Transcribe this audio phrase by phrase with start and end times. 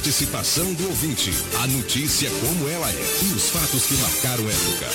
[0.00, 1.30] participação do ouvinte,
[1.62, 4.86] a notícia como ela é e os fatos que marcaram época.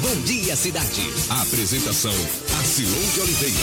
[0.00, 1.12] Bom dia, cidade.
[1.28, 2.14] A apresentação,
[2.58, 3.58] Arcilon de Oliveira.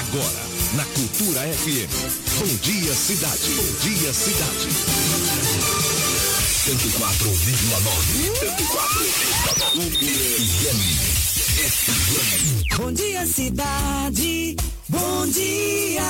[0.00, 1.92] Agora, na Cultura FM.
[2.38, 3.50] Bom dia, cidade.
[3.54, 4.68] Bom dia, cidade.
[6.64, 8.32] 104,9.
[9.68, 11.31] 104,9.
[12.76, 14.56] Bom dia, cidade.
[14.88, 16.02] Bom dia.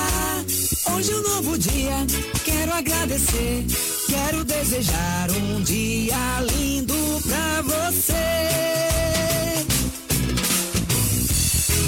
[0.95, 2.07] Hoje é um novo dia.
[2.43, 3.67] Quero agradecer.
[4.09, 6.17] Quero desejar um dia
[6.57, 6.95] lindo
[7.29, 8.15] pra você.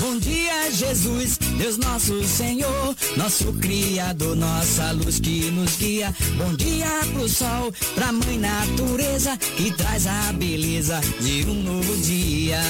[0.00, 6.14] Bom dia, Jesus, Deus nosso Senhor, nosso Criador, nossa luz que nos guia.
[6.36, 12.60] Bom dia pro sol, pra mãe natureza que traz a beleza de um novo dia.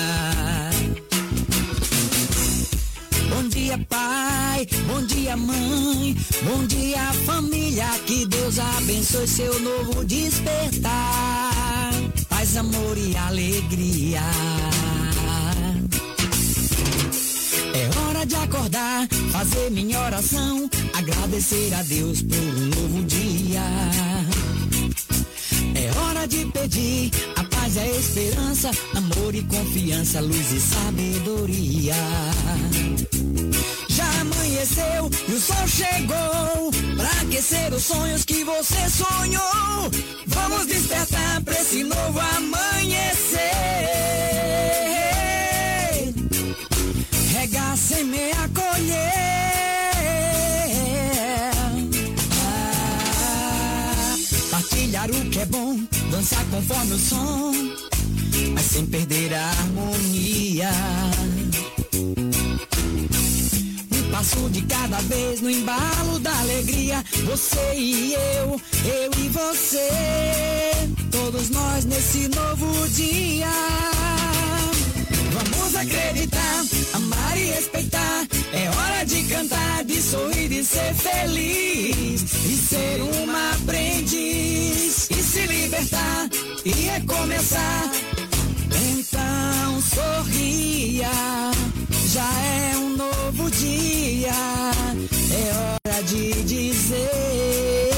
[3.44, 4.66] Bom dia, pai.
[4.86, 6.16] Bom dia, mãe.
[6.44, 7.84] Bom dia, família.
[8.06, 11.92] Que Deus abençoe seu novo despertar.
[12.30, 14.22] Paz, amor e alegria.
[17.74, 23.60] É hora de acordar, fazer minha oração, agradecer a Deus por um novo dia.
[25.74, 31.94] É hora de pedir a paz e a esperança, amor e confiança, luz e sabedoria.
[34.24, 39.90] Amanheceu e o sol chegou pra aquecer os sonhos que você sonhou.
[40.28, 43.40] Vamos despertar pra esse novo amanhecer.
[47.34, 49.12] Regar, semear, colher.
[52.46, 54.16] Ah,
[54.50, 55.78] partilhar o que é bom,
[56.10, 57.52] dançar conforme o som,
[58.54, 60.70] mas sem perder a harmonia.
[64.14, 67.04] Passo de cada vez no embalo da alegria.
[67.24, 69.88] Você e eu, eu e você,
[71.10, 73.50] todos nós nesse novo dia.
[75.32, 78.28] Vamos acreditar, amar e respeitar.
[78.52, 82.22] É hora de cantar, de sorrir e ser feliz.
[82.22, 85.10] E ser uma aprendiz.
[85.10, 86.28] E se libertar
[86.64, 88.13] e recomeçar.
[89.06, 91.10] Então sorria,
[92.06, 94.32] já é um novo dia.
[95.30, 97.90] É hora de dizer.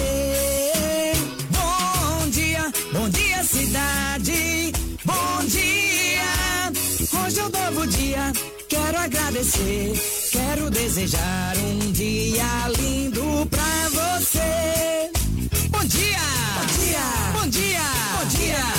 [1.52, 4.72] Bom dia, bom dia, cidade.
[5.04, 6.72] Bom dia.
[7.24, 8.32] Hoje é um novo dia,
[8.68, 9.92] quero agradecer,
[10.32, 15.12] quero desejar um dia lindo pra você.
[15.70, 16.18] Bom dia!
[16.58, 17.00] Bom dia!
[17.32, 17.80] Bom dia!
[18.18, 18.56] Bom dia!
[18.58, 18.75] Bom dia!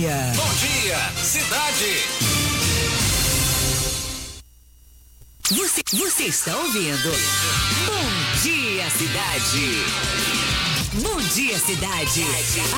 [0.00, 0.32] Dia!
[0.34, 2.06] Bom dia, cidade.
[5.50, 7.12] Você, você está ouvindo?
[7.86, 10.49] Bom dia, cidade.
[10.92, 12.24] Bom dia, cidade.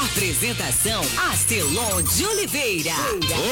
[0.04, 1.00] Apresentação
[1.30, 2.92] Astelon de Oliveira.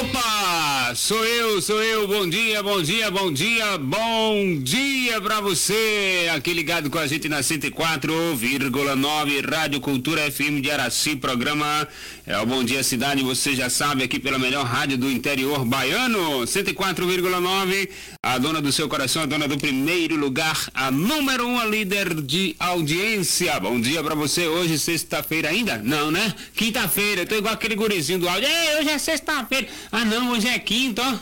[0.02, 0.94] Opa!
[0.94, 2.06] Sou eu, sou eu.
[2.06, 6.30] Bom dia, bom dia, bom dia, bom dia pra você.
[6.36, 11.16] Aqui ligado com a gente na 104,9 Rádio Cultura FM de Araci.
[11.16, 11.88] Programa
[12.26, 13.22] é o Bom Dia Cidade.
[13.22, 16.42] Você já sabe, aqui pela melhor rádio do interior baiano.
[16.42, 17.88] 104,9.
[18.22, 22.12] A dona do seu coração, a dona do primeiro lugar, a número um, a líder
[22.20, 23.58] de audiência.
[23.58, 24.49] Bom dia pra você.
[24.50, 25.78] Hoje, sexta-feira ainda?
[25.78, 26.34] Não, né?
[26.54, 27.22] Quinta-feira.
[27.22, 28.48] Eu tô igual aquele gurizinho do áudio.
[28.48, 29.68] Ei, hoje é sexta-feira.
[29.90, 31.18] Ah, não, hoje é quinta, ó.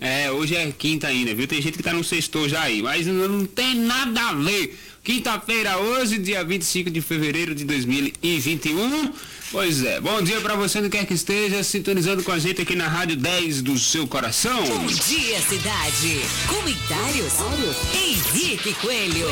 [0.00, 1.46] é, hoje é quinta ainda, viu?
[1.46, 4.78] Tem gente que tá no sexto já aí, mas não tem nada a ver.
[5.02, 9.12] Quinta-feira hoje, dia 25 de fevereiro de 2021.
[9.52, 12.74] Pois é, bom dia pra você, onde quer que esteja, sintonizando com a gente aqui
[12.74, 14.64] na Rádio 10 do seu coração.
[14.64, 16.22] Bom dia, cidade.
[16.48, 17.34] Comentários?
[17.94, 19.26] Henrique Coelho.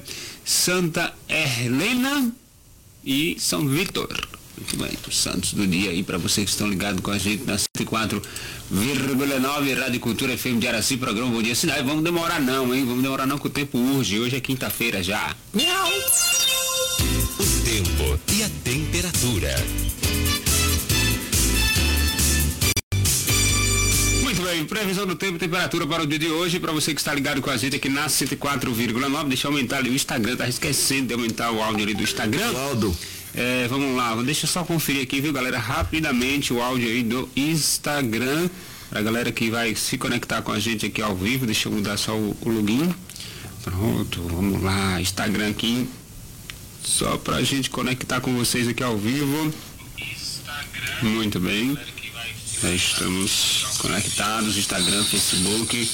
[0.49, 2.33] Santa Helena
[3.05, 4.09] e São Vitor.
[4.57, 7.43] Muito bem, os Santos do dia aí para vocês que estão ligados com a gente
[7.43, 11.83] na 104,9 Rádio Cultura FM de Araci, programa Bom Dia Cidade.
[11.83, 12.83] Vamos demorar não, hein?
[12.83, 14.19] Vamos demorar não que o tempo urge.
[14.19, 15.35] Hoje é quinta-feira já.
[15.53, 15.59] O
[17.63, 19.53] tempo e a temperatura.
[24.49, 27.13] Bem, previsão do tempo e temperatura para o dia de hoje, para você que está
[27.13, 29.27] ligado com a gente aqui na 104,9.
[29.27, 32.51] Deixa eu aumentar ali o Instagram, tá esquecendo de aumentar o áudio ali do Instagram.
[32.57, 32.97] Aldo,
[33.35, 37.29] É, vamos lá, deixa eu só conferir aqui, viu, galera, rapidamente o áudio aí do
[37.35, 38.49] Instagram.
[38.89, 41.95] Pra galera que vai se conectar com a gente aqui ao vivo, deixa eu mudar
[41.97, 42.91] só o, o login.
[43.63, 45.87] Pronto, vamos lá, Instagram aqui.
[46.83, 49.53] Só pra gente conectar com vocês aqui ao vivo.
[51.03, 51.77] Muito bem.
[52.61, 55.89] Já estamos conectados, Instagram, Facebook.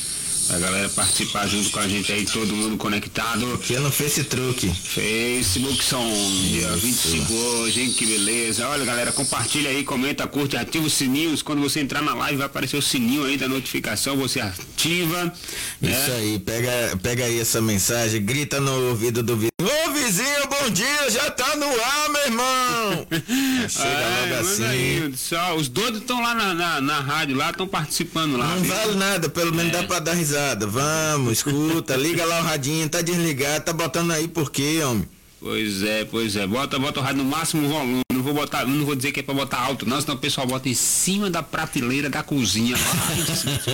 [0.47, 3.57] A galera participar junto com a gente aí, todo mundo conectado.
[3.57, 4.69] que não fez esse truque.
[4.71, 6.07] Facebook são
[6.43, 7.91] dia 25 hoje, hein?
[7.91, 8.67] Que beleza.
[8.67, 11.41] Olha, galera, compartilha aí, comenta, curte, ativa os sininhos.
[11.41, 15.33] Quando você entrar na live, vai aparecer o sininho aí da notificação, você ativa.
[15.81, 15.91] né?
[15.91, 19.49] Isso aí, pega, pega aí essa mensagem, grita no ouvido do vizinho.
[19.63, 23.07] Ô vizinho, bom dia, já tá no ar, meu irmão!
[23.69, 24.63] Chega É, logo assim.
[24.65, 28.47] aí, só, os doidos estão lá na, na, na rádio, lá estão participando lá.
[28.47, 28.73] Não viu?
[28.73, 29.81] vale nada, pelo menos É.
[29.81, 30.65] dá pra dar risada.
[30.67, 35.07] Vamos, escuta, liga lá o radinho, tá desligado, tá botando aí por quê, homem?
[35.39, 36.47] Pois é, pois é.
[36.47, 37.99] Bota, bota o rádio no máximo volume.
[38.11, 40.47] Não vou botar, não vou dizer que é pra botar alto, não, senão o pessoal
[40.47, 42.75] bota em cima da prateleira da cozinha.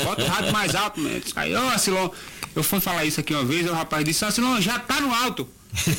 [0.04, 1.24] bota o rádio mais alto, mesmo.
[1.36, 2.10] Aí, ô Silon,
[2.56, 5.14] eu fui falar isso aqui uma vez, o rapaz disse, ó Silon, já tá no
[5.14, 5.48] alto.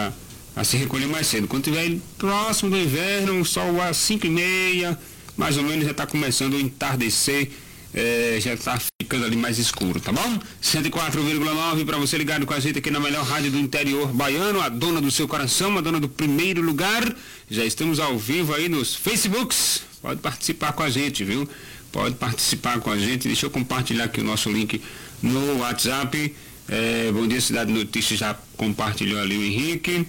[0.08, 0.12] a-
[0.56, 1.48] a se recolher mais cedo.
[1.48, 4.98] Quando tiver próximo do inverno, o sol às 5 e meia,
[5.38, 7.50] mais ou menos já está começando a entardecer,
[7.94, 10.40] eh, já está ficando ali mais escuro, tá bom?
[10.62, 14.70] 104,9 para você ligado com a gente aqui na melhor rádio do interior baiano, a
[14.70, 17.16] dona do seu coração, a dona do primeiro lugar.
[17.50, 19.82] Já estamos ao vivo aí nos Facebooks.
[20.02, 21.48] Pode participar com a gente, viu?
[21.92, 23.28] Pode participar com a gente.
[23.28, 24.82] Deixa eu compartilhar aqui o nosso link
[25.22, 26.36] no WhatsApp.
[26.68, 30.08] Eh, Bom dia, Cidade Notícias já compartilhou ali o Henrique.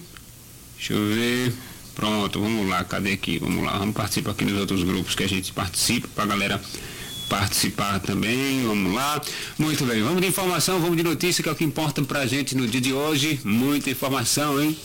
[0.77, 1.53] Deixa eu ver.
[1.95, 3.39] Pronto, vamos lá, cadê aqui?
[3.39, 6.61] Vamos lá, vamos participar aqui nos outros grupos que a gente participa, pra galera
[7.29, 9.21] participar também, vamos lá.
[9.59, 12.57] Muito bem, vamos de informação, vamos de notícia, que é o que importa pra gente
[12.57, 13.41] no dia de hoje.
[13.45, 14.77] Muita informação, hein?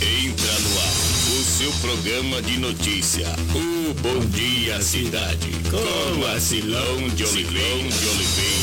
[0.00, 1.10] Entra no ar.
[1.30, 8.59] O seu programa de notícia, o Bom Dia Cidade, com a Silão de Oliveira.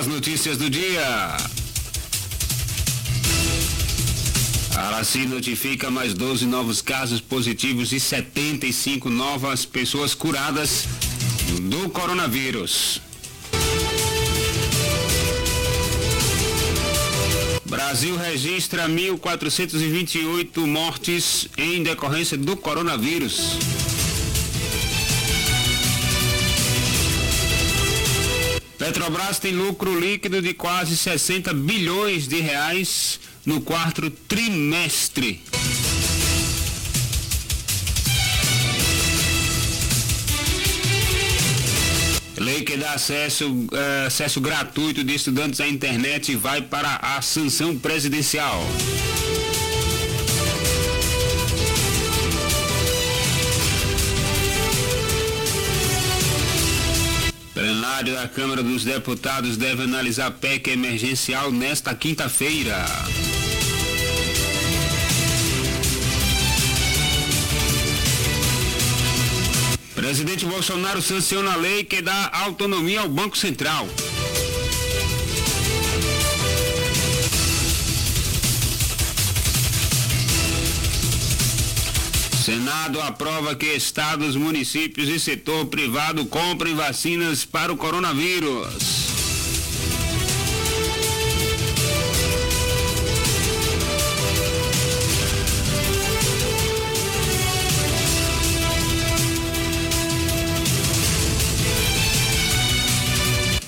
[0.00, 1.36] As notícias do dia.
[4.74, 10.86] Araci notifica mais 12 novos casos positivos e 75 novas pessoas curadas
[11.68, 13.02] do coronavírus.
[17.66, 23.58] Brasil registra 1.428 mortes em decorrência do coronavírus.
[28.90, 35.40] Petrobras tem lucro líquido de quase 60 bilhões de reais no quarto trimestre.
[42.36, 47.78] Lei que dá acesso, eh, acesso gratuito de estudantes à internet vai para a sanção
[47.78, 48.60] presidencial.
[58.00, 62.86] Plenário da Câmara dos Deputados deve analisar PEC emergencial nesta quinta-feira.
[69.94, 73.86] Presidente Bolsonaro sanciona a lei que dá autonomia ao Banco Central.
[82.40, 89.10] Senado aprova que estados, municípios e setor privado comprem vacinas para o coronavírus.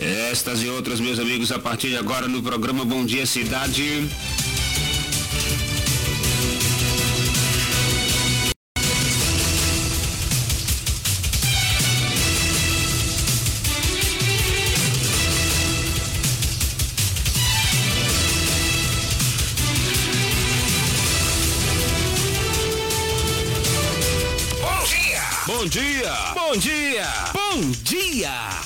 [0.01, 4.09] Estas e outras, meus amigos, a partir de agora no programa Bom Dia Cidade.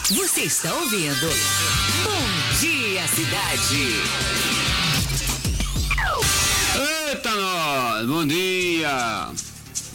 [0.09, 1.29] Você está ouvindo?
[2.05, 3.93] Bom Dia Cidade.
[7.09, 8.07] Eita nós!
[8.07, 9.29] Bom dia!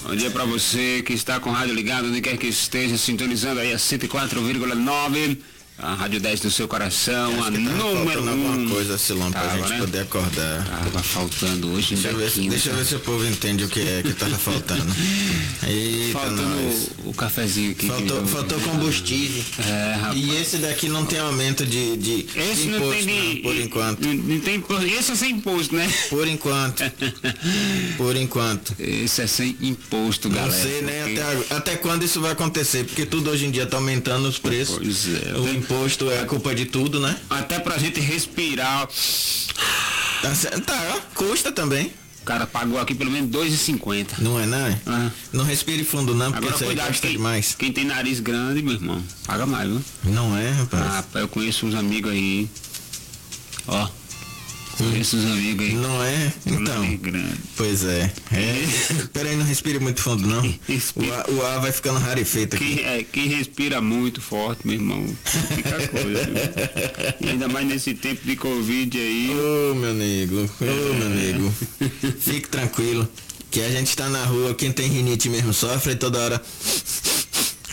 [0.03, 3.72] Bom dia pra você que está com rádio ligado, onde quer que esteja, sintonizando aí
[3.72, 5.38] a 104,9,
[5.78, 8.70] a Rádio 10 do seu coração, a número faltando alguma 1.
[8.70, 9.78] coisa, Silão, pra Tava, gente né?
[9.80, 10.63] poder acordar.
[10.68, 12.50] Tava faltando hoje, Deixa ver, se- quinta.
[12.51, 14.86] deixa eu ver se o povo entende o que é que tava faltando.
[15.68, 16.42] Eita, Faltando
[17.06, 17.88] o, o cafezinho aqui.
[17.88, 19.44] Faltou, que- faltou combustível.
[19.68, 20.18] É, rapaz.
[20.18, 23.42] E esse daqui não tem aumento de, de Esse de não imposto, tem não, de.
[23.42, 24.01] por enquanto.
[24.06, 24.86] Não, não tem imposto.
[24.86, 25.92] Esse é sem imposto, né?
[26.12, 26.84] Por enquanto.
[27.98, 28.75] Por enquanto.
[28.80, 30.62] Esse é sem imposto, Não galera.
[30.63, 33.78] sei nem porque- até, até quando isso vai acontecer, porque tudo hoje em dia tá
[33.78, 34.78] aumentando os preços.
[34.78, 35.38] Pois é.
[35.38, 35.71] O imposto
[36.12, 37.16] é a culpa de tudo, né?
[37.30, 38.88] Até pra gente respirar.
[40.22, 40.30] Tá,
[40.66, 41.94] tá, custa também.
[42.22, 44.20] O cara pagou aqui pelo menos 2,50.
[44.20, 44.68] Não é, não?
[44.68, 44.80] é?
[44.86, 45.10] Ah.
[45.34, 47.56] Não respire fundo, não, porque Agora isso cuidado, quem, demais.
[47.58, 49.82] quem tem nariz grande, meu irmão, paga mais, viu?
[50.04, 50.84] Não é, rapaz?
[50.84, 52.48] Ah, rapaz, eu conheço uns amigos aí.
[53.68, 53.88] Ó.
[54.80, 55.74] Uns amigos aí.
[55.74, 56.34] Não é?
[56.46, 57.00] Então.
[57.58, 58.12] Pois é.
[58.32, 58.66] é.
[59.13, 60.42] Peraí, não respire muito fundo, não.
[60.42, 62.75] O o ar vai ficando rarefeito aqui.
[62.75, 66.30] Quem, é, quem respira muito forte, meu irmão, fica coisa.
[67.20, 69.30] E ainda mais nesse tempo de Covid aí.
[69.32, 71.54] Ô, meu nego, ô, meu nego.
[72.20, 73.08] Fique tranquilo,
[73.50, 76.42] que a gente tá na rua, quem tem rinite mesmo sofre toda hora.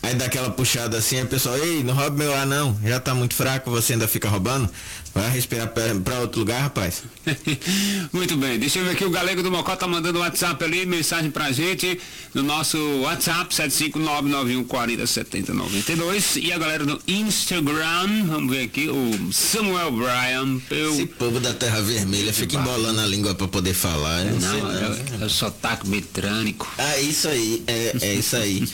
[0.03, 2.99] Aí dá aquela puxada assim, aí o pessoal, ei, não roube meu ar não, já
[3.01, 4.71] tá muito fraco, você ainda fica roubando.
[5.15, 7.03] Vai respirar pra, pra outro lugar, rapaz.
[8.13, 11.31] Muito bem, deixa eu ver aqui, o Galego do Mocó tá mandando WhatsApp ali, mensagem
[11.31, 11.99] pra gente
[12.35, 20.61] no nosso WhatsApp, 75991407092 e a galera do Instagram, vamos ver aqui, o Samuel Bryan,
[20.71, 20.93] eu...
[20.95, 24.27] Esse povo da Terra Vermelha fica embolando a língua pra poder falar.
[24.27, 24.95] eu Não, sei Não, não.
[24.95, 26.71] é, é o sotaque metrânico.
[26.79, 28.69] Ah, isso aí, é, é isso aí.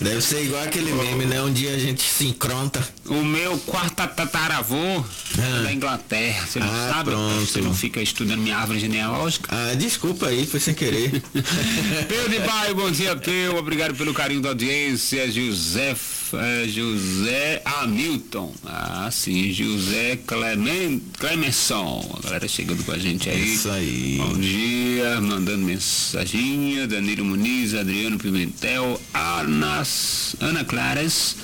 [0.00, 1.40] Deve ser igual aquele meme, né?
[1.42, 2.86] Um dia a gente se encronta.
[3.06, 5.04] O meu quarto tataravô
[5.38, 5.63] Ah.
[5.64, 6.46] Da Inglaterra.
[6.46, 7.10] Você não Ah, sabe?
[7.10, 7.46] pronto.
[7.46, 9.48] Você não fica estudando minha árvore genealógica?
[9.50, 11.22] Ah, desculpa aí, foi sem querer.
[12.08, 13.56] Peu de bairro, bom dia, Peu.
[13.56, 15.30] Obrigado pelo carinho da audiência.
[15.30, 15.96] José,
[16.34, 18.52] eh, José Hamilton.
[18.66, 22.14] Ah, sim, José Clemen, Clemenson.
[22.18, 23.54] A galera chegando com a gente aí.
[23.54, 24.16] Isso aí.
[24.18, 26.86] Bom dia, mandando mensaginha.
[26.86, 31.36] Danilo Muniz, Adriano Pimentel, Anas, Ana Claras.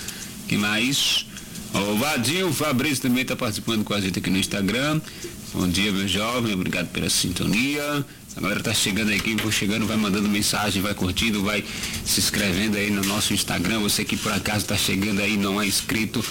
[0.49, 1.25] Que mais?
[1.73, 5.01] O Vadinho Fabrício também está participando com a gente aqui no Instagram.
[5.55, 8.05] Bom dia, meu jovem, obrigado pela sintonia.
[8.37, 11.65] A galera tá chegando aí, quem for chegando vai mandando mensagem, vai curtindo, vai
[12.05, 13.81] se inscrevendo aí no nosso Instagram.
[13.81, 16.25] Você que por acaso está chegando aí, não é inscrito,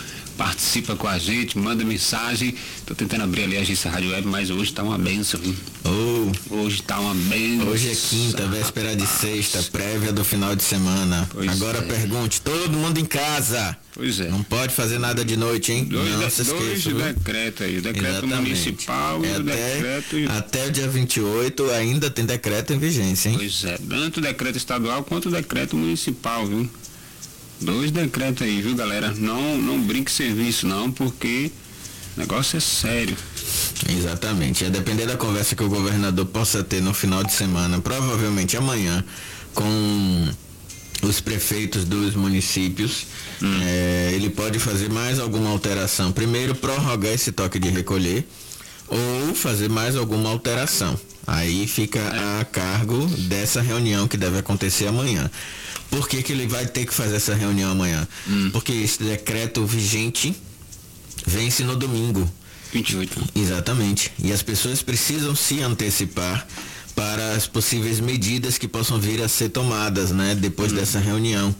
[0.43, 2.55] participa com a gente, manda mensagem.
[2.85, 5.53] Tô tentando abrir ali a agência Rádio Web, mas hoje tá uma benção, viu?
[5.83, 7.67] Oh, Hoje tá uma benção.
[7.67, 11.27] hoje é quinta, véspera de sexta, prévia do final de semana.
[11.33, 11.81] Pois Agora é.
[11.81, 13.75] pergunte, todo mundo em casa.
[13.93, 14.29] Pois é.
[14.29, 15.83] Não pode fazer nada de noite, hein?
[15.83, 16.89] Dois, não de- se dois esqueça.
[16.95, 16.99] viu?
[17.13, 18.41] decretos aí, o decreto Exatamente.
[18.41, 20.31] municipal e É o até, decreto.
[20.31, 23.35] até o dia 28 ainda tem decreto em vigência, hein?
[23.37, 26.69] Pois é, tanto o decreto estadual quanto o decreto municipal, viu?
[27.61, 29.13] Dois decretos aí, viu, galera?
[29.17, 31.51] Não, não brinque serviço, não, porque
[32.15, 33.17] o negócio é sério.
[33.89, 34.65] Exatamente.
[34.65, 39.03] A depender da conversa que o governador possa ter no final de semana, provavelmente amanhã,
[39.53, 40.29] com
[41.01, 43.07] os prefeitos dos municípios,
[43.41, 46.11] eh, ele pode fazer mais alguma alteração.
[46.11, 48.25] Primeiro, prorrogar esse toque de recolher
[48.87, 50.99] ou fazer mais alguma alteração.
[51.25, 52.01] Aí fica
[52.39, 55.29] a cargo dessa reunião que deve acontecer amanhã.
[55.89, 58.07] Por que, que ele vai ter que fazer essa reunião amanhã?
[58.51, 60.35] Porque esse decreto vigente
[61.25, 62.29] vence no domingo.
[62.71, 63.29] 28.
[63.35, 64.11] Exatamente.
[64.23, 66.47] E as pessoas precisam se antecipar
[66.95, 71.55] para as possíveis medidas que possam vir a ser tomadas, né, depois dessa reunião.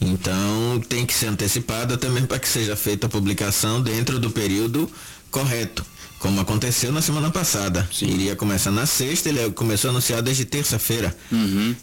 [0.00, 4.88] Então, tem que ser antecipada também para que seja feita a publicação dentro do período
[5.30, 5.84] correto,
[6.18, 7.88] como aconteceu na semana passada.
[8.02, 11.16] Iria começar na sexta, ele começou a anunciar desde terça-feira.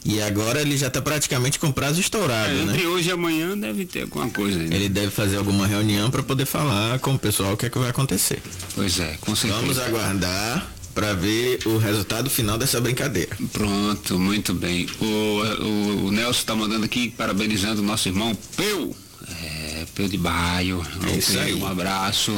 [0.04, 2.74] E agora ele já está praticamente com prazo estourado, É, né?
[2.74, 4.76] entre hoje e amanhã deve ter alguma coisa né?
[4.76, 7.78] Ele deve fazer alguma reunião para poder falar com o pessoal o que é que
[7.80, 8.42] vai acontecer.
[8.74, 9.62] Pois é, com certeza.
[9.62, 13.36] Vamos aguardar para ver o resultado final dessa brincadeira.
[13.52, 14.88] Pronto, muito bem.
[15.02, 18.96] O, o, o Nelson está mandando aqui, parabenizando o nosso irmão Peu.
[19.44, 20.82] É, Peu de Baio.
[21.04, 21.54] É.
[21.56, 22.32] Um abraço.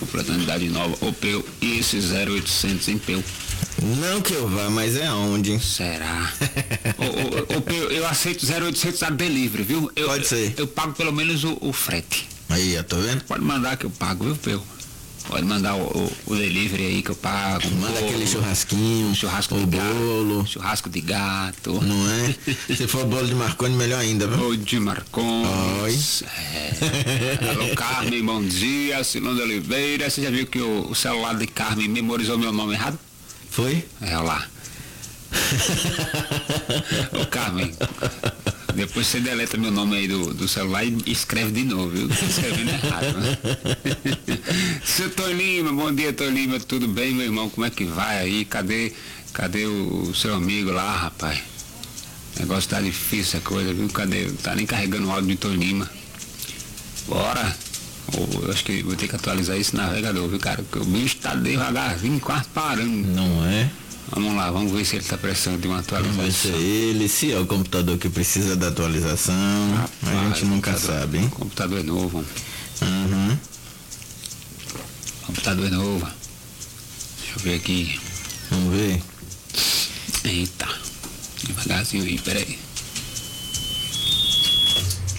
[0.00, 0.96] Oportunidade nova.
[1.00, 3.22] Ô Peu, e esse 0800 em Peu?
[4.00, 5.58] Não que eu vá, mas é aonde?
[5.60, 6.32] Será?
[6.98, 9.90] ô, ô, Peu, eu aceito 0800 a delivery, viu?
[9.94, 10.54] Eu, Pode ser.
[10.56, 12.28] Eu, eu pago pelo menos o, o frete.
[12.48, 13.22] Aí, tá vendo?
[13.24, 14.62] Pode mandar que eu pago, viu, Peu?
[15.28, 17.68] Pode mandar o, o, o delivery aí que eu pago.
[17.76, 19.94] Manda Bolo, aquele churrasquinho, churrasco de gato.
[19.94, 21.80] bolo, Churrasco de gato.
[21.82, 22.34] não é?
[22.74, 24.48] Se for bolo de Marconi, melhor ainda, viu?
[24.48, 26.22] Ô, de Marcons.
[26.22, 27.50] É.
[27.50, 29.04] Alô, Carmen, bom dia.
[29.04, 30.08] Silão de Oliveira.
[30.08, 32.98] Você já viu que o, o celular de Carmen memorizou meu nome errado?
[33.50, 33.84] Foi?
[34.00, 34.46] É, olha lá.
[37.20, 37.70] Ô, Carmen.
[38.74, 42.08] Depois você deleta meu nome aí do, do celular e escreve de novo, viu?
[42.08, 43.38] Escrevendo errado, né?
[44.84, 46.60] Seu Tolima, bom dia, Tolima.
[46.60, 47.48] Tudo bem, meu irmão?
[47.50, 48.44] Como é que vai aí?
[48.44, 48.92] Cadê,
[49.32, 51.40] cadê o, o seu amigo lá, rapaz?
[52.36, 53.88] O negócio tá difícil a coisa, viu?
[53.88, 54.30] Cadê?
[54.42, 55.90] Tá nem carregando o áudio de Tolima.
[57.08, 57.56] Bora!
[58.16, 60.62] Eu acho que vou ter que atualizar esse navegador, viu, cara?
[60.62, 63.08] Porque o bicho tá devagarzinho, quase parando.
[63.08, 63.70] Não é?
[64.10, 66.60] Vamos lá, vamos ver se ele está precisando de uma Vamos ver se é atualização.
[66.60, 69.36] ele, se é o computador que precisa da atualização.
[70.02, 71.26] a gente nunca sabe, hein?
[71.26, 72.24] O computador é novo.
[72.80, 73.38] Uhum.
[75.22, 76.06] O computador é novo.
[77.20, 78.00] Deixa eu ver aqui.
[78.50, 79.02] Vamos ver.
[80.24, 80.68] Eita.
[81.44, 82.58] Devagarzinho aí, peraí.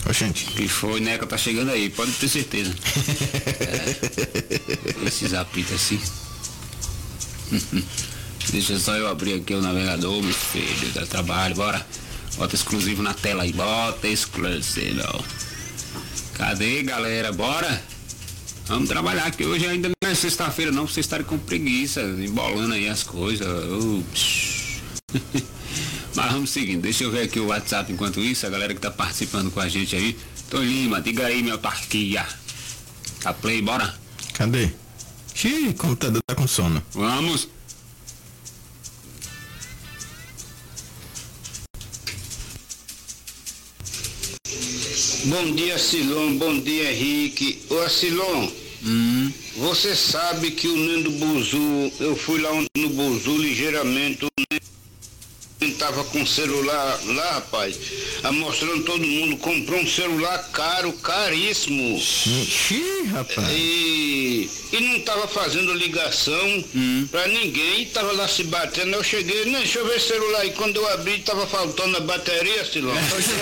[0.09, 0.45] Oxente.
[0.45, 1.27] O que foi, Neca?
[1.27, 2.73] Tá chegando aí, pode ter certeza.
[3.59, 5.07] É.
[5.07, 5.99] Esses apitos assim.
[8.51, 11.85] Deixa só eu abrir aqui o navegador, meu filho, dá trabalho, bora.
[12.35, 15.23] Bota exclusivo na tela aí, bota exclusivo.
[16.33, 17.31] Cadê, galera?
[17.31, 17.83] Bora?
[18.65, 22.73] Vamos trabalhar, que hoje ainda não é sexta-feira não, pra vocês estarem com preguiça, embolando
[22.73, 23.47] aí as coisas.
[26.15, 28.89] Mas vamos seguindo, deixa eu ver aqui o WhatsApp enquanto isso, a galera que tá
[28.89, 30.17] participando com a gente aí.
[30.49, 32.25] Tô Lima, diga aí, minha autarquia.
[33.21, 33.93] Tá play, bora?
[34.33, 34.71] Cadê?
[35.35, 36.81] Xiii, computador tá com sono.
[36.91, 37.47] Vamos.
[45.25, 46.37] Bom dia, Silon.
[46.37, 47.61] Bom dia, Henrique.
[47.69, 48.49] Ô, Silon,
[48.81, 54.65] Hum, você sabe que o Nando Buzu, eu fui lá no Buzu ligeiramente, o Nando
[55.67, 57.77] tava com celular lá, rapaz,
[58.31, 61.97] mostrando todo mundo, comprou um celular caro, caríssimo.
[61.97, 63.49] Ixi, rapaz.
[63.51, 67.05] E, e não tava fazendo ligação hum.
[67.11, 68.93] pra ninguém, tava lá se batendo.
[68.93, 70.51] Eu cheguei, não, deixa eu ver o celular aí.
[70.51, 72.95] Quando eu abri, tava faltando a bateria, Silão.
[73.17, 73.33] Oxê.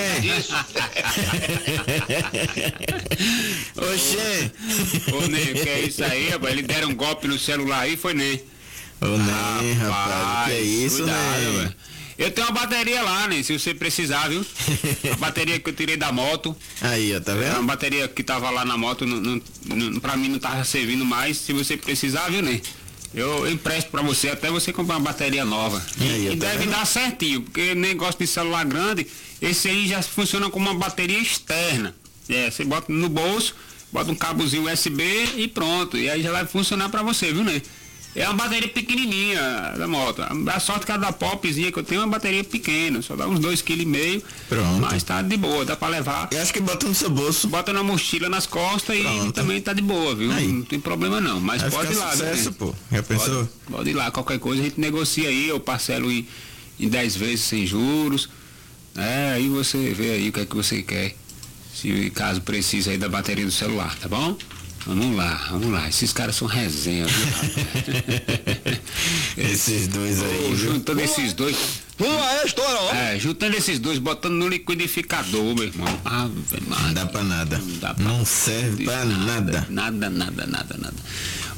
[3.93, 4.51] Oxê.
[5.11, 6.51] Ô, Ney, que é isso aí, rapaz?
[6.51, 8.43] Ele deram um golpe no celular aí, foi Ney.
[9.01, 11.75] Ô, Ney, rapaz, rapaz, que é isso, né?
[12.17, 13.43] Eu tenho uma bateria lá, né?
[13.43, 14.43] Se você precisar, viu?
[15.13, 16.55] A bateria que eu tirei da moto.
[16.81, 17.43] Aí, ó, tá vendo?
[17.45, 20.63] É uma bateria que tava lá na moto, não, não, não, pra mim não tava
[20.63, 21.37] servindo mais.
[21.37, 22.59] Se você precisar, viu, né?
[23.13, 25.83] Eu empresto pra você até você comprar uma bateria nova.
[25.99, 26.71] Aí, e tá deve vendo?
[26.71, 29.07] dar certinho, porque negócio de celular grande,
[29.41, 31.95] esse aí já funciona como uma bateria externa.
[32.27, 33.55] É, você bota no bolso,
[33.91, 35.03] bota um cabozinho USB
[35.37, 35.97] e pronto.
[35.97, 37.61] E aí já vai funcionar pra você, viu, né?
[38.15, 40.23] É uma bateria pequenininha da moto.
[40.23, 43.27] A sorte que a da Popzinha que eu tenho é uma bateria pequena, só dá
[43.27, 44.23] uns 2,5 kg.
[44.49, 44.81] Pronto.
[44.81, 46.27] Mas tá de boa, dá pra levar.
[46.31, 47.47] Eu acho que bota no seu bolso.
[47.47, 49.29] Bota na mochila nas costas Pronto.
[49.29, 50.31] e também tá de boa, viu?
[50.31, 50.47] Aí.
[50.47, 51.39] Não tem problema não.
[51.39, 52.73] Mas Vai pode ir lá, sucesso, pô.
[52.91, 53.35] Já pensou?
[53.45, 56.27] Pode, pode, ir lá, qualquer coisa a gente negocia aí, eu parcelo em,
[56.79, 58.29] em 10 vezes sem juros.
[58.95, 61.15] É, aí você vê aí o que é que você quer.
[61.71, 64.35] Se caso precise aí da bateria do celular, tá bom?
[64.87, 65.89] Vamos lá, vamos lá.
[65.89, 67.27] Esses caras são resenha, viu,
[69.51, 70.49] Esses dois aí.
[70.49, 71.57] Oh, juntando esses dois.
[71.99, 72.93] Vamos lá, é ó.
[72.93, 75.99] É, juntando esses dois, botando no liquidificador, meu irmão.
[76.05, 76.29] Ah,
[76.65, 77.57] não dá pra nada.
[77.57, 79.67] Não, dá pra não serve pra nada.
[79.69, 80.95] Nada, nada, nada, nada.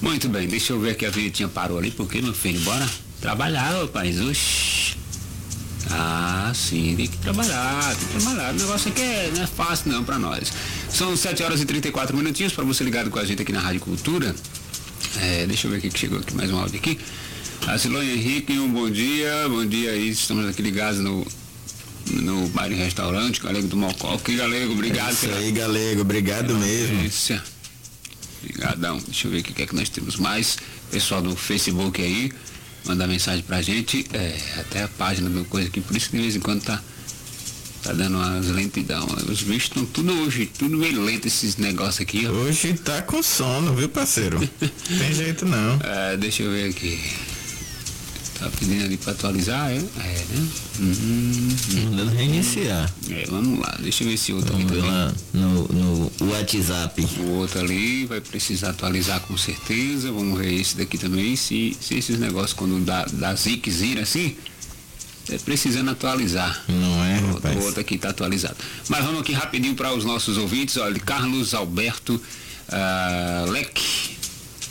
[0.02, 2.90] Muito bem, deixa eu ver que a vinhetinha parou ali, porque, meu filho, bora
[3.22, 4.20] trabalhar, rapaz.
[4.22, 4.98] Oxi.
[5.92, 8.54] Ah, sim, tem que trabalhar, tem que trabalhar.
[8.54, 10.52] O negócio aqui é, não é fácil não para nós.
[10.92, 13.82] São 7 horas e 34 minutinhos para você ligado com a gente aqui na Rádio
[13.82, 14.36] Cultura.
[15.22, 17.00] É, deixa eu ver aqui que chegou aqui mais um áudio aqui.
[17.68, 21.26] A Silônia Henrique, um bom dia, bom dia aí, estamos aqui ligados no
[22.12, 24.18] no baile restaurante, Galego do Mocó.
[24.18, 25.10] Que Galego, obrigado.
[25.10, 27.42] É isso aí, Galego, obrigado mesmo.
[28.42, 28.98] Obrigadão.
[29.06, 30.58] Deixa eu ver o que é que nós temos mais.
[30.90, 32.32] Pessoal do Facebook aí
[32.86, 36.24] mandar mensagem pra gente, é, até a página do coisa aqui, por isso que de
[36.24, 36.82] vez em quando tá,
[37.84, 39.06] tá dando umas lentidão.
[39.30, 42.28] Os bichos estão tudo hoje, tudo meio lento esses negócios aqui.
[42.28, 42.32] Ó.
[42.32, 44.40] Hoje tá com sono, viu parceiro?
[44.60, 45.80] Tem jeito não.
[45.84, 47.00] É, deixa eu ver aqui.
[48.40, 49.76] Tá pedindo ali para atualizar, é?
[49.76, 50.48] É, né?
[50.80, 51.50] Uhum,
[51.84, 52.90] Mandando reiniciar.
[53.10, 57.06] É, vamos lá, deixa eu ver se outro vamos lá no, no WhatsApp.
[57.20, 60.10] O outro ali vai precisar atualizar com certeza.
[60.10, 61.36] Vamos ver esse daqui também.
[61.36, 64.34] Se, se esses negócios quando dá, dá zique, zira assim,
[65.38, 66.64] precisando atualizar.
[66.68, 67.58] Não é, o, rapaz.
[67.58, 68.56] O outro aqui está atualizado.
[68.88, 70.78] Mas vamos aqui rapidinho para os nossos ouvintes.
[70.78, 74.18] Olha, Carlos Alberto uh, Leque,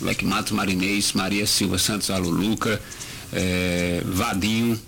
[0.01, 2.81] Leque Matos Marinês, Maria Silva Santos Aluluca
[3.31, 4.79] é, Vadinho,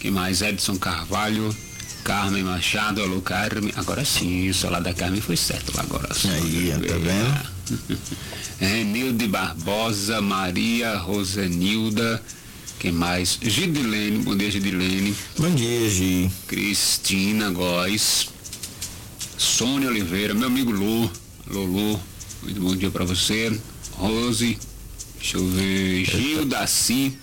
[0.00, 0.42] que mais?
[0.42, 1.54] Edson Carvalho,
[2.02, 3.72] Carmen Machado, alô Carmen.
[3.76, 6.08] Agora sim, o celular da Carmen foi certo lá agora.
[6.12, 7.98] Aí, tá vendo?
[8.60, 12.22] Renilde Barbosa, Maria Rosenilda,
[12.84, 13.38] quem mais?
[13.40, 15.16] Gidilene, bom dia Gidilene.
[15.38, 16.30] Bom dia, Gi.
[16.46, 18.28] Cristina Góes,
[19.38, 21.10] Sônia Oliveira, meu amigo Lu,
[21.46, 21.98] Lulu,
[22.42, 23.58] muito bom dia para você.
[23.92, 24.58] Rose,
[25.18, 27.16] deixa eu ver, Gil Daci,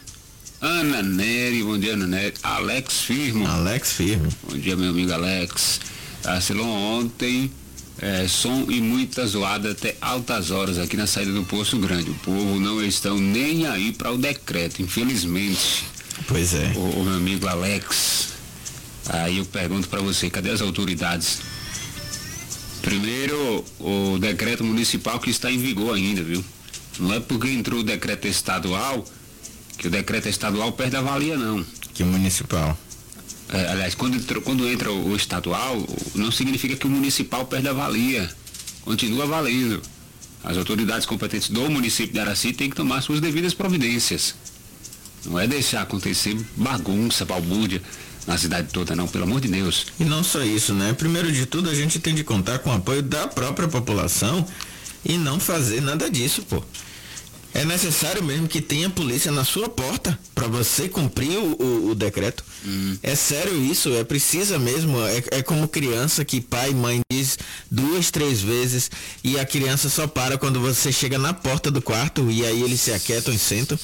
[0.59, 2.33] Ana Nery, bom dia Ana Nery.
[2.41, 3.45] Alex Firmo.
[3.45, 4.29] Alex Firmo.
[4.49, 5.79] Bom dia meu amigo Alex.
[6.23, 7.51] Acelou ontem,
[7.99, 12.09] é, som e muita zoada até altas horas aqui na saída do Poço Grande.
[12.09, 15.85] O povo não estão nem aí para o decreto, infelizmente.
[16.27, 16.73] Pois é.
[16.75, 18.29] O, o meu amigo Alex.
[19.09, 21.39] Aí eu pergunto para você, cadê as autoridades?
[22.81, 26.43] Primeiro, o decreto municipal que está em vigor ainda, viu?
[26.99, 29.05] Não é porque entrou o decreto estadual
[29.77, 31.65] que o decreto estadual perde a valia, não.
[31.93, 32.77] Que municipal.
[33.51, 35.85] É, aliás, quando, quando entra o, estadual,
[36.15, 38.29] não significa que o municipal perde a valia.
[38.81, 39.81] Continua valendo.
[40.43, 44.33] As autoridades competentes do município de Araci têm que tomar suas devidas providências.
[45.25, 47.81] Não é deixar acontecer bagunça, balbúrdia
[48.25, 49.87] na cidade toda, não, pelo amor de Deus.
[49.99, 50.93] E não só isso, né?
[50.93, 54.45] Primeiro de tudo, a gente tem de contar com o apoio da própria população
[55.03, 56.63] e não fazer nada disso, pô.
[57.53, 61.95] É necessário mesmo que tenha polícia na sua porta para você cumprir o, o, o
[61.95, 62.43] decreto.
[62.65, 62.97] Hum.
[63.03, 65.01] É sério isso, é precisa mesmo.
[65.05, 67.37] É, é, como criança que pai e mãe diz
[67.69, 68.89] duas, três vezes
[69.23, 72.79] e a criança só para quando você chega na porta do quarto e aí eles
[72.81, 73.77] se aquietam e sentam.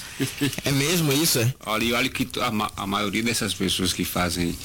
[0.63, 1.53] é mesmo isso, é?
[1.65, 4.55] Olha, e olha que a, a maioria dessas pessoas que fazem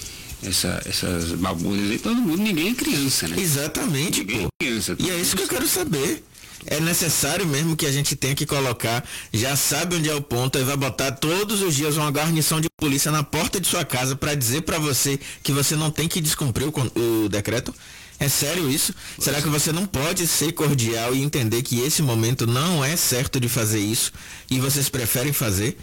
[0.43, 3.37] essa, essas babunhas aí, todo mundo, ninguém é criança, né?
[3.39, 4.47] Exatamente, ninguém pô.
[4.47, 6.23] É criança, e é isso que eu quero saber.
[6.67, 10.59] É necessário mesmo que a gente tenha que colocar, já sabe onde é o ponto,
[10.59, 14.17] e vai botar todos os dias uma guarnição de polícia na porta de sua casa
[14.17, 17.75] para dizer para você que você não tem que descumprir o, o decreto?
[18.19, 18.95] É sério isso?
[19.19, 23.41] Será que você não pode ser cordial e entender que esse momento não é certo
[23.41, 24.13] de fazer isso
[24.49, 25.77] e vocês preferem fazer?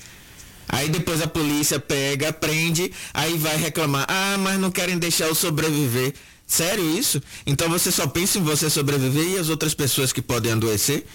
[0.70, 5.36] Aí depois a polícia pega, prende, aí vai reclamar: ah, mas não querem deixar eu
[5.36, 6.13] sobreviver.
[6.49, 7.21] Sério isso?
[7.45, 11.05] Então você só pensa em você sobreviver e as outras pessoas que podem adoecer?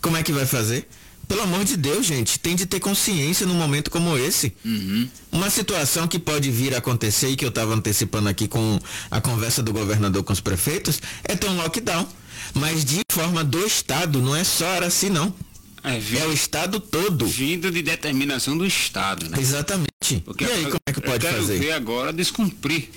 [0.00, 0.88] Como é que vai fazer?
[1.26, 4.52] Pelo amor de Deus, gente, tem de ter consciência num momento como esse.
[4.64, 5.08] Uhum.
[5.32, 8.78] Uma situação que pode vir a acontecer e que eu estava antecipando aqui com
[9.10, 12.06] a conversa do governador com os prefeitos é ter um lockdown.
[12.54, 15.34] Mas de forma do Estado, não é só Araci não.
[15.82, 17.26] É, É o Estado todo.
[17.26, 19.36] vindo de determinação do Estado, né?
[19.40, 19.88] Exatamente.
[20.24, 21.58] Porque e aí, eu- como é que eu pode quero fazer?
[21.58, 22.88] ver agora descumprir.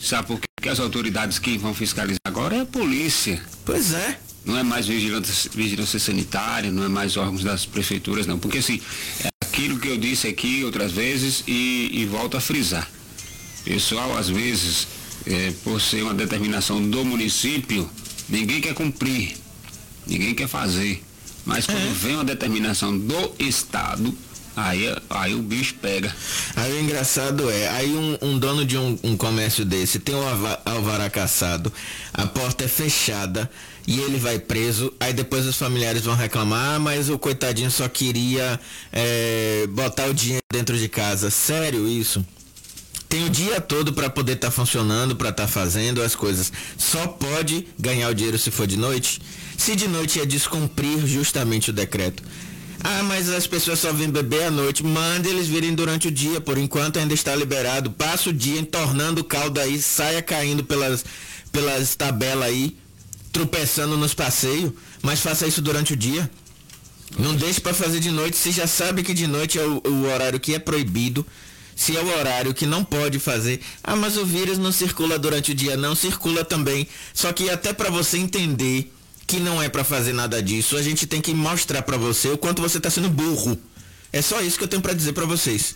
[0.00, 3.40] Sabe por Porque as autoridades que vão fiscalizar agora é a polícia.
[3.64, 4.18] Pois é.
[4.44, 8.36] Não é mais vigilância, vigilância sanitária, não é mais órgãos das prefeituras, não.
[8.36, 8.80] Porque assim,
[9.22, 12.90] é aquilo que eu disse aqui outras vezes e, e volto a frisar.
[13.64, 14.88] Pessoal, às vezes,
[15.24, 17.88] é, por ser uma determinação do município,
[18.28, 19.36] ninguém quer cumprir,
[20.04, 21.00] ninguém quer fazer.
[21.44, 24.12] Mas quando vem uma determinação do Estado,
[24.56, 26.14] aí, aí o bicho pega.
[26.56, 30.22] Aí o engraçado é, aí um, um dono de um, um comércio desse tem um
[30.64, 31.72] alvará caçado,
[32.12, 33.50] a porta é fechada
[33.86, 37.88] e ele vai preso, aí depois os familiares vão reclamar, ah, mas o coitadinho só
[37.88, 38.58] queria
[38.92, 41.30] é, botar o dinheiro dentro de casa.
[41.30, 42.24] Sério isso?
[43.08, 46.52] Tem o dia todo para poder estar funcionando, para estar fazendo as coisas.
[46.76, 49.20] Só pode ganhar o dinheiro se for de noite.
[49.56, 52.22] Se de noite é descumprir justamente o decreto.
[52.88, 54.84] Ah, mas as pessoas só vêm beber à noite.
[54.84, 56.40] Mande eles virem durante o dia.
[56.40, 57.90] Por enquanto ainda está liberado.
[57.90, 61.04] Passa o dia entornando o caldo aí, saia caindo pelas,
[61.50, 62.76] pelas tabelas aí,
[63.32, 64.70] tropeçando nos passeios.
[65.02, 66.30] Mas faça isso durante o dia.
[67.18, 68.36] Não deixe para fazer de noite.
[68.36, 71.26] Se já sabe que de noite é o, o horário que é proibido.
[71.74, 73.62] Se é o horário que não pode fazer.
[73.82, 75.76] Ah, mas o vírus não circula durante o dia.
[75.76, 76.86] Não, circula também.
[77.12, 78.92] Só que até para você entender
[79.26, 82.38] que não é para fazer nada disso, a gente tem que mostrar para você o
[82.38, 83.58] quanto você tá sendo burro.
[84.12, 85.74] É só isso que eu tenho para dizer para vocês.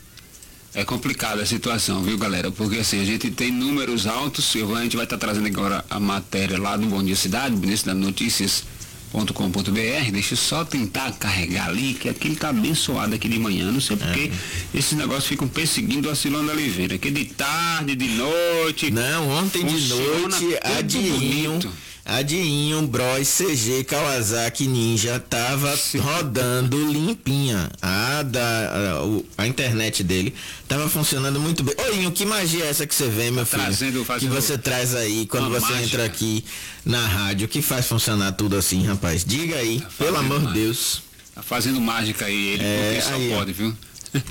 [0.72, 2.52] É complicada a situação, viu, galera?
[2.52, 5.98] Porque assim, a gente tem números altos, eu, a gente vai estar trazendo agora a
[5.98, 7.56] matéria lá do Bom Dia Cidade,
[7.92, 10.12] notícias.com.br.
[10.12, 13.72] Deixa eu só tentar carregar ali, que aquilo tá abençoado aqui de manhã.
[13.72, 14.30] Não sei porque
[14.72, 18.92] esses negócios ficam perseguindo a Silana Oliveira, que de tarde, de noite.
[18.92, 21.89] Não, ontem de noite, a tudo Dinho, bonito.
[22.12, 27.70] A Dinho, Bros, CG, Kawasaki, Ninja tava rodando limpinha.
[27.80, 30.34] A, da, a, o- a internet dele
[30.66, 31.72] tava funcionando muito bem.
[31.78, 33.62] Ô, Inho, que magia é essa que você vê, meu filho?
[33.62, 35.84] Trazendo- que você traz aí quando você mágica.
[35.86, 36.44] entra aqui
[36.84, 39.24] na rádio, que faz funcionar tudo assim, rapaz?
[39.24, 40.52] Diga aí, pelo fazendo amor de.
[40.60, 41.02] Deus.
[41.32, 43.72] Tá fazendo mágica aí, ele, É, porque só aí, pode, viu?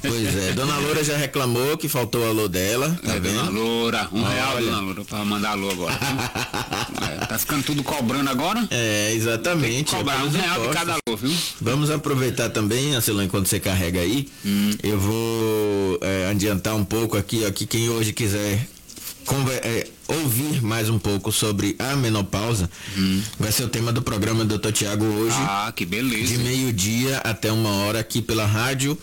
[0.02, 3.52] Pois é, Dona Loura já reclamou que faltou o alô dela, tá É, Dona vendo?
[3.54, 4.65] Loura, um real, Olha.
[4.65, 5.98] Dona Loura, pra mandar alô agora.
[7.02, 8.68] É, tá ficando tudo cobrando agora?
[8.70, 9.92] É, exatamente.
[9.96, 11.34] Cobrar é um real de cada alô, viu?
[11.62, 14.72] Vamos aproveitar também, Ancelão, enquanto você carrega aí, Hum.
[14.84, 18.68] eu vou é, adiantar um pouco aqui, ó, que quem hoje quiser
[19.26, 22.70] conver- é, ouvir mais um pouco sobre a menopausa,
[23.39, 24.72] vai ser o tema do programa do Dr.
[24.72, 25.46] Tiago hoje, Hum.
[25.48, 26.26] Ah, que beleza.
[26.28, 28.98] de meio-dia até uma hora aqui pela rádio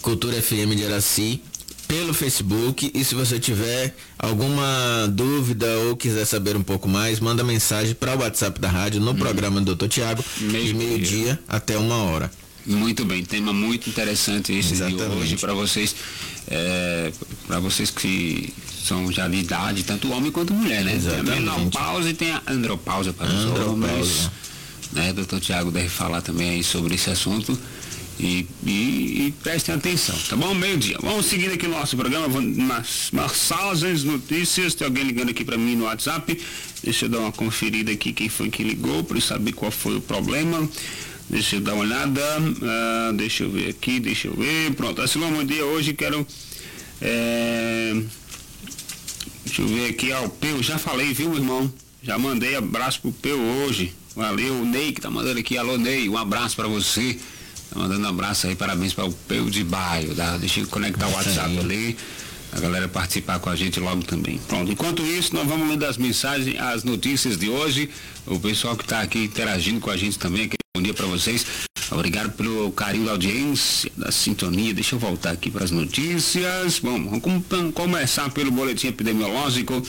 [0.00, 1.42] Cultura FM de Araci,
[1.86, 7.44] pelo Facebook e se você tiver alguma dúvida ou quiser saber um pouco mais, manda
[7.44, 9.88] mensagem para o WhatsApp da rádio no programa do Dr.
[9.88, 11.38] Tiago, de Meio-dia.
[11.46, 12.30] até uma hora.
[12.64, 15.16] Muito bem, tema muito interessante esse de Exatamente.
[15.20, 15.94] hoje para vocês,
[17.46, 18.54] para vocês que
[18.86, 20.92] são já de idade, tanto homem quanto mulher, né?
[20.92, 21.40] Tem a Exatamente.
[21.40, 23.70] menopausa e tem a andropausa para os Andropausa.
[23.70, 24.30] homens.
[24.92, 25.12] Né?
[25.12, 27.58] Doutor Tiago deve falar também aí sobre esse assunto.
[28.22, 28.70] E, e,
[29.26, 30.54] e prestem atenção, tá bom?
[30.54, 30.96] Meio-dia.
[31.02, 34.74] Vamos seguindo aqui o nosso programa, nas mensagens, notícias.
[34.74, 36.40] Tem alguém ligando aqui para mim no WhatsApp.
[36.84, 40.00] Deixa eu dar uma conferida aqui quem foi que ligou para saber qual foi o
[40.00, 40.68] problema.
[41.28, 42.22] Deixa eu dar uma olhada.
[42.62, 44.72] Ah, deixa eu ver aqui, deixa eu ver.
[44.74, 45.64] Pronto, Asilão, bom dia.
[45.64, 46.24] Hoje quero.
[47.00, 48.00] é,
[49.44, 51.72] Deixa eu ver aqui, ó, o Peu, já falei, viu, irmão?
[52.02, 53.92] Já mandei abraço pro Peu hoje.
[54.14, 57.18] Valeu, o Ney que tá mandando aqui, alô Ney, um abraço pra você.
[57.72, 60.36] Tá mandando um abraço aí, parabéns para o Peu de Baio, tá?
[60.36, 61.96] Deixa eu conectar o WhatsApp ali,
[62.52, 64.38] a galera participar com a gente logo também.
[64.46, 67.88] Pronto, enquanto isso, nós vamos lendo as mensagens, as notícias de hoje.
[68.26, 71.46] O pessoal que tá aqui interagindo com a gente também, aquele bom dia para vocês.
[71.90, 74.72] Obrigado pelo carinho da audiência, da sintonia.
[74.72, 76.78] Deixa eu voltar aqui para as notícias.
[76.78, 79.82] Bom, vamos com- começar pelo boletim epidemiológico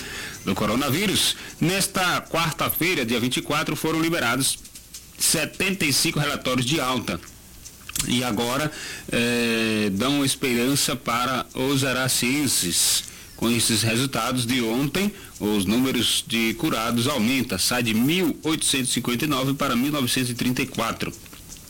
[0.46, 1.36] do coronavírus.
[1.62, 4.58] Nesta quarta-feira, dia 24, foram liberados
[5.18, 7.20] 75 relatórios de alta.
[8.08, 8.72] E agora
[9.12, 13.04] eh, dão esperança para os aracienses.
[13.36, 21.14] Com esses resultados de ontem, os números de curados aumenta, sai de 1.859 para 1.934.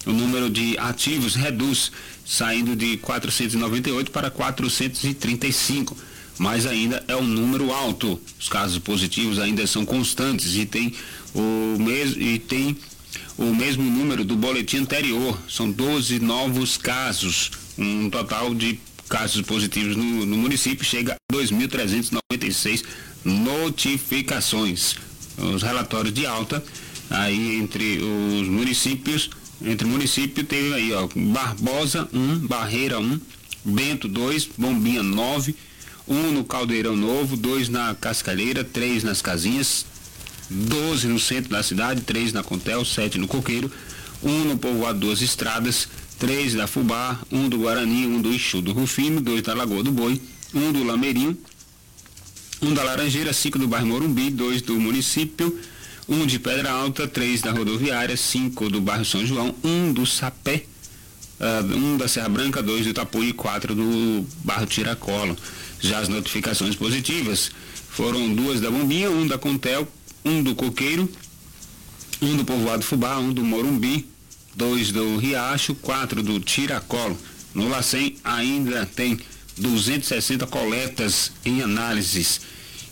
[0.06, 1.92] O número de ativos reduz,
[2.26, 5.96] saindo de 498 para 435
[6.38, 8.20] mas ainda é um número alto.
[8.40, 10.94] Os casos positivos ainda são constantes e tem
[11.34, 12.78] o mesmo e tem
[13.38, 15.38] o mesmo número do boletim anterior.
[15.50, 22.84] São 12 novos casos, um total de casos positivos no, no município chega a 2.396
[23.24, 24.96] notificações.
[25.38, 26.64] Os relatórios de alta
[27.10, 29.30] aí entre os municípios,
[29.62, 33.20] entre município teve aí, ó, Barbosa 1, Barreira 1,
[33.66, 35.56] Bento 2, Bombinha 9,
[36.08, 39.86] um no Caldeirão Novo, dois na Cascalheira, três nas Casinhas,
[40.50, 43.72] 12 no centro da cidade, três na Contel, sete no Coqueiro,
[44.22, 45.88] um no Povoado Duas Estradas,
[46.20, 49.92] três da Fubá, um do Guarani, um do Ixu do Rufino, dois da Lagoa do
[49.92, 50.22] Boi,
[50.54, 51.38] um do Lameirinho,
[52.62, 55.60] um da Laranjeira, cinco do bairro Morumbi, dois do município,
[56.08, 60.64] um de Pedra Alta, três da rodoviária, cinco do bairro São João, um do Sapé,
[61.40, 65.38] uh, um da Serra Branca, dois do Itapuí e quatro do bairro Tiracolo.
[65.80, 67.52] Já as notificações positivas
[67.90, 69.88] foram duas da Bombinha, um da Contel,
[70.26, 71.10] um do Coqueiro,
[72.22, 74.08] um do Povoado Fubá, um do Morumbi,
[74.56, 77.18] dois do Riacho, quatro do Tiracolo.
[77.54, 79.20] No Lacem ainda tem
[79.58, 82.42] 260 coletas em análises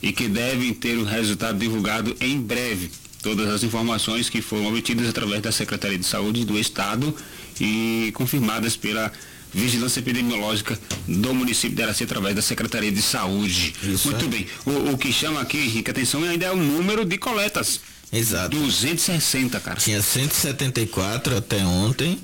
[0.01, 2.91] e que devem ter o resultado divulgado em breve.
[3.21, 7.15] Todas as informações que foram obtidas através da Secretaria de Saúde do Estado
[7.59, 9.11] e confirmadas pela
[9.53, 13.73] Vigilância Epidemiológica do município de Araci através da Secretaria de Saúde.
[13.83, 14.27] Isso Muito é.
[14.27, 14.47] bem.
[14.65, 17.81] O, o, que chama aqui, Henrique, atenção, ainda é o número de coletas.
[18.13, 18.57] Exato.
[18.57, 19.79] 260, cara.
[19.79, 22.19] Tinha 174 até ontem.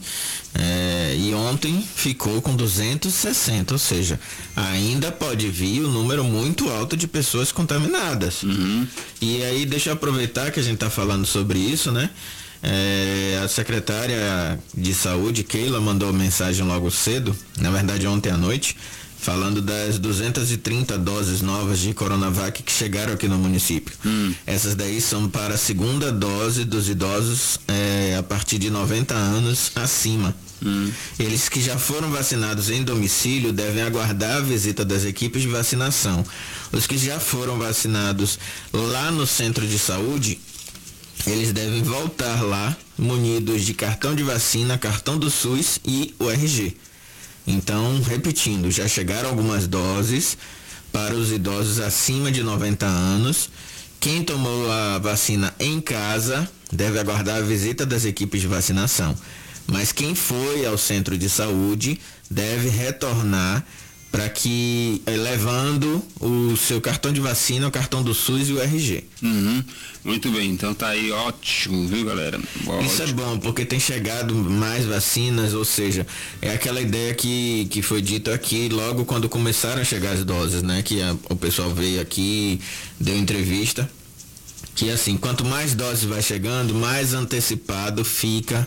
[0.53, 4.19] É, e ontem ficou com 260, ou seja,
[4.55, 8.41] ainda pode vir o um número muito alto de pessoas contaminadas.
[8.41, 8.87] Uhum.
[9.21, 12.09] E aí, deixa eu aproveitar que a gente está falando sobre isso, né?
[12.61, 18.75] É, a secretária de saúde, Keila, mandou mensagem logo cedo, na verdade ontem à noite,
[19.19, 23.93] falando das 230 doses novas de Coronavac que chegaram aqui no município.
[24.05, 24.33] Hum.
[24.45, 29.71] Essas daí são para a segunda dose dos idosos é, a partir de 90 anos
[29.75, 30.35] acima.
[30.63, 30.89] Hum.
[31.19, 36.23] Eles que já foram vacinados em domicílio devem aguardar a visita das equipes de vacinação.
[36.71, 38.39] Os que já foram vacinados
[38.73, 40.39] lá no centro de saúde
[41.27, 46.75] eles devem voltar lá munidos de cartão de vacina, cartão do SUS e o RG.
[47.45, 50.37] Então, repetindo, já chegaram algumas doses
[50.91, 53.49] para os idosos acima de 90 anos.
[53.99, 59.15] Quem tomou a vacina em casa deve aguardar a visita das equipes de vacinação.
[59.67, 61.99] Mas quem foi ao centro de saúde
[62.31, 63.65] deve retornar
[64.11, 68.61] para que eh, levando o seu cartão de vacina, o cartão do SUS e o
[68.61, 69.03] RG.
[69.21, 69.63] Uhum.
[70.03, 72.39] Muito bem, então tá aí ótimo, viu galera?
[72.65, 72.81] Ótimo.
[72.81, 76.07] Isso é bom, porque tem chegado mais vacinas, ou seja,
[76.41, 80.63] é aquela ideia que, que foi dito aqui logo quando começaram a chegar as doses,
[80.63, 80.81] né?
[80.81, 82.61] Que a, o pessoal veio aqui,
[82.99, 83.89] deu entrevista
[84.77, 88.65] que assim, quanto mais doses vai chegando, mais antecipado fica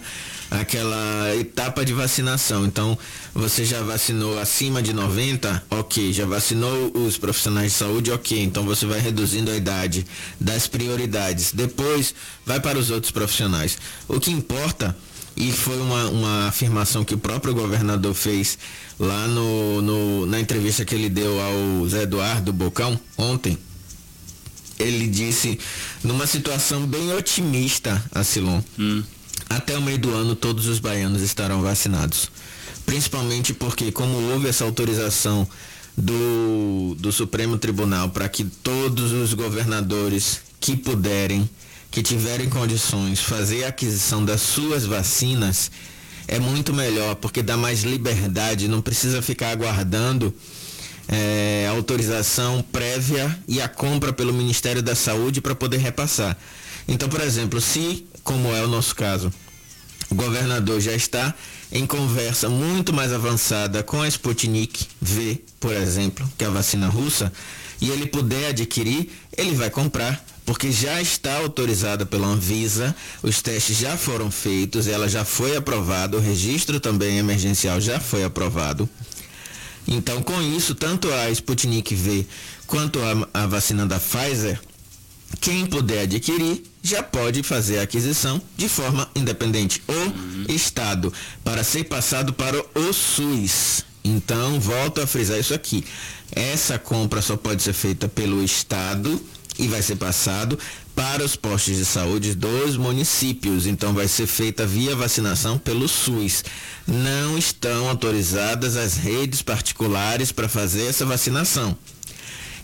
[0.50, 2.66] aquela etapa de vacinação.
[2.66, 2.98] Então,
[3.32, 6.12] você já vacinou acima de 90, ok.
[6.12, 8.42] Já vacinou os profissionais de saúde, ok.
[8.42, 10.04] Então, você vai reduzindo a idade
[10.40, 11.52] das prioridades.
[11.52, 13.78] Depois, vai para os outros profissionais.
[14.08, 14.96] O que importa,
[15.36, 18.58] e foi uma, uma afirmação que o próprio governador fez
[18.98, 23.56] lá no, no na entrevista que ele deu ao Zé Eduardo Bocão ontem,
[24.78, 25.58] ele disse
[26.02, 28.60] numa situação bem otimista, Asilon.
[28.78, 29.02] Hum.
[29.50, 32.30] Até o meio do ano todos os baianos estarão vacinados.
[32.86, 35.46] Principalmente porque como houve essa autorização
[35.96, 41.50] do, do Supremo Tribunal para que todos os governadores que puderem,
[41.90, 45.68] que tiverem condições, fazer a aquisição das suas vacinas,
[46.28, 50.32] é muito melhor, porque dá mais liberdade, não precisa ficar aguardando
[51.08, 56.38] é, autorização prévia e a compra pelo Ministério da Saúde para poder repassar.
[56.90, 59.32] Então, por exemplo, se, como é o nosso caso,
[60.10, 61.32] o governador já está
[61.70, 66.88] em conversa muito mais avançada com a Sputnik V, por exemplo, que é a vacina
[66.88, 67.32] russa,
[67.80, 73.76] e ele puder adquirir, ele vai comprar, porque já está autorizada pela Anvisa, os testes
[73.76, 78.88] já foram feitos, ela já foi aprovada, o registro também emergencial já foi aprovado.
[79.86, 82.26] Então, com isso, tanto a Sputnik V
[82.66, 84.60] quanto a, a vacina da Pfizer,
[85.40, 89.82] quem puder adquirir, já pode fazer a aquisição de forma independente.
[89.86, 90.46] O uhum.
[90.48, 91.12] Estado,
[91.44, 93.84] para ser passado para o SUS.
[94.02, 95.84] Então, volto a frisar isso aqui.
[96.32, 99.20] Essa compra só pode ser feita pelo Estado
[99.58, 100.58] e vai ser passado
[100.94, 103.66] para os postos de saúde dos municípios.
[103.66, 106.44] Então vai ser feita via vacinação pelo SUS.
[106.86, 111.76] Não estão autorizadas as redes particulares para fazer essa vacinação.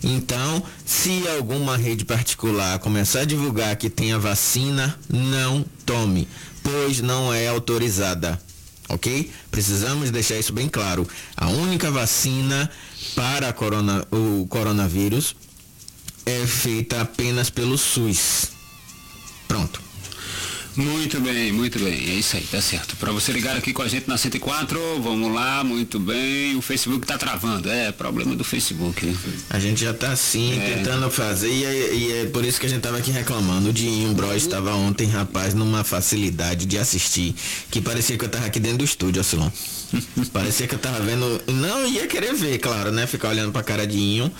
[0.03, 6.27] Então, se alguma rede particular começar a divulgar que tem a vacina, não tome,
[6.63, 8.39] pois não é autorizada.
[8.89, 9.31] Ok?
[9.51, 11.07] Precisamos deixar isso bem claro.
[11.35, 12.69] A única vacina
[13.15, 15.35] para corona, o coronavírus
[16.25, 18.49] é feita apenas pelo SUS.
[19.47, 19.86] Pronto.
[20.77, 21.93] Muito bem, muito bem.
[21.93, 22.95] É isso aí, tá certo.
[22.97, 26.55] Para você ligar aqui com a gente na 104, vamos lá, muito bem.
[26.55, 27.67] O Facebook tá travando.
[27.67, 29.03] É, problema do Facebook.
[29.03, 29.15] Né?
[29.49, 30.75] A gente já tá sim é.
[30.75, 33.69] tentando fazer e é, e é, por isso que a gente tava aqui reclamando.
[33.69, 37.33] O Dinho Bros estava ontem, rapaz, numa facilidade de assistir
[37.71, 39.49] que parecia que eu tava aqui dentro do estúdio, Asilon.
[40.31, 41.41] parecia que eu tava vendo.
[41.47, 43.07] Não, ia querer ver, claro, né?
[43.07, 44.31] Ficar olhando pra cara de Inho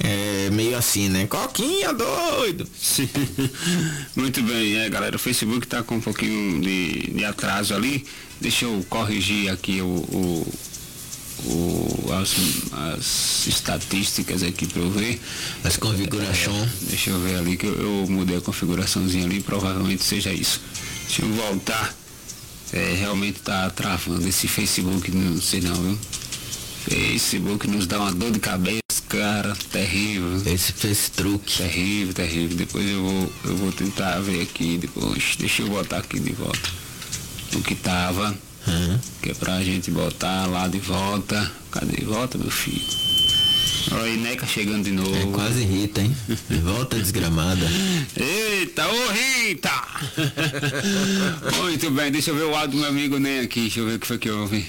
[0.00, 1.26] é, meio assim, né?
[1.26, 2.66] Coquinha doido.
[2.80, 3.08] Sim.
[4.16, 8.04] Muito bem, é galera, o Facebook tá com um pouquinho de, de atraso ali.
[8.40, 10.54] Deixa eu corrigir aqui o, o,
[11.44, 12.34] o as,
[12.72, 15.20] as, estatísticas aqui para eu ver.
[15.62, 16.48] As configurações.
[16.48, 20.60] É, deixa eu ver ali que eu, eu, mudei a configuraçãozinha ali, provavelmente seja isso.
[21.06, 21.94] Deixa eu voltar.
[22.72, 25.98] É, realmente tá travando esse Facebook, não sei não, viu?
[26.88, 28.83] Facebook nos dá uma dor de cabeça
[29.18, 30.42] cara, terrível.
[30.46, 31.58] Esse fez truque.
[31.58, 32.56] Terrível, terrível.
[32.56, 35.36] Depois eu vou, eu vou tentar ver aqui depois.
[35.38, 36.70] Deixa eu botar aqui de volta.
[37.54, 38.36] O que tava.
[38.66, 38.98] Uhum.
[39.22, 41.50] Que é pra gente botar lá de volta.
[41.70, 42.82] Cadê de volta, meu filho?
[43.92, 45.14] Olha aí, Neca chegando de novo.
[45.14, 46.16] É quase Rita, hein?
[46.62, 47.66] Volta desgramada.
[48.16, 49.84] Eita, ô Rita!
[51.60, 53.60] Muito bem, deixa eu ver o áudio do meu amigo Nem aqui.
[53.62, 54.66] Deixa eu ver o que foi que houve.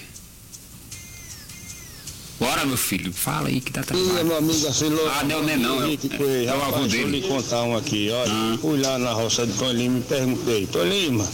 [2.37, 4.25] Bora, meu filho, fala aí que tá trabalhando.
[4.25, 5.09] Meu amigo assim, louco.
[5.09, 5.83] Ah, não, não é não.
[5.83, 6.89] É, é, é o avô dele.
[6.89, 8.31] Deixa eu lhe contar um aqui, olha.
[8.31, 8.57] Ah.
[8.59, 11.25] Fui lá na roça de Tolima e perguntei, Tolima,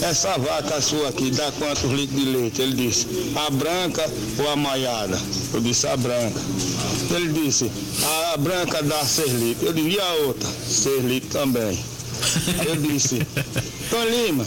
[0.00, 2.62] essa vaca sua aqui dá quantos litros de leite?
[2.62, 3.06] Ele disse,
[3.36, 5.20] a branca ou a maiada?
[5.52, 6.40] Eu disse, a branca.
[7.10, 7.70] Ele disse,
[8.32, 9.66] a branca dá seis litros.
[9.66, 10.48] Eu disse, e a outra?
[10.66, 11.78] Seis litros também.
[12.66, 13.26] Eu disse,
[13.90, 14.46] Tolima,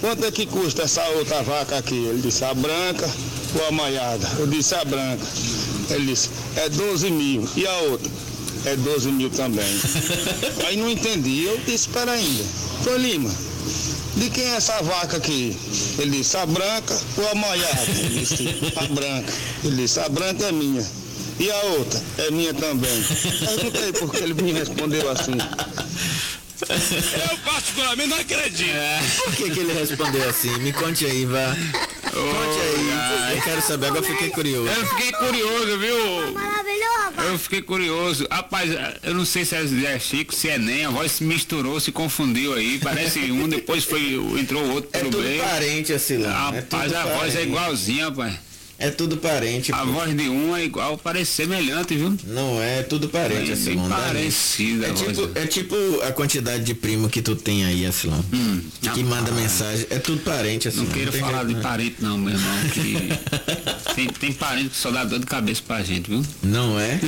[0.00, 1.94] quanto é que custa essa outra vaca aqui?
[1.94, 3.08] Ele disse, a branca
[3.54, 4.28] ou a maiada?
[4.38, 5.26] Eu disse, a branca.
[5.90, 7.48] Ele disse, é 12 mil.
[7.56, 8.10] E a outra?
[8.64, 9.64] É 12 mil também.
[10.66, 11.44] Aí não entendi.
[11.44, 12.44] Eu disse, espera ainda.
[12.84, 13.30] Tolima,
[14.16, 15.56] de quem é essa vaca aqui?
[15.98, 17.82] Ele disse, a branca ou a maiada?
[17.88, 19.32] Ele disse, a branca.
[19.64, 20.86] Ele disse, a branca é minha.
[21.38, 22.02] E a outra?
[22.18, 23.04] É minha também.
[23.40, 25.36] Perguntei porque ele me respondeu assim.
[26.62, 28.70] Eu particularmente não acredito.
[28.70, 29.00] É.
[29.24, 30.56] Por que, que ele respondeu assim?
[30.58, 31.54] Me conte aí, vá.
[32.02, 33.36] Conte aí.
[33.36, 34.68] Eu quero saber, agora fiquei curioso.
[34.68, 36.32] Eu fiquei curioso, viu?
[36.32, 37.30] Maravilhoso.
[37.30, 38.26] Eu fiquei curioso.
[38.30, 38.70] Rapaz,
[39.02, 42.54] eu não sei se é Chico, se é nem, a voz se misturou, se confundiu
[42.54, 42.78] aí.
[42.78, 45.42] Parece um, depois foi, entrou o outro é pelo meio.
[45.42, 46.50] É parente assim, lá.
[46.50, 47.18] Rapaz, é a parente.
[47.18, 48.45] voz é igualzinha, rapaz.
[48.78, 49.72] É tudo parente.
[49.72, 49.92] A pô.
[49.92, 52.14] voz de um é igual, parece semelhante, viu?
[52.24, 53.76] Não é, é tudo parente, é, assim.
[53.88, 54.88] parecida.
[54.88, 58.60] É tipo, é tipo a quantidade de primo que tu tem aí, assim, hum,
[58.92, 59.86] que manda mensagem.
[59.88, 60.78] É tudo parente, assim.
[60.78, 61.62] Não quero não falar de né?
[61.62, 62.96] parente não, meu irmão, que
[63.94, 66.22] tem, tem parente que só dá dor de cabeça pra gente, viu?
[66.42, 67.00] Não é?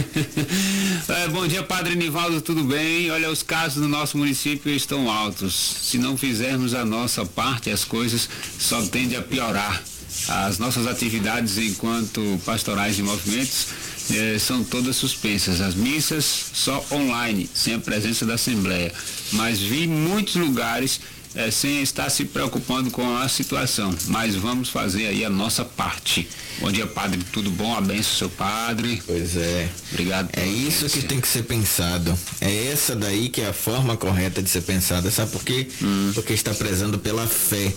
[1.23, 1.29] é?
[1.29, 3.11] Bom dia, Padre Nivaldo, tudo bem?
[3.11, 5.55] Olha, os casos no nosso município estão altos.
[5.83, 8.27] Se não fizermos a nossa parte, as coisas
[8.59, 9.83] só tendem a piorar.
[10.29, 13.67] As nossas atividades enquanto pastorais de movimentos
[14.11, 15.61] eh, são todas suspensas.
[15.61, 18.93] As missas só online, sem a presença da Assembleia.
[19.33, 21.01] Mas vi muitos lugares
[21.35, 23.95] eh, sem estar se preocupando com a situação.
[24.07, 26.29] Mas vamos fazer aí a nossa parte.
[26.61, 27.23] Bom dia, padre.
[27.33, 27.75] Tudo bom?
[27.75, 29.03] Abençoe seu padre.
[29.07, 29.69] Pois é.
[29.93, 30.29] Obrigado.
[30.33, 32.19] É isso que tem que ser pensado.
[32.41, 35.11] É essa daí que é a forma correta de ser pensada.
[35.11, 35.69] Sabe por quê?
[35.83, 36.13] Hum.
[36.15, 37.73] Porque está prezando pela fé.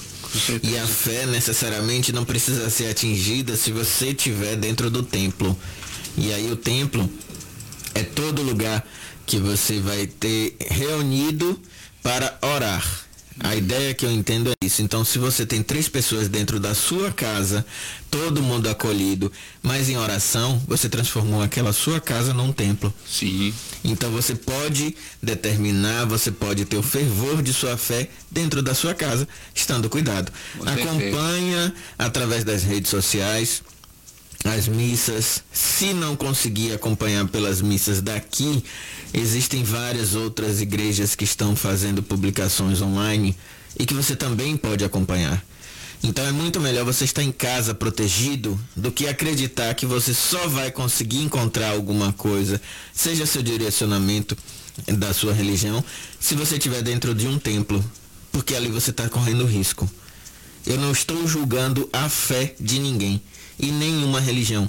[0.64, 5.58] E a fé necessariamente não precisa ser atingida se você estiver dentro do templo.
[6.18, 7.10] E aí o templo
[7.94, 8.86] é todo lugar
[9.26, 11.60] que você vai ter reunido
[12.02, 12.84] para orar.
[13.44, 14.82] A ideia que eu entendo é isso.
[14.82, 17.66] Então, se você tem três pessoas dentro da sua casa,
[18.10, 19.32] todo mundo acolhido,
[19.64, 22.94] mas em oração, você transformou aquela sua casa num templo.
[23.08, 23.54] Sim.
[23.84, 28.94] Então, você pode determinar, você pode ter o fervor de sua fé dentro da sua
[28.94, 30.32] casa, estando cuidado.
[30.66, 33.64] Acompanha através das redes sociais
[34.44, 35.44] as missas.
[35.52, 38.64] Se não conseguir acompanhar pelas missas daqui,
[39.14, 43.36] existem várias outras igrejas que estão fazendo publicações online
[43.80, 45.44] e que você também pode acompanhar.
[46.04, 50.48] Então é muito melhor você estar em casa protegido do que acreditar que você só
[50.48, 52.60] vai conseguir encontrar alguma coisa,
[52.92, 54.36] seja seu direcionamento
[54.88, 55.84] da sua religião,
[56.20, 57.84] se você estiver dentro de um templo,
[58.32, 59.88] porque ali você está correndo risco.
[60.66, 63.22] Eu não estou julgando a fé de ninguém
[63.62, 64.68] e nenhuma religião.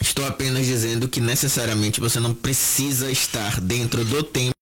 [0.00, 4.54] Estou apenas dizendo que necessariamente você não precisa estar dentro do templo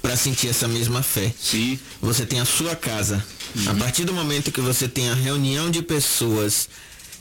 [0.00, 1.32] para sentir essa mesma fé.
[1.40, 1.78] Sim.
[2.00, 3.24] Você tem a sua casa.
[3.54, 3.70] Uhum.
[3.70, 6.68] A partir do momento que você tem a reunião de pessoas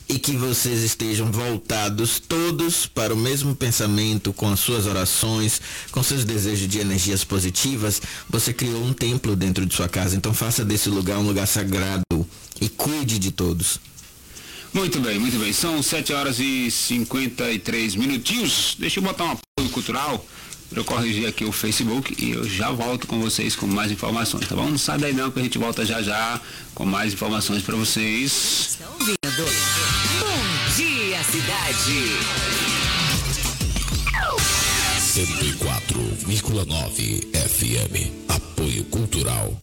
[0.09, 6.03] e que vocês estejam voltados todos para o mesmo pensamento, com as suas orações, com
[6.03, 10.16] seus desejos de energias positivas, você criou um templo dentro de sua casa.
[10.16, 12.03] Então faça desse lugar um lugar sagrado
[12.59, 13.80] e cuide de todos.
[14.74, 15.51] Muito bem, muito bem.
[15.51, 18.76] São 7 horas e 53 minutinhos.
[18.80, 20.26] Deixa eu botar um apoio cultural
[20.76, 24.55] eu corrigir aqui o Facebook e eu já volto com vocês com mais informações, tá
[24.55, 24.69] bom?
[24.69, 26.39] Não sai daí não que a gente volta já já
[26.74, 28.69] com mais informações para vocês.
[28.72, 29.17] Estão ouvindo?
[30.19, 30.39] Bom
[30.78, 32.15] dia, cidade.
[34.97, 38.11] 104,9 FM.
[38.30, 39.61] Apoio Cultural.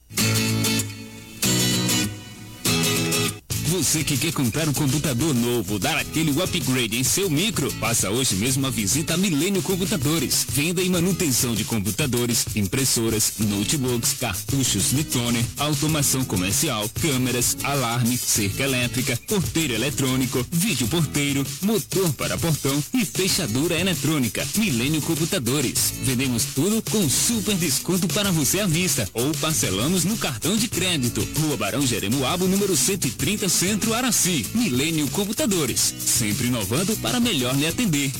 [3.68, 8.34] Você que quer comprar um computador novo, dar aquele upgrade em seu micro, faça hoje
[8.36, 10.46] mesmo uma visita a Milênio Computadores.
[10.48, 18.62] Venda e manutenção de computadores, impressoras, notebooks, cartuchos de toner, automação comercial, câmeras, alarme, cerca
[18.62, 24.48] elétrica, porteiro eletrônico, vídeo porteiro, motor para portão e fechadura eletrônica.
[24.56, 25.92] Milênio Computadores.
[26.04, 31.26] Vendemos tudo com super desconto para você à vista ou parcelamos no cartão de crédito.
[31.38, 38.12] Rua Barão Jeremoabo, número 130 Centro Araci, Milênio Computadores, sempre inovando para melhor lhe atender.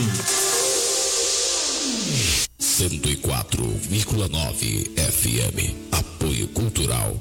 [2.59, 5.75] 104,9 FM.
[5.91, 7.21] Apoio Cultural.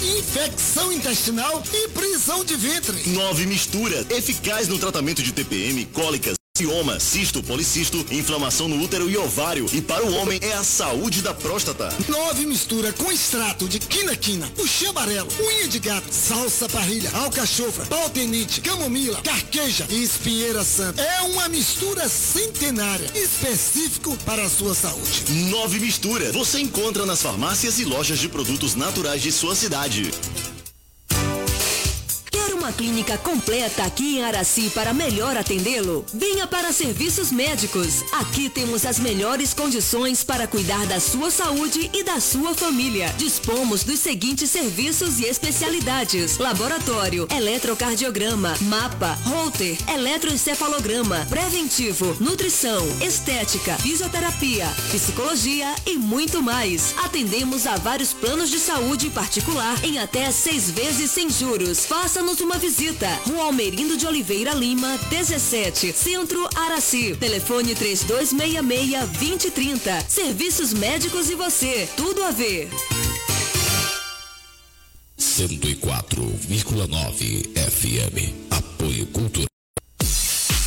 [0.01, 3.09] infecção intestinal e prisão de ventre.
[3.09, 4.05] Nove mistura.
[4.09, 9.65] Eficaz no tratamento de TPM, cólicas, cioma, cisto, policisto, inflamação no útero e ovário.
[9.73, 11.89] E para o homem é a saúde da próstata.
[12.07, 18.61] Nove mistura com extrato de quina-quina, puxê amarelo, unha de gato, salsa parrilha, alcachofra, pau-tenente,
[18.61, 21.01] camomila, carqueja e espinheira santa.
[21.01, 25.23] É uma mistura centenária, específico para a sua saúde.
[25.49, 26.31] Nove mistura.
[26.31, 30.11] Você encontra nas farmácias e lojas de produtos naturais de sua cidade.
[32.71, 36.05] Clínica completa aqui em Araci para melhor atendê-lo?
[36.13, 38.03] Venha para Serviços Médicos.
[38.13, 43.13] Aqui temos as melhores condições para cuidar da sua saúde e da sua família.
[43.17, 54.67] Dispomos dos seguintes serviços e especialidades: laboratório, eletrocardiograma, mapa, holter, eletroencefalograma, preventivo, nutrição, estética, fisioterapia,
[54.91, 56.93] psicologia e muito mais.
[57.03, 61.85] Atendemos a vários planos de saúde particular em até seis vezes sem juros.
[61.85, 63.07] Faça-nos uma visita.
[63.25, 67.17] Rua Almerindo de Oliveira Lima, 17, Centro Araci.
[67.19, 70.07] Telefone 3266-2030.
[70.07, 71.89] Serviços médicos e você.
[71.97, 72.69] Tudo a ver.
[75.19, 78.33] 104,9 FM.
[78.51, 79.47] Apoio Cultural.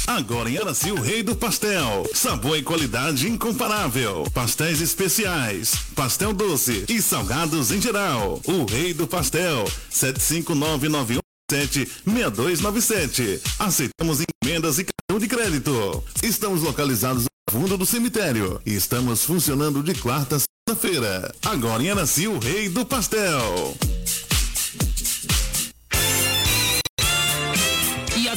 [0.06, 2.06] Agora em Araci, o rei do pastel.
[2.12, 4.26] Sabor e qualidade incomparável.
[4.34, 8.40] Pastéis especiais, pastel doce e salgados em geral.
[8.44, 9.64] O rei do pastel.
[9.88, 13.40] 75991 6297.
[13.58, 16.02] Aceitamos encomendas e cartão de crédito.
[16.22, 21.34] Estamos localizados no fundo do cemitério e estamos funcionando de quarta a sexta-feira.
[21.44, 23.76] Agora em Araci, o rei do pastel.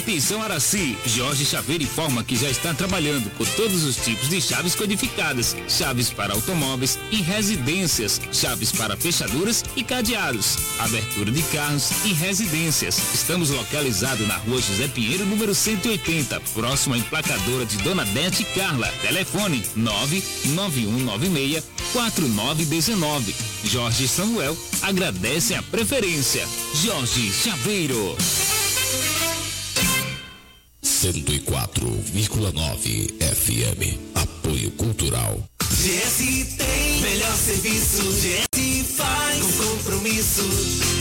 [0.07, 4.73] Atenção Araci, Jorge Chaveiro informa que já está trabalhando com todos os tipos de chaves
[4.73, 12.13] codificadas, chaves para automóveis e residências, chaves para fechaduras e cadeados, abertura de carros e
[12.13, 12.97] residências.
[13.13, 18.87] Estamos localizados na rua José Pinheiro, número 180, próximo à emplacadora de Dona Bete Carla.
[19.01, 23.35] Telefone 99196 4919.
[23.65, 26.47] Jorge Samuel agradece a preferência.
[26.81, 28.15] Jorge Chaveiro.
[30.87, 33.99] 104,9 FM.
[34.15, 35.37] Apoio Cultural.
[35.69, 38.03] GS tem melhor serviço.
[38.13, 40.43] GS faz com compromisso.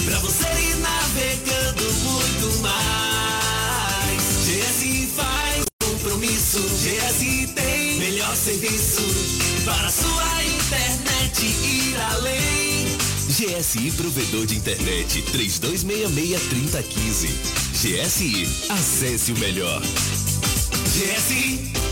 [0.05, 4.23] Pra você ir navegando muito mais.
[4.45, 6.59] GS faz com compromisso.
[6.59, 7.21] GS
[7.55, 9.03] tem melhor serviço.
[9.65, 12.66] Para sua internet ir além.
[13.37, 17.29] GSI Provedor de Internet 3266-3015.
[17.75, 19.83] GSI, acesse o melhor.
[19.83, 21.86] GSI.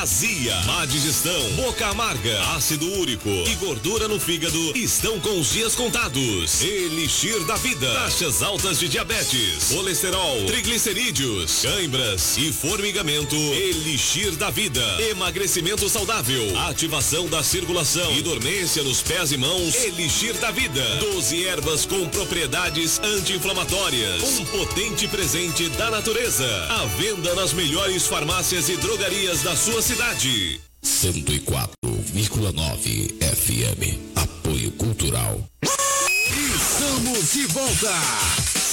[0.00, 5.74] Azia, má digestão, boca amarga, ácido úrico e gordura no fígado estão com os dias
[5.74, 6.62] contados.
[6.62, 13.36] Elixir da vida, taxas altas de diabetes, colesterol, triglicerídeos, cãibras e formigamento.
[13.36, 19.74] Elixir da vida, emagrecimento saudável, ativação da circulação e dormência nos pés e mãos.
[19.74, 24.22] Elixir da vida, 12 ervas com propriedades anti-inflamatórias.
[24.22, 26.46] Um potente presente da natureza.
[26.70, 30.60] À venda nas melhores farmácias e drogarias da sua cidade.
[30.84, 33.98] 104,9 FM.
[34.14, 35.40] Apoio Cultural.
[35.64, 37.92] Estamos de volta.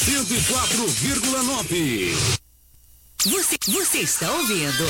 [0.05, 2.13] 104,9.
[3.25, 4.85] Você, você está ouvindo?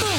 [0.00, 0.17] Bom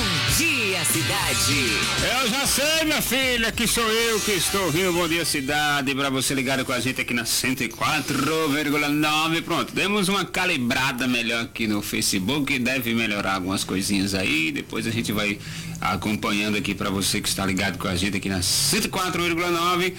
[0.86, 1.78] cidade.
[2.22, 6.10] Eu já sei, minha filha, que sou eu que estou ouvindo Bom Dia Cidade, para
[6.10, 9.42] você ligado com a gente aqui na 104,9.
[9.44, 14.92] Pronto, demos uma calibrada melhor aqui no Facebook, deve melhorar algumas coisinhas aí, depois a
[14.92, 15.38] gente vai
[15.80, 19.94] acompanhando aqui para você que está ligado com a gente aqui na 104,9.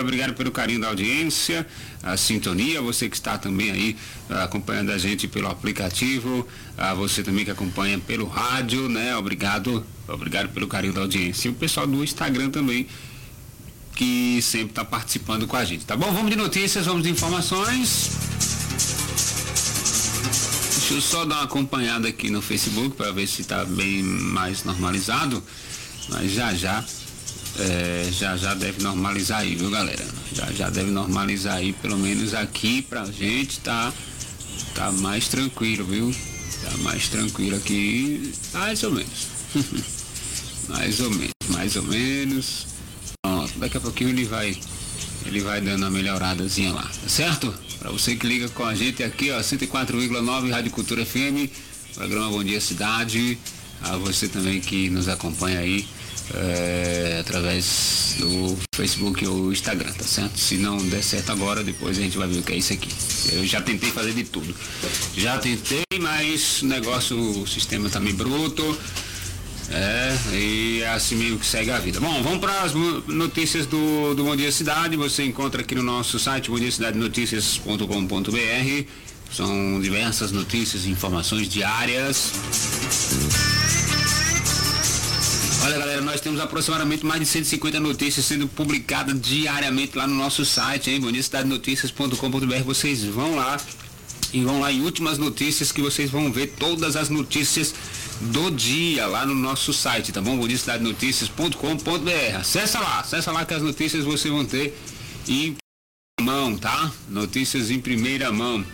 [0.00, 1.66] obrigado pelo carinho da audiência,
[2.02, 3.96] a sintonia, você que está também aí
[4.28, 6.46] acompanhando a gente pelo aplicativo,
[6.78, 9.16] a você também que acompanha pelo rádio, né?
[9.16, 11.48] Obrigado, obrigado pelo carinho da audiência.
[11.48, 12.86] E o pessoal do Instagram também,
[13.94, 16.12] que sempre está participando com a gente, tá bom?
[16.12, 18.59] Vamos de notícias, vamos de informações.
[20.90, 24.64] Deixa eu só dar uma acompanhada aqui no Facebook para ver se está bem mais
[24.64, 25.40] normalizado.
[26.08, 26.84] Mas já já,
[27.60, 30.04] é, já já deve normalizar aí, viu galera?
[30.32, 33.92] Já já deve normalizar aí, pelo menos aqui pra gente tá,
[34.74, 36.12] tá mais tranquilo, viu?
[36.60, 39.28] Tá mais tranquilo aqui, mais ou menos.
[40.68, 42.66] mais ou menos, mais ou menos.
[43.22, 44.58] Pronto, daqui a pouquinho ele vai,
[45.26, 47.52] ele vai dando uma melhoradazinha lá, tá certo?
[47.78, 51.50] Para você que liga com a gente aqui, ó, 104,9 Rádio Cultura FM,
[51.94, 53.38] programa Bom Dia Cidade.
[53.82, 55.86] A você também que nos acompanha aí
[56.34, 60.38] é, através do Facebook ou Instagram, tá certo?
[60.38, 62.90] Se não der certo agora, depois a gente vai ver o que é isso aqui.
[63.32, 64.54] Eu já tentei fazer de tudo.
[65.16, 68.78] Já tentei, mas o negócio, o sistema tá meio bruto.
[69.72, 72.00] É, e é assim mesmo que segue a vida.
[72.00, 74.96] Bom, vamos para as notícias do, do Bom Dia Cidade.
[74.96, 78.84] Você encontra aqui no nosso site bomdiacidadenoticias.com.br.
[79.32, 82.32] São diversas notícias e informações diárias.
[85.62, 90.44] Olha galera, nós temos aproximadamente mais de 150 notícias sendo publicadas diariamente lá no nosso
[90.44, 91.00] site, hein?
[91.00, 92.64] Bonicidadenoticias.com.br.
[92.64, 93.56] Vocês vão lá
[94.32, 97.72] e vão lá em últimas notícias que vocês vão ver todas as notícias
[98.20, 100.36] do dia lá no nosso site, tá bom?
[100.36, 102.36] Bonicidadenoticias.com.br.
[102.38, 104.78] Acessa lá, acessa lá que as notícias vocês vão ter
[105.26, 105.56] em
[106.20, 106.92] mão, tá?
[107.08, 108.64] Notícias em primeira mão.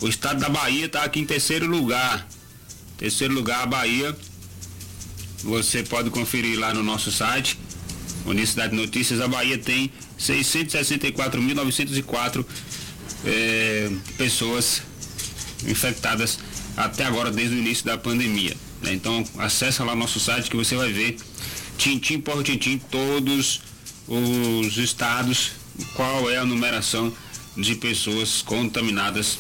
[0.00, 2.26] O estado da Bahia está aqui em terceiro lugar.
[2.96, 4.16] Terceiro lugar, a Bahia,
[5.42, 7.58] você pode conferir lá no nosso site.
[8.24, 12.46] Unicidade Notícias, a Bahia tem 664.904
[13.24, 14.82] é, pessoas
[15.66, 16.38] infectadas
[16.76, 18.56] até agora, desde o início da pandemia.
[18.82, 18.92] né?
[18.92, 21.16] Então, acessa lá nosso site que você vai ver,
[21.76, 23.60] tintim por tintim, todos
[24.06, 25.52] os estados,
[25.94, 27.12] qual é a numeração
[27.56, 29.38] de pessoas contaminadas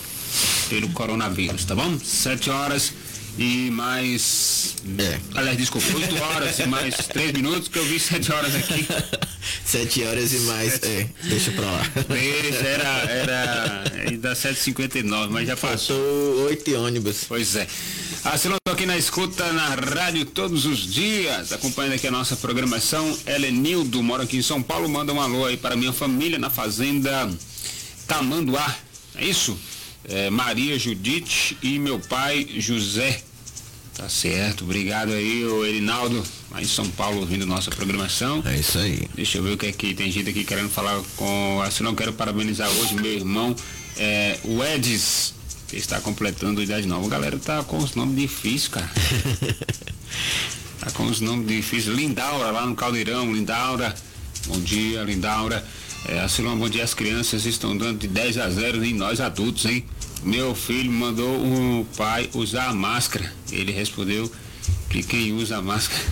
[0.68, 1.98] pelo coronavírus, tá bom?
[1.98, 2.92] Sete horas
[3.38, 4.74] e mais.
[4.98, 5.18] É.
[5.34, 8.86] Aliás, desculpa, oito horas e mais três minutos, que eu vi sete horas aqui.
[9.64, 10.82] Sete horas e mais.
[10.82, 11.82] É, deixa pra lá.
[12.08, 15.96] Deixa, era, era ainda 7h59, mas já passou.
[15.96, 17.24] Passou oito ônibus.
[17.28, 17.66] Pois é.
[18.24, 22.36] A Silão tô aqui na escuta na rádio todos os dias, acompanhando aqui a nossa
[22.36, 23.16] programação.
[23.26, 27.30] Helenildo, mora aqui em São Paulo, manda um alô aí para minha família na fazenda
[28.06, 28.76] Tamanduá.
[29.14, 29.56] É isso?
[30.04, 33.22] É, Maria Judite e meu pai José.
[33.98, 36.22] Tá certo, obrigado aí, o Erinaldo,
[36.52, 38.40] lá em São Paulo, ouvindo nossa programação.
[38.46, 39.10] É isso aí.
[39.12, 41.60] Deixa eu ver o que é que tem gente aqui querendo falar com.
[41.62, 43.56] Assim, não quero parabenizar hoje meu irmão,
[43.96, 45.34] é, o Edis,
[45.66, 47.04] que está completando idade nova.
[47.06, 48.88] A galera tá com os nomes difíceis, cara.
[50.78, 51.96] tá com os nomes difíceis.
[51.96, 53.92] Lindaura, lá no Caldeirão, Lindaura.
[54.46, 55.66] Bom dia, Lindaura.
[56.06, 56.84] É, Acilão, bom dia.
[56.84, 59.84] As crianças estão dando de 10 a 0 em nós adultos, hein?
[60.22, 63.32] Meu filho mandou o pai usar a máscara.
[63.50, 64.30] Ele respondeu
[64.90, 66.02] que quem usa a máscara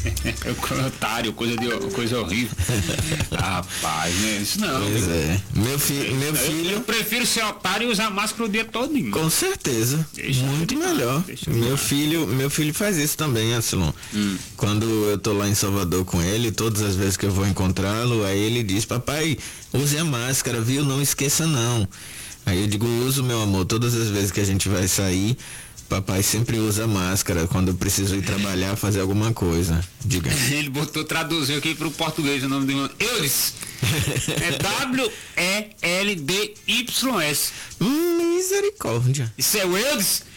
[0.24, 2.56] é o otário, coisa, de, coisa horrível.
[3.38, 4.38] Rapaz, né?
[4.42, 4.80] Isso não.
[4.80, 5.40] Pois é.
[5.54, 6.70] Meu, fi, meu Eu- filho.
[6.70, 8.90] Eu prefiro ser otário e usar máscara o dia todo.
[9.10, 10.06] Com certeza.
[10.46, 11.22] muito melhor.
[11.48, 13.92] Meu filho, meu filho faz isso também, Asilon.
[14.14, 14.36] Hum.
[14.56, 18.24] Quando eu tô lá em Salvador com ele, todas as vezes que eu vou encontrá-lo,
[18.24, 19.36] aí ele diz, papai,
[19.72, 20.84] use a máscara, viu?
[20.84, 21.86] Não esqueça não.
[22.46, 25.36] Aí eu digo, uso meu amor, todas as vezes que a gente vai sair,
[25.88, 29.84] papai sempre usa máscara quando eu preciso ir trabalhar, fazer alguma coisa.
[30.04, 30.30] Diga.
[30.50, 32.88] Ele botou, traduziu aqui pro português o nome do irmão.
[32.98, 33.54] Eudes.
[34.40, 36.32] É W-E-L-D-Y-S.
[37.80, 39.32] Misericórdia.
[39.36, 40.29] Isso é o Eudes?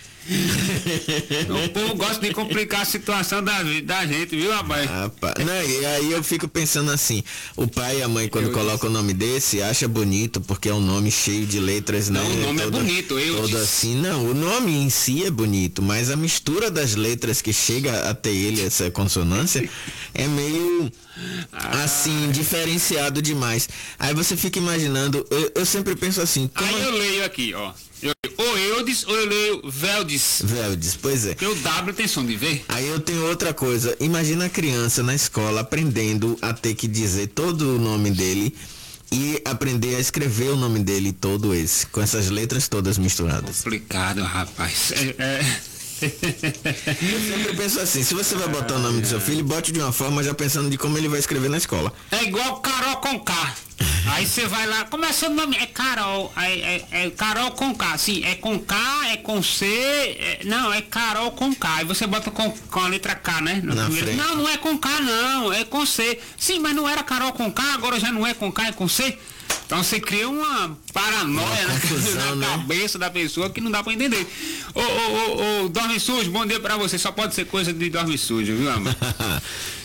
[1.66, 4.90] O povo gosta de complicar a situação da, da gente, viu, rapaz?
[4.90, 7.24] Rapaz, não, e aí eu fico pensando assim,
[7.56, 10.80] o pai e a mãe quando colocam o nome desse, acha bonito porque é um
[10.80, 12.22] nome cheio de letras, né?
[12.22, 13.58] Não, o nome é Todo- bonito, eu Todo disse.
[13.62, 18.10] assim, não, o nome em si é bonito, mas a mistura das letras que chega
[18.10, 19.68] até ele, essa consonância,
[20.14, 20.92] é meio
[21.52, 23.68] assim, diferenciado demais.
[24.00, 27.72] Aí você fica imaginando, eu, eu sempre penso assim, Aí eu leio aqui, ó.
[28.04, 30.42] Eu ou Eudes ou eu leio Veldes.
[30.44, 31.30] Veldes, pois é.
[31.30, 32.62] Porque o W tem som de V.
[32.68, 33.96] Aí eu tenho outra coisa.
[34.00, 38.54] Imagina a criança na escola aprendendo a ter que dizer todo o nome dele
[39.10, 43.62] e aprender a escrever o nome dele todo esse, com essas letras todas misturadas.
[43.62, 44.92] Complicado, rapaz.
[44.92, 45.62] É, é.
[46.04, 49.80] Eu sempre penso assim, se você vai botar o nome do seu filho, bote de
[49.80, 51.94] uma forma já pensando de como ele vai escrever na escola.
[52.12, 53.56] É igual Carol com K.
[54.06, 55.56] Aí você vai lá, como é seu nome?
[55.58, 56.32] É Carol.
[56.36, 57.98] Aí é, é Carol com K.
[57.98, 58.76] Sim, é com K,
[59.12, 59.66] é com C.
[59.66, 61.76] é- não, é Carol com K.
[61.78, 63.62] Aí você bota com, com a letra K, né?
[64.16, 65.54] Não, não é com K, não.
[65.54, 66.20] É com C.
[66.38, 68.88] Sim, mas não era Carol com K, agora já não é com K, é com
[68.88, 69.18] C.
[69.66, 72.48] Então você cria uma paranoia na- confusão, na, né?
[72.58, 74.28] cabeça da pessoa que não dá pra entender.
[74.76, 76.98] Ô, ô, ô, ô, dorme sujo, bom dia pra você.
[76.98, 78.96] Só pode ser coisa de dorme sujo, viu, amor?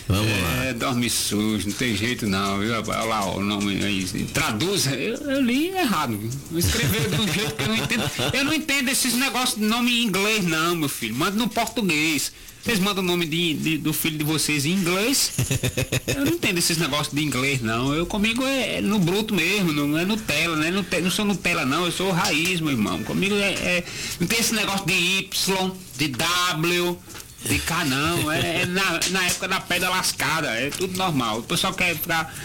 [0.07, 0.65] Vamos lá.
[0.65, 2.97] É, dorme sujo, não tem jeito não, viu, rapaz?
[2.99, 4.03] Olha lá ó, o nome aí.
[4.33, 6.17] Traduza, eu, eu li errado.
[6.17, 6.29] viu?
[6.51, 8.11] Eu escrevi de um jeito que eu não entendo.
[8.33, 11.15] Eu não entendo esses negócios de nome em inglês, não, meu filho.
[11.15, 12.31] Manda no português.
[12.63, 15.31] Vocês mandam o nome de, de- do filho de vocês em inglês.
[16.07, 17.93] Eu não entendo esses negócios de inglês, não.
[17.93, 20.69] Eu comigo é, é no bruto mesmo, não é Nutella, né?
[20.69, 21.85] Não, te- não sou Nutella, não.
[21.85, 23.01] Eu sou raiz, meu irmão.
[23.03, 23.83] Comigo é, é-
[24.19, 26.97] Não tem esse negócio de Y, de W.
[27.45, 31.39] De cá não, é, é na, na época da pedra lascada, é tudo normal.
[31.39, 32.35] O pessoal quer ficar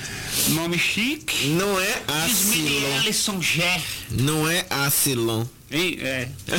[0.50, 1.48] nome chique.
[1.48, 2.00] Não é
[3.42, 3.82] Ger.
[4.12, 5.44] Não é Acilon.
[5.74, 5.98] Hein?
[6.00, 6.28] É.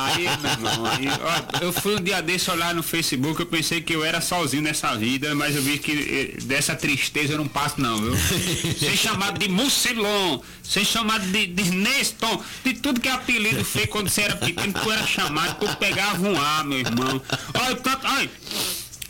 [0.00, 3.80] Aí, meu irmão, aí, ó, eu fui um dia desse olhar no Facebook, eu pensei
[3.80, 5.92] que eu era sozinho nessa vida, mas eu vi que
[6.36, 8.16] eh, dessa tristeza eu não passo não, viu?
[8.76, 13.86] Ser chamado de Mucilon, ser chamado de, de Neston, de tudo que é apelido feio
[13.86, 17.22] quando você era pequeno, tu era chamado, tu pegava um ar, meu irmão.
[17.54, 18.30] Olha o tanto, olha.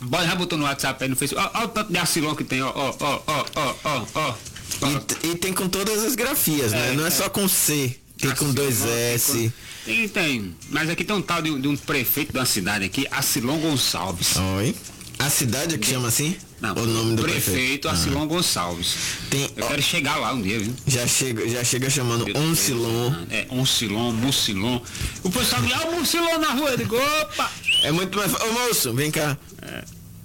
[0.01, 1.49] Bora, já botou no WhatsApp aí no Facebook.
[1.55, 4.35] Olha o tanto de Acilon que tem, ó, ó, ó, ó, ó, ó, ó.
[5.23, 6.91] E, e tem com todas as grafias, né?
[6.91, 7.11] É, Não é é.
[7.11, 9.51] só com C, tem com dois S.
[9.85, 10.55] Tem, tem.
[10.69, 14.35] Mas aqui tem um tal de, um- de um prefeito da cidade aqui, Acilon Gonçalves.
[14.57, 14.75] Oi.
[15.19, 16.35] A cidade é que chama assim?
[16.61, 17.89] Não, o nome do prefeito, prefeito.
[17.89, 18.25] Acilon Ah.
[18.25, 18.95] Gonçalves.
[19.29, 20.73] Tem, Eu quero chegar lá um dia, viu?
[20.85, 23.13] Já chega, já chega chamando Oncilon.
[23.31, 24.79] É, Oncilon, Mucilon.
[25.23, 27.51] O pessoal me, ah, o Mucilon na rua, eu digo, opa!
[27.83, 28.33] É muito mais.
[28.33, 29.37] Ô moço, vem cá.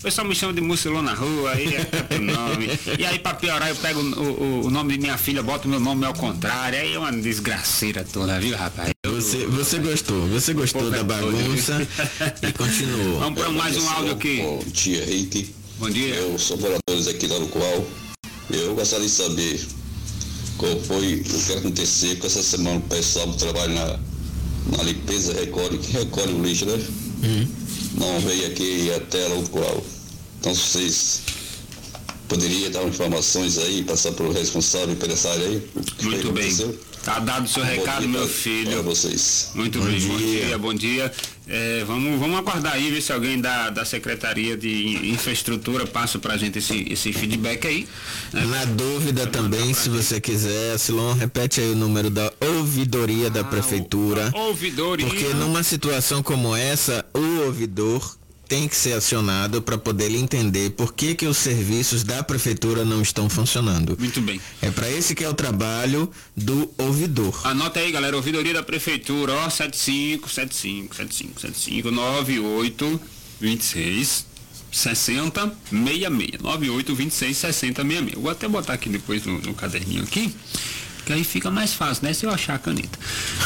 [0.03, 2.69] O pessoal me chama de Mucilon na rua, aí é o nome.
[2.99, 5.79] E aí, pra piorar, eu pego o, o, o, nome de minha filha, boto meu
[5.79, 6.77] nome ao contrário.
[6.77, 8.91] Aí é uma desgraceira toda, viu, rapaz?
[9.07, 11.87] Você, você gostou, você gostou da bagunça
[12.43, 13.21] e continuou.
[13.23, 14.39] Vamos para mais um áudio aqui.
[14.39, 15.55] Bom dia, Rick.
[15.79, 16.17] Bom dia.
[16.17, 17.87] Eu sou moradores aqui da qual
[18.51, 19.65] eu gostaria de saber
[20.59, 24.01] qual foi o que aconteceu com essa semana o pessoal do trabalho na,
[24.77, 26.85] na limpeza recolhe, que recolhe o lixo, né?
[27.23, 27.62] Uhum.
[27.95, 29.85] Não veio aqui até a qual.
[30.41, 31.23] Então vocês
[32.29, 35.63] poderiam dar informações aí, passar para o responsável empresário aí?
[36.03, 36.51] Muito bem.
[37.05, 38.73] Tá dado o seu recado, meu filho.
[38.73, 39.51] Para vocês.
[39.55, 40.09] Muito bom bem, dia.
[40.09, 41.13] bom dia, bom dia.
[41.49, 46.37] É, vamos, vamos aguardar aí, ver se alguém da, da Secretaria de Infraestrutura passa pra
[46.37, 47.89] gente esse, esse feedback aí.
[48.33, 48.45] Né?
[48.47, 53.43] Na dúvida também, se você quiser, Silon, repete aí o número da ouvidoria ah, da
[53.45, 54.31] Prefeitura.
[54.33, 55.05] Ouvidoria.
[55.05, 58.17] Porque numa situação como essa, o ouvidor
[58.53, 63.01] tem que ser acionado para poder entender por que, que os serviços da prefeitura não
[63.01, 63.97] estão funcionando.
[63.99, 64.39] Muito bem.
[64.61, 67.41] É para esse que é o trabalho do ouvidor.
[67.47, 73.01] Anota aí, galera, ouvidoria da prefeitura, ó, 75 75 75 75 98
[73.41, 74.27] 26
[74.71, 78.23] 60 66 98 26 60 66.
[78.23, 80.35] Vou até botar aqui depois no, no caderninho aqui
[81.05, 82.13] que aí fica mais fácil, né?
[82.13, 82.99] Se eu achar a caneta.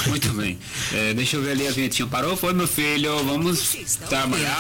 [0.07, 0.59] Muito bem.
[0.93, 2.07] É, deixa eu ver ali a vinhetinha.
[2.07, 2.37] Parou?
[2.37, 3.25] Foi, meu filho.
[3.25, 3.77] Vamos
[4.09, 4.59] trabalhar.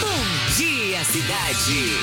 [0.00, 1.96] Bom dia, cidade.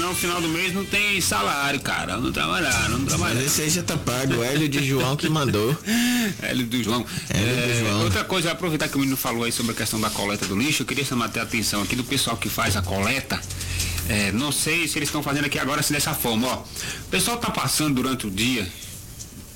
[0.00, 2.16] No final do mês não tem salário, cara.
[2.16, 3.34] Não trabalhar, não trabalhar.
[3.34, 4.34] Mas esse aí já tá pago.
[4.34, 5.76] O Hélio de João que mandou.
[6.42, 7.04] Hélio do João.
[7.28, 8.02] Hélio é, do João.
[8.04, 10.82] Outra coisa, aproveitar que o menino falou aí sobre a questão da coleta do lixo,
[10.82, 13.40] eu queria chamar até a atenção aqui do pessoal que faz a coleta.
[14.08, 16.56] É, não sei se eles estão fazendo aqui agora assim dessa forma, ó.
[16.56, 18.66] O pessoal tá passando durante o dia,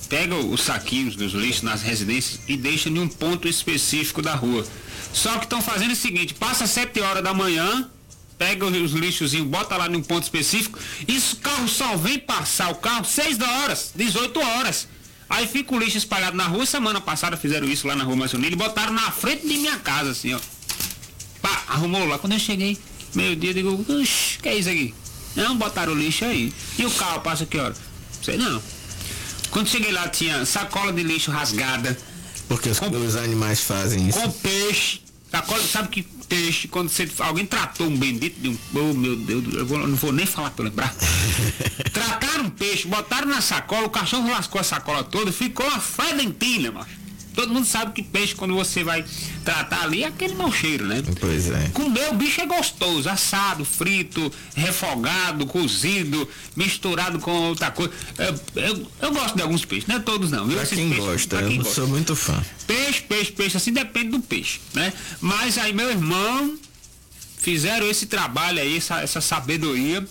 [0.09, 4.67] pega os saquinhos dos lixos nas residências e deixa em um ponto específico da rua.
[5.13, 7.89] Só que estão fazendo o seguinte, passa 7 horas da manhã,
[8.37, 12.77] pega os lixozinhos, bota lá num ponto específico, e o carro só vem passar o
[12.77, 14.89] carro 6 horas, 18 horas.
[15.29, 18.53] Aí fica o lixo espalhado na rua, semana passada fizeram isso lá na rua Maçonilha
[18.53, 20.41] e botaram na frente de minha casa, assim, ó.
[21.41, 22.19] Pá, arrumou lá.
[22.19, 22.77] Quando eu cheguei,
[23.15, 24.95] meio dia, digo, o que é isso aqui?
[25.37, 26.53] Não, botaram o lixo aí.
[26.79, 27.75] E o carro passa que hora?
[28.23, 28.63] Sei não.
[29.51, 31.97] Quando cheguei lá tinha sacola de lixo rasgada.
[32.49, 34.19] Porque os, com, os animais fazem isso.
[34.19, 35.01] Com peixe.
[35.31, 38.59] Sacola, sabe que peixe, quando você, alguém tratou um bendito de um.
[38.75, 40.95] Oh meu Deus, eu, vou, não vou nem falar pra lembrar.
[41.93, 46.73] Trataram um peixe, botaram na sacola, o cachorro lascou a sacola toda, ficou uma fredentina,
[46.73, 47.00] macho.
[47.35, 49.05] Todo mundo sabe que peixe, quando você vai
[49.45, 51.03] tratar ali, é aquele mau cheiro, né?
[51.21, 51.69] Pois é.
[51.73, 57.93] Comer o bicho é gostoso, assado, frito, refogado, cozido, misturado com outra coisa.
[58.19, 60.47] Eu, eu, eu gosto de alguns peixes, não é todos não.
[60.47, 60.57] Viu?
[60.57, 61.75] Pra quem peixes, gosta, pra quem eu gosta.
[61.75, 62.45] sou muito fã.
[62.67, 64.93] Peixe, peixe, peixe, assim depende do peixe, né?
[65.21, 66.59] Mas aí meu irmão
[67.39, 70.07] fizeram esse trabalho aí, essa, essa sabedoria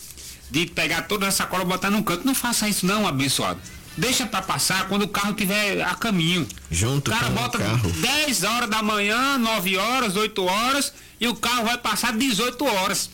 [0.49, 2.25] de pegar toda essa sacola e botar num canto.
[2.25, 3.59] Não faça isso não, abençoado
[3.99, 6.47] deixa para passar quando o carro tiver a caminho.
[6.71, 7.91] Junto o cara bota o carro.
[7.91, 13.09] 10 horas da manhã, 9 horas, 8 horas e o carro vai passar 18 horas.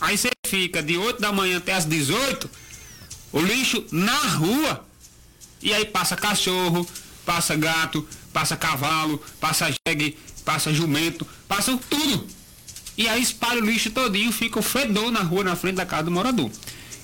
[0.00, 2.48] Aí você fica de 8 da manhã até as 18,
[3.32, 4.84] o lixo na rua.
[5.62, 6.86] E aí passa cachorro,
[7.26, 12.26] passa gato, passa cavalo, passa jegue, passa jumento, passa tudo.
[12.96, 16.04] E aí espalha o lixo todinho, fica o fedor na rua, na frente da casa
[16.04, 16.50] do morador.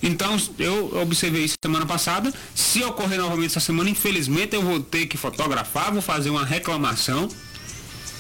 [0.07, 2.33] Então, eu observei isso semana passada.
[2.55, 7.29] Se ocorrer novamente essa semana, infelizmente eu vou ter que fotografar, vou fazer uma reclamação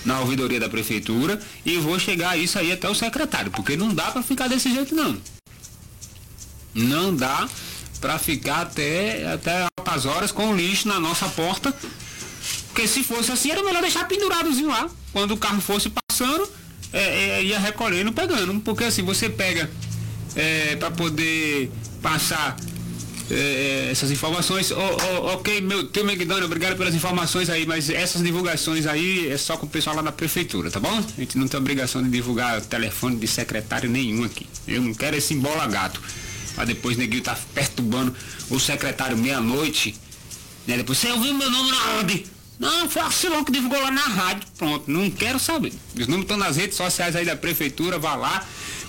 [0.04, 4.10] na ouvidoria da prefeitura e vou chegar isso aí até o secretário, porque não dá
[4.10, 5.16] para ficar desse jeito não.
[6.74, 7.48] Não dá
[8.00, 11.72] para ficar até, até altas horas com o lixo na nossa porta.
[12.66, 14.90] Porque se fosse assim, era melhor deixar penduradozinho lá.
[15.12, 16.48] Quando o carro fosse passando,
[16.92, 18.60] é, é, ia recolhendo, pegando.
[18.60, 19.70] Porque assim, você pega
[20.36, 21.70] é, para poder
[22.02, 22.56] passar
[23.30, 24.70] é, essas informações.
[24.70, 29.36] Oh, oh, ok, meu tio McDonald, obrigado pelas informações aí, mas essas divulgações aí é
[29.36, 30.96] só com o pessoal lá da prefeitura, tá bom?
[30.96, 34.46] A gente não tem obrigação de divulgar telefone de secretário nenhum aqui.
[34.68, 36.00] Eu não quero esse embola gato.
[36.54, 38.14] Pra depois neguinho tá perturbando
[38.48, 39.94] o secretário meia-noite.
[40.66, 40.78] Né?
[40.78, 42.24] Depois, você ouviu meu nome na onde?
[42.58, 44.48] Não, foi a Silão que divulgou lá na rádio.
[44.56, 45.74] Pronto, não quero saber.
[45.94, 48.42] Os números estão nas redes sociais aí da prefeitura, vá lá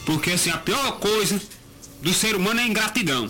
[0.07, 1.39] porque assim, a pior coisa
[2.01, 3.29] do ser humano é ingratidão.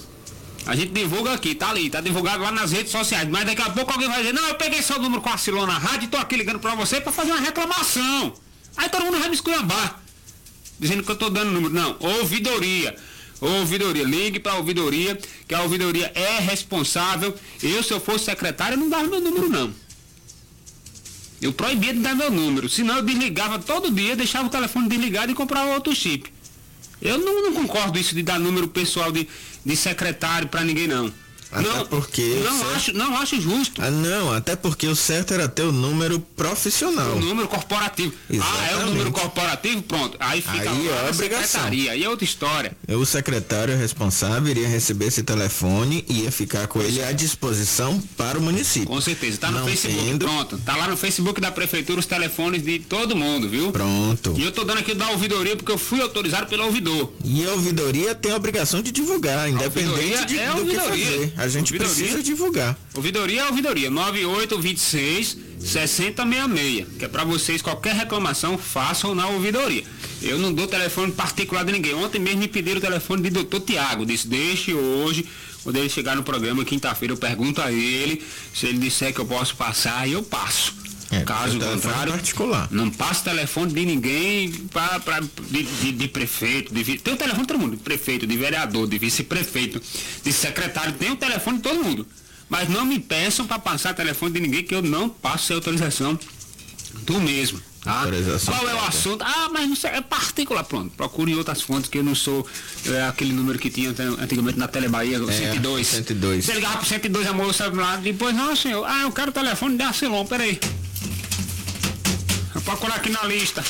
[0.68, 3.28] A gente divulga aqui, tá ali, tá divulgado lá nas redes sociais.
[3.28, 5.74] Mas daqui a pouco alguém vai dizer, não, eu peguei seu número com a Silona
[5.74, 8.32] na rádio e tô aqui ligando pra você pra fazer uma reclamação.
[8.76, 10.00] Aí todo mundo vai me esculhambar.
[10.80, 11.74] Dizendo que eu tô dando número.
[11.74, 12.96] Não, ouvidoria.
[13.42, 17.36] Ouvidoria, ligue para a ouvidoria, que a ouvidoria é responsável.
[17.64, 19.74] Eu, se eu fosse secretário, não dava meu número, não.
[21.42, 25.32] Eu proibia de dar meu número, senão eu desligava todo dia, deixava o telefone desligado
[25.32, 26.37] e comprava outro chip.
[27.02, 29.28] Eu não, não concordo isso de dar número pessoal de,
[29.66, 31.12] de secretário para ninguém não.
[31.52, 32.41] Até não, porque.
[32.43, 33.82] não certo- acho, não acho justo.
[33.82, 37.14] Ah, não, até porque o certo era ter o número profissional.
[37.16, 38.14] O número corporativo.
[38.30, 38.89] Ah, é o Exatamente.
[38.89, 39.82] número corporativo?
[39.84, 40.18] Pronto.
[40.20, 41.45] Aí fica Aí é na obrigação.
[41.48, 41.91] secretaria.
[41.91, 42.72] Aí é outra história.
[42.88, 48.38] O secretário responsável iria receber esse telefone e ia ficar com ele à disposição para
[48.38, 48.88] o município.
[48.88, 49.38] Com certeza.
[49.38, 50.04] Tá no Não Facebook.
[50.06, 50.58] tendo- Pronto.
[50.60, 53.72] Tá lá no Facebook da prefeitura os telefones de todo mundo, viu?
[53.72, 54.34] Pronto.
[54.38, 57.14] E eu tô dando aqui da ouvidoria porque eu fui autorizado pelo ouvidor.
[57.24, 61.34] E a ouvidoria tem a obrigação de divulgar, independente de, é do que fazer.
[61.38, 61.96] A gente Ouvidoria.
[61.96, 62.76] precisa divulgar.
[62.96, 63.90] Ouvidoria é ouvidoria.
[63.92, 66.88] 9826 6066.
[66.98, 69.84] Que é pra vocês, qualquer reclamação, façam na ouvidoria.
[70.22, 71.94] Eu não dou telefone particular de ninguém.
[71.94, 74.06] Ontem mesmo me pediram o telefone de doutor Tiago.
[74.06, 75.26] Disse, deixe hoje.
[75.64, 78.24] Quando ele chegar no programa, quinta-feira, eu pergunto a ele.
[78.54, 80.74] Se ele disser que eu posso passar, eu passo.
[81.10, 82.68] É, Caso contrário, particular.
[82.70, 86.74] não passo telefone de ninguém pra, pra- de, de- de prefeito.
[86.74, 89.82] De, tem o telefone de todo mundo, de prefeito, de vereador, de vice-prefeito,
[90.24, 92.05] de secretário, tem o telefone de todo mundo.
[92.49, 96.20] Mas não me peçam para passar telefone de ninguém que eu não passo sem autorização
[97.03, 97.62] do mesmo.
[97.84, 98.03] Tá?
[98.45, 99.24] Qual é o assunto?
[99.24, 100.64] Ah, mas não sei, é particular.
[100.66, 102.45] Pronto, procure em outras fontes que eu não sou
[102.86, 105.88] é, aquele número que tinha antigamente na Telebahia, É, 102.
[105.88, 106.43] 102.
[106.45, 109.78] Você ligava pro 102, a moça lá, depois, não, senhor, ah, eu quero o telefone
[109.78, 110.60] de Arcelon, peraí.
[112.58, 113.64] Vou procurar aqui na lista.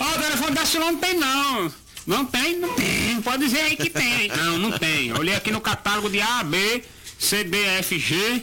[0.00, 1.72] Ó, o telefone da Arcelon não tem não.
[2.04, 3.20] Não tem, não tem.
[3.22, 4.26] Pode dizer aí que tem.
[4.28, 5.12] Não, não tem.
[5.12, 6.82] Olhei aqui no catálogo de A, B,
[7.16, 8.42] C, D, F, G.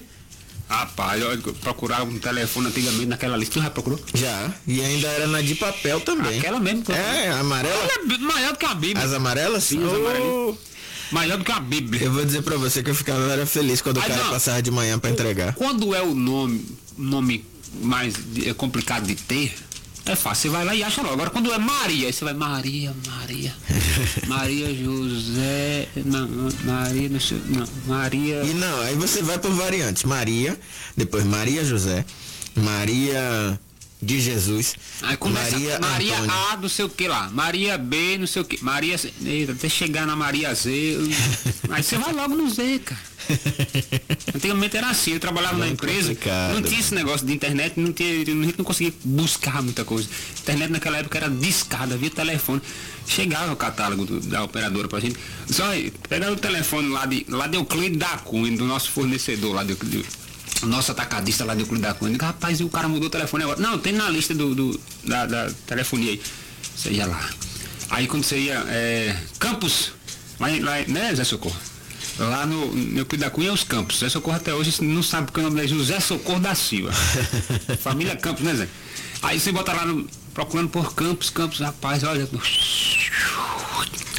[0.70, 3.56] Rapaz, eu procurava um telefone antigamente naquela lista.
[3.56, 4.00] Tu já procurou?
[4.14, 4.50] Já.
[4.66, 6.40] E ainda era na de papel também.
[6.40, 6.84] Aquela mesmo.
[6.94, 7.76] É, amarela.
[7.76, 9.06] Ela é maior do que a Bíblia.
[9.06, 9.64] As amarelas?
[9.66, 10.56] Sim, as Oh, amarelinhas.
[11.12, 12.04] Maior do que a Bíblia.
[12.06, 14.30] Eu vou dizer pra você que eu ficava era feliz quando o Ai, cara não.
[14.32, 15.54] passava de manhã pra entregar.
[15.54, 16.66] Quando é o nome,
[16.98, 17.46] nome
[17.82, 19.54] mais é complicado de ter,
[20.06, 21.14] é fácil, você vai lá e acha logo.
[21.14, 23.56] Agora quando é Maria, aí você vai Maria, Maria,
[24.28, 26.28] Maria José, não,
[26.64, 28.44] Maria, não sei, não, Maria.
[28.44, 30.04] E não, aí você vai por variantes.
[30.04, 30.60] Maria,
[30.96, 32.06] depois Maria José,
[32.56, 33.60] Maria
[34.06, 36.16] de Jesus, Aí começa Maria, Maria.
[36.52, 39.68] A, não sei o que lá, Maria B, não sei o que, Maria, eita, até
[39.68, 40.70] chegar na Maria Z,
[41.70, 43.02] aí você vai logo no Z, cara.
[44.36, 46.54] Antigamente era assim, eu trabalhava na Muito empresa, complicado.
[46.54, 50.08] não tinha esse negócio de internet, não tinha, a gente não conseguia buscar muita coisa.
[50.40, 52.62] Internet naquela época era discada, via telefone.
[53.08, 55.18] Chegava o catálogo do- da operadora pra gente.
[55.50, 59.54] Só aí, pegava o telefone lá de, lá de Euclides da Cunha, do nosso fornecedor
[59.56, 60.25] lá de Euclides.
[60.64, 63.60] Nosso atacadista lá de Euclides da digo, Rapaz, e o cara mudou o telefone agora.
[63.60, 66.22] Não, tem na lista do, do- da, da telefonia aí.
[66.76, 67.30] Você ia lá.
[67.90, 69.92] Aí quando você ia, é, Campos,
[70.40, 71.56] lá, lá, né, Zé Socorro?
[72.18, 74.00] Lá no, no Euclides da Cunha é os Campos.
[74.00, 76.92] Zé Socorro até hoje não sabe porque o nome é José Socorro da Silva.
[77.80, 78.68] Família Campos, né, Zé?
[79.22, 82.30] Aí você bota lá no, procurando por Campos, Campos, rapaz, olha.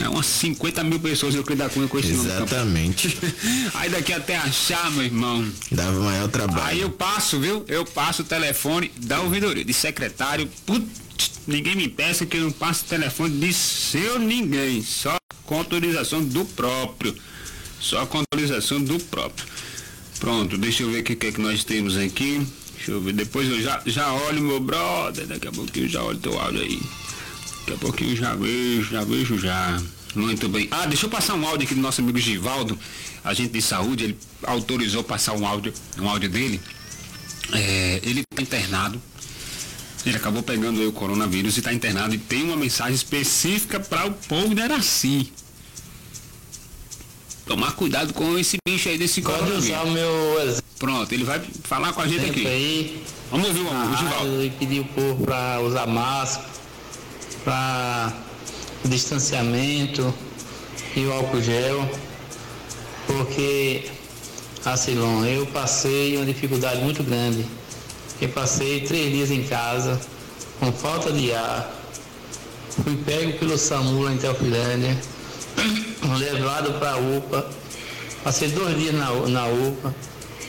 [0.03, 2.13] É umas 50 mil pessoas no Euclides da Cunha com esse.
[2.13, 3.17] Exatamente.
[3.75, 5.47] Aí daqui até achar, meu irmão.
[5.71, 6.65] Dava maior trabalho.
[6.65, 7.65] Aí eu passo, viu?
[7.69, 10.49] Eu passo o telefone da ouvidoria, de secretário.
[10.65, 10.87] Putz,
[11.47, 14.83] ninguém me peça que eu não passo o telefone de seu ninguém.
[14.83, 17.15] Só com autorização do próprio.
[17.79, 19.47] Só com autorização do próprio.
[20.19, 22.47] Pronto, deixa eu ver o que, que é que nós temos aqui.
[22.87, 23.15] Deixa eu ver.
[23.15, 25.27] Depois eu já, já olho meu brother.
[25.27, 26.81] Daqui a pouquinho já olho teu áudio aí.
[27.61, 29.83] Daqui a pouquinho já vejo, já vejo já.
[30.15, 30.69] Muito bem.
[30.71, 32.79] Ah, deixa eu passar um áudio aqui do nosso amigo Givaldo,
[33.25, 36.61] agente de saúde, ele autorizou passar um áudio, um áudio dele.
[37.53, 39.03] É, ele está internado.
[40.07, 44.13] Ele acabou pegando o coronavírus e está internado e tem uma mensagem específica para o
[44.13, 45.33] povo de Araci.
[47.47, 51.41] Tomar cuidado com esse bicho aí desse Pode usar o meu exemplo Pronto, ele vai
[51.65, 52.47] falar com a gente aqui.
[52.47, 53.03] aí.
[53.31, 54.45] Vamos ouvir o, Givaldo.
[54.45, 56.49] E pedir o povo para usar máscara,
[57.45, 58.13] para
[58.85, 60.13] distanciamento
[60.95, 61.89] e o álcool gel,
[63.07, 63.91] porque,
[64.65, 67.47] Acilon, eu passei uma dificuldade muito grande.
[68.21, 70.01] Eu passei três dias em casa,
[70.61, 71.75] com falta de ar,
[72.83, 74.99] fui pego pelo SAMU lá em Teofilândia,
[76.19, 77.47] levado para a UPA,
[78.25, 79.95] passei dois dias na, na UPA,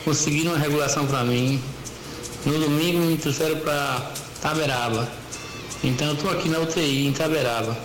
[0.04, 1.60] conseguiram uma regulação para mim.
[2.46, 5.08] No domingo me trouxeram para Taberaba.
[5.82, 7.76] Então eu estou aqui na UTI em Taberaba.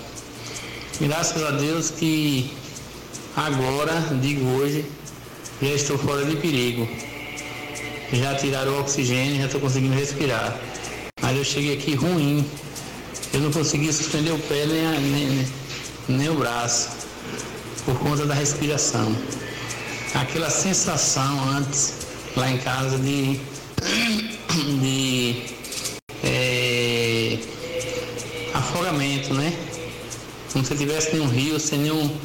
[1.01, 2.51] Graças a Deus que
[3.35, 4.85] agora, digo hoje,
[5.61, 6.87] já estou fora de perigo.
[8.11, 10.55] Já tiraram o oxigênio, já estou conseguindo respirar.
[11.19, 12.45] Mas eu cheguei aqui ruim.
[13.33, 15.47] Eu não consegui suspender o pé nem, a- nem, nem-
[16.09, 16.89] nem o braço,
[17.85, 19.15] por conta da respiração.
[20.13, 21.93] Aquela sensação antes,
[22.35, 23.39] lá em casa, de
[24.81, 25.43] de
[26.23, 27.39] é,
[28.53, 29.53] afogamento, né?
[30.51, 32.15] Como se tivesse nenhum rio, sem nenhum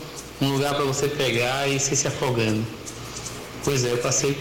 [0.40, 2.64] um lugar para você pegar e você se afogando.
[3.64, 4.36] Pois é, eu passei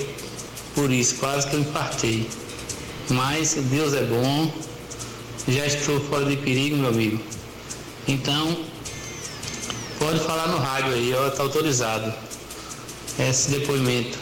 [0.75, 2.29] por isso, quase que eu infartei.
[3.09, 4.51] Mas Deus é bom,
[5.47, 7.19] já estou fora de perigo, meu amigo.
[8.07, 8.57] Então,
[9.99, 12.13] pode falar no rádio aí, ó, tá autorizado
[13.19, 14.17] esse depoimento.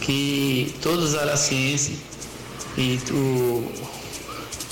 [0.00, 1.98] Que todos os aracienses
[2.76, 3.72] e o,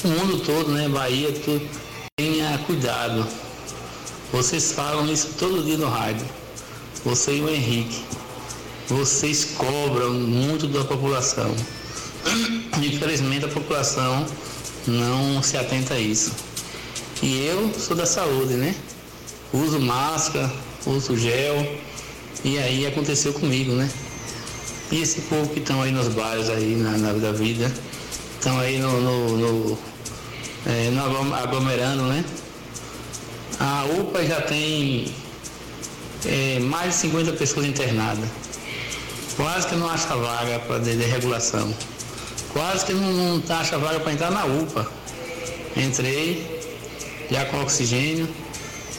[0.04, 1.66] mundo todo, né, Bahia, tudo,
[2.16, 3.26] tenha cuidado.
[4.32, 6.26] Vocês falam isso todo dia no rádio.
[7.04, 8.04] Você e o Henrique.
[8.88, 11.54] Vocês cobram muito da população.
[12.82, 14.26] Infelizmente a população
[14.86, 16.32] não se atenta a isso.
[17.22, 18.74] E eu sou da saúde, né?
[19.54, 20.52] Uso máscara,
[20.84, 21.78] uso gel.
[22.44, 23.88] E aí aconteceu comigo, né?
[24.90, 27.72] E esse povo que estão aí nos bares aí na, na da vida,
[28.34, 29.78] estão aí no, no, no,
[30.66, 32.24] é, no aglomerando, né?
[33.60, 35.14] A UPA já tem
[36.26, 38.28] é, mais de 50 pessoas internadas.
[39.36, 41.72] Quase que não acha vaga para de, de, regulação.
[42.52, 44.90] Quase que não, não tá, acha vaga para entrar na UPA.
[45.76, 46.60] Entrei,
[47.30, 48.28] já com oxigênio,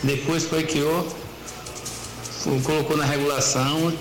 [0.06, 1.08] depois foi que eu
[2.64, 3.92] colocou na regulação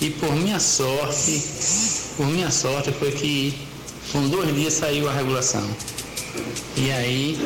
[0.00, 1.42] e por minha sorte,
[2.16, 3.54] por minha sorte foi que
[4.10, 5.64] com dois dias saiu a regulação.
[6.76, 7.38] E aí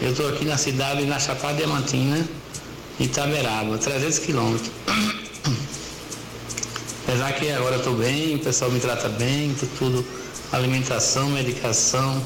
[0.00, 2.26] eu estou aqui na cidade, na Chapada Diamantina,
[3.00, 4.70] Itaberaba, 300 quilômetros.
[7.06, 10.04] Apesar que agora estou bem, o pessoal me trata bem, tudo,
[10.52, 12.22] alimentação, medicação,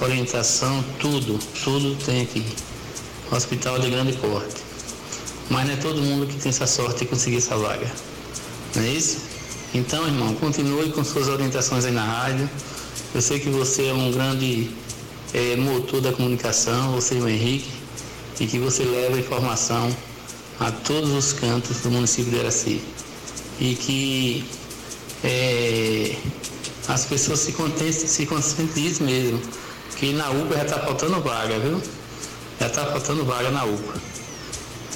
[0.00, 2.44] orientação, tudo, tudo tem aqui.
[3.30, 4.62] Hospital de grande porte.
[5.50, 7.90] Mas não é todo mundo que tem essa sorte de conseguir essa vaga.
[8.74, 9.18] Não é isso?
[9.74, 12.48] Então, irmão, continue com suas orientações aí na rádio.
[13.14, 14.70] Eu sei que você é um grande
[15.34, 17.70] é, motor da comunicação, você e o Henrique,
[18.40, 19.94] e que você leva informação
[20.60, 22.82] a todos os cantos do município de Araci.
[23.60, 24.44] E que
[25.24, 26.16] é,
[26.88, 27.52] as pessoas se,
[27.92, 29.40] se conscientizem mesmo,
[29.96, 31.80] que na UPA já está faltando vaga, viu?
[32.60, 33.94] Já está faltando vaga na UPA.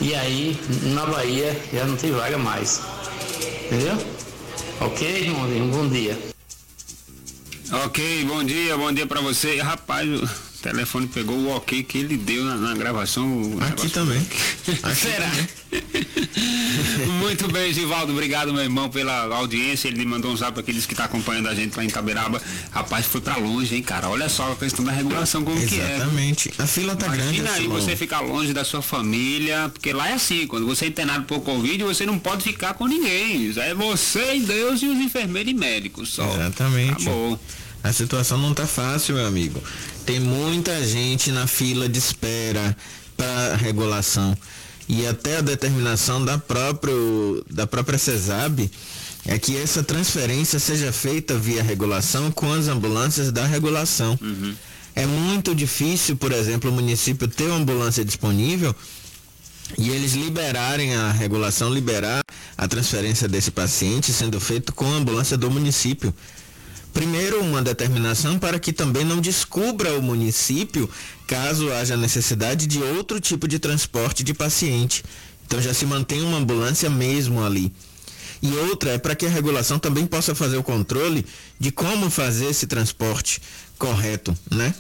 [0.01, 0.59] E aí,
[0.95, 2.81] na Bahia, já não tem vaga mais.
[3.67, 3.97] Entendeu?
[4.81, 5.67] Ok, irmãozinho?
[5.71, 6.19] Bom dia.
[7.85, 9.61] Ok, bom dia, bom dia para você.
[9.61, 10.29] Rapaz, o
[10.63, 13.43] telefone pegou o ok que ele deu na, na gravação.
[13.61, 14.19] Aqui também.
[14.83, 15.31] Aqui Será?
[17.21, 19.89] Muito bem, Givaldo, obrigado, meu irmão, pela audiência.
[19.89, 22.41] Ele me mandou um zap aqui, disse que está acompanhando a gente lá em Taberaba.
[22.71, 24.09] Rapaz, foi para longe, hein, cara?
[24.09, 25.81] Olha só a questão da regulação, como Exatamente.
[25.81, 25.97] que é.
[25.97, 26.53] Exatamente.
[26.59, 27.41] A fila tá Imagina grande.
[27.41, 30.89] Imagina aí você ficar longe da sua família, porque lá é assim, quando você é
[30.89, 33.53] internado por Covid, você não pode ficar com ninguém.
[33.57, 36.35] É você e Deus e os enfermeiros e médicos só.
[36.35, 37.03] Exatamente.
[37.03, 37.41] Acabou.
[37.83, 39.61] A situação não tá fácil, meu amigo.
[40.07, 42.77] Tem muita gente na fila de espera
[43.17, 44.37] para regulação
[44.89, 46.95] e até a determinação da própria
[47.51, 48.71] da própria CESAB
[49.25, 54.19] é que essa transferência seja feita via regulação com as ambulâncias da regulação.
[54.21, 54.55] Uhum.
[54.95, 58.75] É muito difícil, por exemplo, o município ter uma ambulância disponível
[59.79, 62.23] e eles liberarem a regulação, liberar
[62.59, 66.13] a transferência desse paciente sendo feito com a ambulância do município.
[66.93, 70.89] Primeiro, uma determinação para que também não descubra o município
[71.27, 75.03] caso haja necessidade de outro tipo de transporte de paciente.
[75.47, 77.73] Então já se mantém uma ambulância mesmo ali.
[78.43, 81.25] E outra é para que a regulação também possa fazer o controle
[81.59, 83.41] de como fazer esse transporte
[83.79, 84.75] correto, né?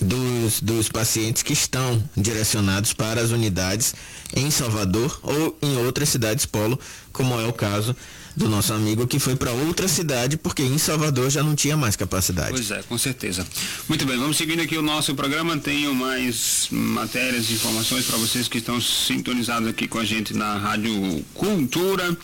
[0.00, 3.94] Dos, dos pacientes que estão direcionados para as unidades
[4.34, 6.78] em Salvador ou em outras cidades polo,
[7.12, 7.94] como é o caso
[8.36, 11.96] do nosso amigo que foi para outra cidade porque em Salvador já não tinha mais
[11.96, 12.52] capacidade.
[12.52, 13.46] Pois é, com certeza.
[13.88, 15.56] Muito bem, vamos seguindo aqui o nosso programa.
[15.56, 20.56] Tenho mais matérias e informações para vocês que estão sintonizados aqui com a gente na
[20.58, 22.16] Rádio Cultura.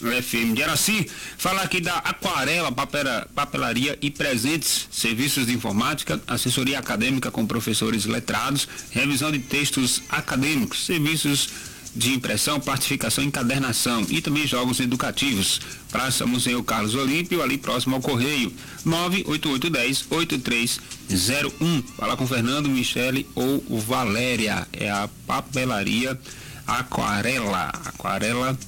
[0.00, 1.08] FM de Araci,
[1.38, 8.04] falar aqui da Aquarela, papera, papelaria e presentes, serviços de informática, assessoria acadêmica com professores
[8.04, 11.48] letrados, revisão de textos acadêmicos, serviços
[11.94, 15.60] de impressão, partificação e encadernação e também jogos educativos.
[15.90, 18.52] Praça Museu Carlos Olímpio, ali próximo ao Correio.
[18.86, 21.84] 98810-8301.
[21.96, 24.66] Fala com Fernando, Michele ou Valéria.
[24.72, 26.18] É a papelaria
[26.66, 27.70] Aquarela.
[27.84, 28.58] Aquarela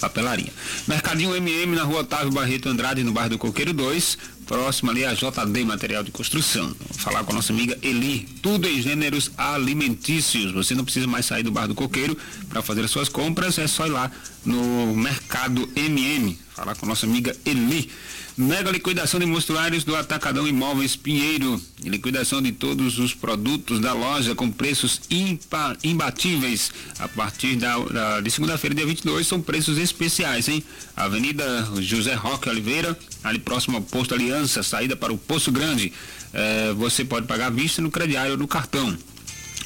[0.00, 0.52] papelaria.
[0.86, 4.18] Mercadinho MM na rua Otávio Barreto Andrade, no bairro do Coqueiro 2.
[4.44, 6.66] Próximo ali a JD Material de Construção.
[6.66, 10.52] Vou falar com a nossa amiga Eli, tudo em gêneros alimentícios.
[10.52, 12.16] Você não precisa mais sair do Bar do Coqueiro
[12.48, 14.10] para fazer as suas compras, é só ir lá
[14.44, 16.38] no Mercado MM.
[16.54, 17.90] Falar com nossa amiga Eli.
[18.36, 21.60] Mega liquidação de mostruários do Atacadão Imóveis Pinheiro.
[21.82, 26.72] Liquidação de todos os produtos da loja com preços impa, imbatíveis.
[26.98, 30.64] A partir da, da de segunda-feira, dia 22, são preços especiais, hein?
[30.96, 35.92] Avenida José Roque Oliveira, ali próximo ao posto Aliança, saída para o Poço Grande.
[36.32, 38.96] Eh, você pode pagar vista no crediário ou no cartão.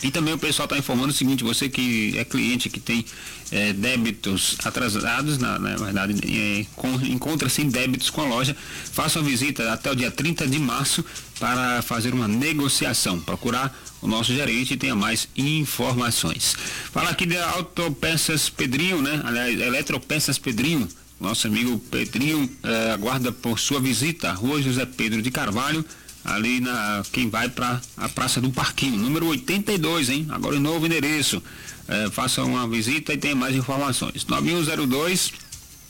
[0.03, 3.05] E também o pessoal está informando o seguinte, você que é cliente que tem
[3.51, 6.66] é, débitos atrasados, na, na verdade, é,
[7.09, 8.57] encontra-se em débitos com a loja,
[8.93, 11.05] faça uma visita até o dia 30 de março
[11.39, 13.19] para fazer uma negociação.
[13.20, 16.55] Procurar o nosso gerente e tenha mais informações.
[16.93, 19.20] Fala aqui da Autopeças Pedrinho, né?
[19.25, 20.89] Aliás, Eletropeças Pedrinho.
[21.20, 25.85] Nosso amigo Pedrinho é, aguarda por sua visita, Rua José Pedro de Carvalho,
[26.29, 30.27] ali na quem vai para a Praça do Parquinho, número 82, hein?
[30.31, 31.43] Agora em novo endereço.
[31.87, 34.27] É, faça uma visita e tenha mais informações.
[34.27, 35.33] 9102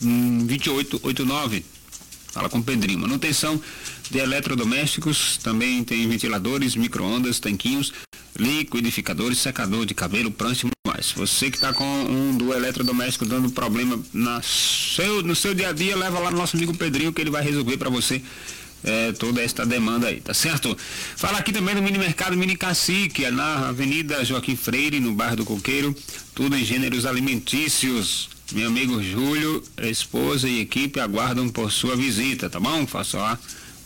[0.03, 1.65] hum, 2889.
[2.33, 3.01] Fala com o Pedrinho.
[3.01, 3.61] Manutenção
[4.11, 7.93] de eletrodomésticos, também tem ventiladores, micro-ondas, tanquinhos,
[8.39, 11.11] liquidificadores, secador de cabelo, prancha e mais.
[11.13, 15.73] Você que está com um do eletrodoméstico dando problema na seu, no seu dia a
[15.73, 18.23] dia, leva lá no nosso amigo Pedrinho que ele vai resolver para você
[18.85, 20.77] é, toda esta demanda aí, tá certo?
[21.17, 25.37] Fala aqui também do mini mercado Mini Cacique, é na Avenida Joaquim Freire, no bairro
[25.37, 25.95] do Coqueiro,
[26.35, 28.29] tudo em gêneros alimentícios.
[28.53, 32.87] Meu amigo Júlio, esposa e equipe aguardam por sua visita, tá bom?
[32.87, 33.39] Faça lá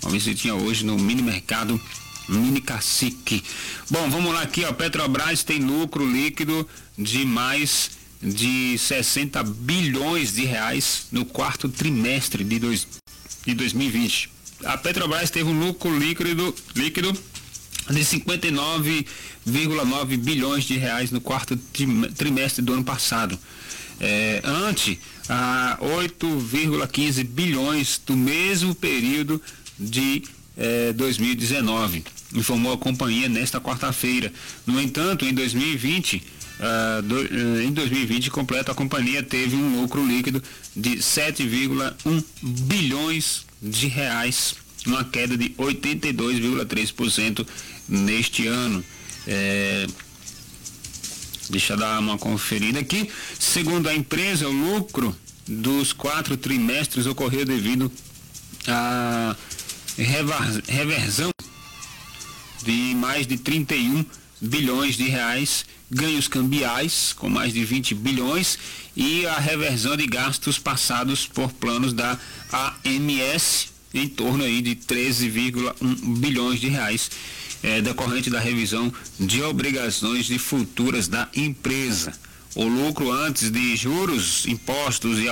[0.02, 1.80] uma visitinha hoje no mini mercado
[2.28, 3.42] Mini Cacique.
[3.90, 4.72] Bom, vamos lá aqui, ó.
[4.72, 7.90] Petrobras tem lucro líquido de mais
[8.22, 12.86] de 60 bilhões de reais no quarto trimestre de, dois,
[13.44, 14.31] de 2020
[14.64, 17.12] a Petrobras teve um lucro líquido, líquido
[17.90, 21.56] de 59,9 bilhões de reais no quarto
[22.16, 23.38] trimestre do ano passado.
[24.00, 24.98] É, ante
[25.28, 29.40] a 8,15 bilhões do mesmo período
[29.78, 30.22] de
[30.56, 34.32] é, 2019, informou a companhia nesta quarta-feira.
[34.66, 40.04] No entanto, em 2020, uh, do, uh, em 2020 completo a companhia teve um lucro
[40.04, 40.42] líquido
[40.74, 44.54] de 7,1 bilhões de reais,
[44.86, 47.46] uma queda de 82,3%
[47.88, 48.84] neste ano.
[49.26, 49.86] É,
[51.48, 53.08] deixa eu dar uma conferida aqui.
[53.38, 55.16] Segundo a empresa, o lucro
[55.46, 57.90] dos quatro trimestres ocorreu devido
[58.66, 59.36] à
[60.66, 61.30] reversão
[62.64, 64.04] de mais de 31
[64.42, 68.58] bilhões de reais, ganhos cambiais com mais de 20 bilhões
[68.96, 72.18] e a reversão de gastos passados por planos da
[72.84, 77.10] AMS em torno aí de 13,1 bilhões de reais
[77.62, 82.12] é, decorrente da revisão de obrigações de futuras da empresa.
[82.54, 85.26] O lucro antes de juros, impostos e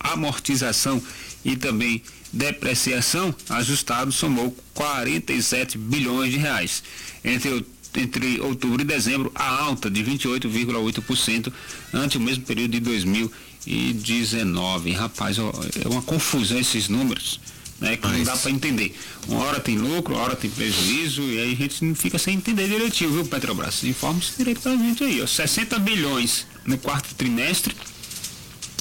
[0.00, 1.02] amortização
[1.44, 2.02] e também
[2.32, 6.82] depreciação ajustado somou 47 bilhões de reais.
[7.24, 7.64] Entre,
[7.94, 11.52] entre outubro e dezembro, a alta de 28,8%
[11.92, 14.92] ante o mesmo período de 2019.
[14.92, 17.40] Rapaz, é uma confusão esses números
[17.80, 17.96] né?
[17.96, 18.18] Que Mas...
[18.18, 18.94] não dá para entender.
[19.26, 22.34] Uma hora tem lucro, uma hora tem prejuízo, e aí a gente não fica sem
[22.34, 23.84] entender direitinho, viu, Petrobras?
[23.84, 25.26] Informe-se direito pra gente aí, ó.
[25.26, 27.74] 60 bilhões no quarto trimestre.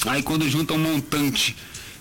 [0.06, 1.56] Aí quando junta um montante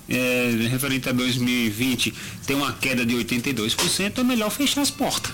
[0.08, 2.14] é, referente a 2020
[2.46, 5.32] tem uma queda de 82%, é melhor fechar as portas.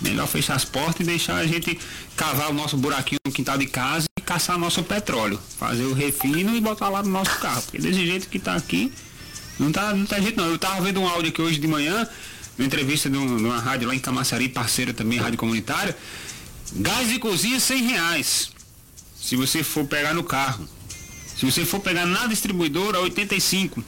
[0.00, 1.78] Melhor fechar as portas e deixar a gente
[2.16, 5.40] cavar o nosso buraquinho no quintal de casa e caçar nosso petróleo.
[5.58, 7.62] Fazer o refino e botar lá no nosso carro.
[7.62, 8.92] Porque desse jeito que está aqui,
[9.58, 10.48] não tá, não tá jeito não.
[10.48, 12.06] Eu tava vendo um áudio aqui hoje de manhã,
[12.58, 15.96] uma entrevista de, um, uma rádio lá em Camaçari, parceira também, rádio comunitária.
[16.74, 18.50] Gás de cozinha 100 reais.
[19.18, 20.68] Se você for pegar no carro.
[21.36, 23.82] Se você for pegar na distribuidora, 85.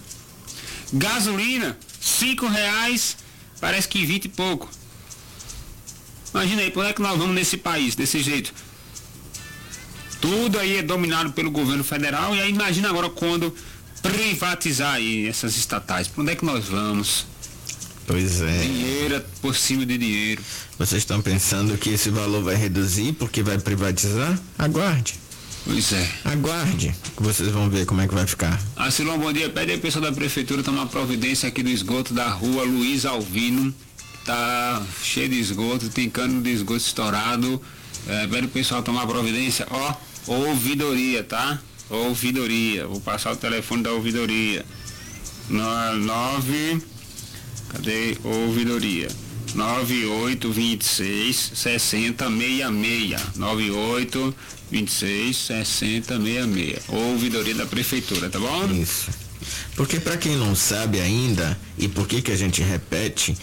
[0.93, 3.17] Gasolina, 5 reais,
[3.61, 4.69] parece que 20 e pouco.
[6.33, 8.53] Imagina aí, por é que nós vamos nesse país, desse jeito?
[10.21, 13.55] Tudo aí é dominado pelo governo federal, e aí imagina agora quando
[14.03, 16.09] privatizar aí essas estatais.
[16.09, 17.27] Para onde é que nós vamos?
[18.07, 18.63] Pois é.
[18.63, 20.43] Dinheiro é por cima de dinheiro.
[20.79, 24.39] Vocês estão pensando que esse valor vai reduzir porque vai privatizar?
[24.59, 25.15] Aguarde.
[25.65, 26.11] Pois é.
[26.25, 28.59] Aguarde, que vocês vão ver como é que vai ficar.
[28.75, 29.51] Arcilão, bom dia.
[29.51, 33.75] Pede aí pessoal da prefeitura tomar providência aqui do esgoto da rua Luiz Alvino.
[34.29, 37.63] Tá cheio de esgoto, tem cano de esgoto estourado.
[38.07, 39.67] É, pede o pessoal tomar providência.
[39.71, 39.95] Ó,
[40.27, 41.59] ouvidoria, tá?
[41.89, 42.87] ouvidoria.
[42.87, 44.65] Vou passar o telefone da ouvidoria.
[45.49, 46.83] 9
[47.71, 48.19] Cadê?
[48.23, 49.09] Ouvidoria.
[49.55, 53.37] 9826 6066.
[53.37, 54.35] 98
[54.71, 56.83] 26 6066.
[56.89, 58.67] Ouvidoria da Prefeitura, tá bom?
[58.73, 59.11] Isso.
[59.75, 63.35] Porque para quem não sabe ainda, e por que que a gente repete,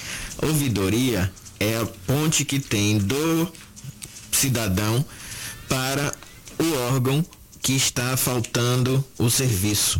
[0.41, 3.51] ouvidoria é a ponte que tem do
[4.31, 5.03] cidadão
[5.67, 6.13] para
[6.59, 7.25] o órgão
[7.61, 9.99] que está faltando o serviço.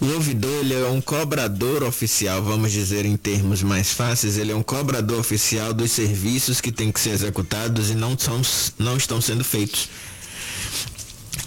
[0.00, 4.54] O ouvidor ele é um cobrador oficial, vamos dizer em termos mais fáceis, ele é
[4.54, 8.40] um cobrador oficial dos serviços que têm que ser executados e não, são,
[8.78, 9.88] não estão sendo feitos.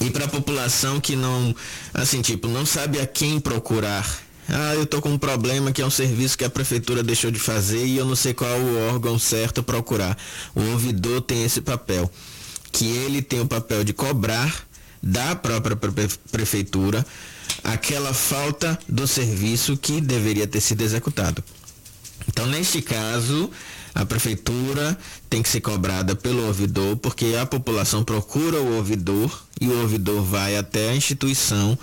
[0.02, 1.56] E para a população que não,
[1.94, 4.06] assim, tipo, não sabe a quem procurar.
[4.54, 7.40] Ah, eu tô com um problema que é um serviço que a prefeitura deixou de
[7.40, 10.18] fazer e eu não sei qual o órgão certo procurar.
[10.54, 12.12] O ouvidor tem esse papel,
[12.70, 14.68] que ele tem o papel de cobrar
[15.02, 15.78] da própria
[16.30, 17.06] prefeitura
[17.64, 21.42] aquela falta do serviço que deveria ter sido executado.
[22.28, 23.50] Então, neste caso,
[23.96, 24.98] a prefeitura
[25.30, 30.22] tem que ser cobrada pelo ouvidor, porque a população procura o ouvidor e o ouvidor
[30.24, 31.78] vai até a instituição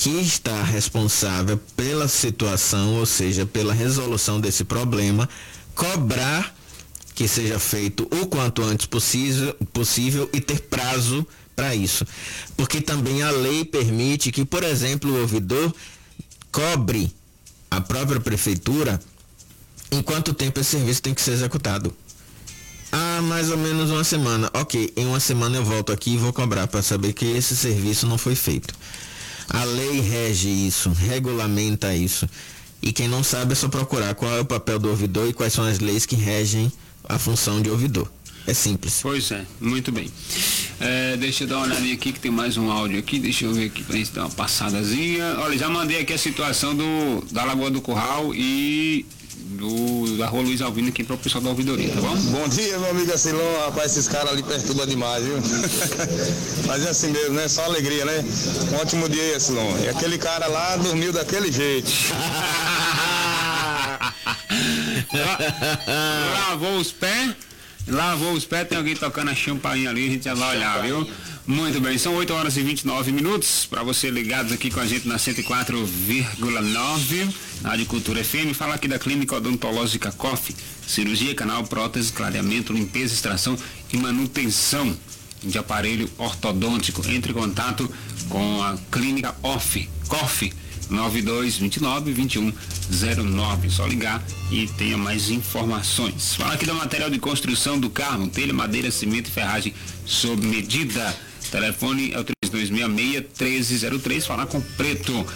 [0.00, 5.28] que está responsável pela situação, ou seja, pela resolução desse problema,
[5.74, 6.56] cobrar
[7.14, 12.06] que seja feito o quanto antes possível, possível e ter prazo para isso.
[12.56, 15.70] Porque também a lei permite que, por exemplo, o ouvidor
[16.50, 17.14] cobre
[17.70, 18.98] a própria prefeitura
[19.92, 21.94] em quanto tempo esse serviço tem que ser executado.
[22.90, 24.50] Ah, mais ou menos uma semana.
[24.54, 28.06] Ok, em uma semana eu volto aqui e vou cobrar para saber que esse serviço
[28.06, 28.74] não foi feito.
[29.50, 32.28] A lei rege isso, regulamenta isso.
[32.80, 35.52] E quem não sabe é só procurar qual é o papel do ouvidor e quais
[35.52, 36.72] são as leis que regem
[37.08, 38.10] a função de ouvidor.
[38.46, 39.00] É simples.
[39.02, 40.10] Pois é, muito bem.
[40.80, 43.18] É, deixa eu dar uma olhadinha aqui que tem mais um áudio aqui.
[43.18, 45.36] Deixa eu ver aqui pra gente dar uma passadazinha.
[45.40, 49.04] Olha, já mandei aqui a situação do, da Lagoa do Curral e
[49.44, 52.16] do, da rua Luiz Alvino aqui para o pessoal da ouvidoria, tá bom?
[52.16, 53.64] Bom dia, meu amigo Acilon.
[53.64, 55.36] Rapaz, esses caras ali perturbam demais, viu?
[56.66, 57.48] Mas é assim mesmo, né?
[57.48, 58.24] Só alegria, né?
[58.72, 59.78] Um ótimo dia, Acilon.
[59.84, 61.90] E aquele cara lá dormiu daquele jeito.
[66.48, 67.34] Lavou os pés?
[67.88, 71.08] Lavou os pés, tem alguém tocando a champainha ali, a gente já vai olhar, viu?
[71.50, 73.66] Muito bem, são 8 horas e 29 minutos.
[73.66, 78.54] Para você ligados aqui com a gente na 104,9, na Rádio Cultura FM.
[78.54, 80.54] Fala aqui da Clínica Odontológica COF.
[80.86, 83.58] Cirurgia, canal, prótese, clareamento, limpeza, extração
[83.92, 84.96] e manutenção
[85.42, 87.02] de aparelho ortodôntico.
[87.10, 87.92] Entre em contato
[88.28, 90.52] com a Clínica OFF, COF
[90.88, 93.70] 9229 2109.
[93.70, 94.22] Só ligar
[94.52, 96.36] e tenha mais informações.
[96.36, 99.74] Fala aqui da material de construção do carro, telha, madeira, cimento e ferragem
[100.06, 101.12] sob medida.
[101.50, 105.12] Telefone é o 3266-1303, falar com Preto.
[105.12, 105.26] Uh,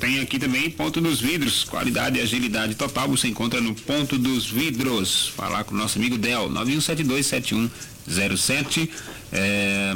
[0.00, 4.50] tem aqui também Ponto dos Vidros, qualidade e agilidade total, você encontra no Ponto dos
[4.50, 5.28] Vidros.
[5.36, 8.90] Falar com o nosso amigo Del, 91727107
[9.32, 9.92] é,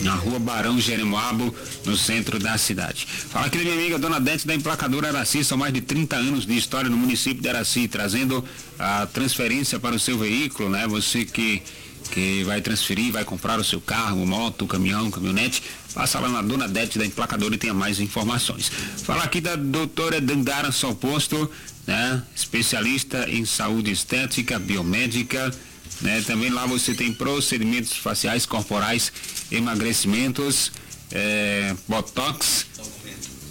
[0.00, 1.54] na rua Barão Jeremoabo,
[1.84, 3.06] no centro da cidade.
[3.06, 6.46] Fala aqui da minha amiga Dona Dete da Emplacadora Araci, são mais de 30 anos
[6.46, 8.44] de história no município de Araci, trazendo
[8.78, 10.86] a transferência para o seu veículo, né?
[10.88, 11.62] Você que
[12.10, 15.62] que vai transferir, vai comprar o seu carro, moto, caminhão, caminhonete,
[15.94, 18.70] passa lá na Dona Dete da Emplacadora e tenha mais informações.
[19.04, 21.50] Fala aqui da doutora Dandara Solposto,
[21.86, 22.22] né?
[22.34, 25.52] Especialista em saúde estética, biomédica,
[26.00, 26.22] né?
[26.26, 29.12] Também lá você tem procedimentos faciais, corporais,
[29.50, 30.72] emagrecimentos,
[31.10, 32.66] é, botox.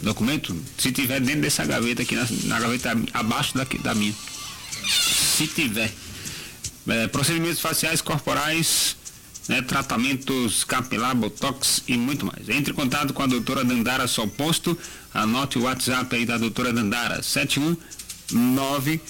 [0.01, 0.55] Documento.
[0.77, 3.53] Se tiver dentro dessa gaveta aqui, na, na gaveta abaixo
[3.83, 4.13] da minha.
[5.37, 5.91] Se tiver.
[6.87, 8.95] É, procedimentos faciais, corporais,
[9.47, 12.49] né, tratamentos capilar, botox e muito mais.
[12.49, 14.77] Entre em contato com a doutora Dandara Solposto.
[15.13, 19.01] Anote o WhatsApp aí da doutora Dandara, 719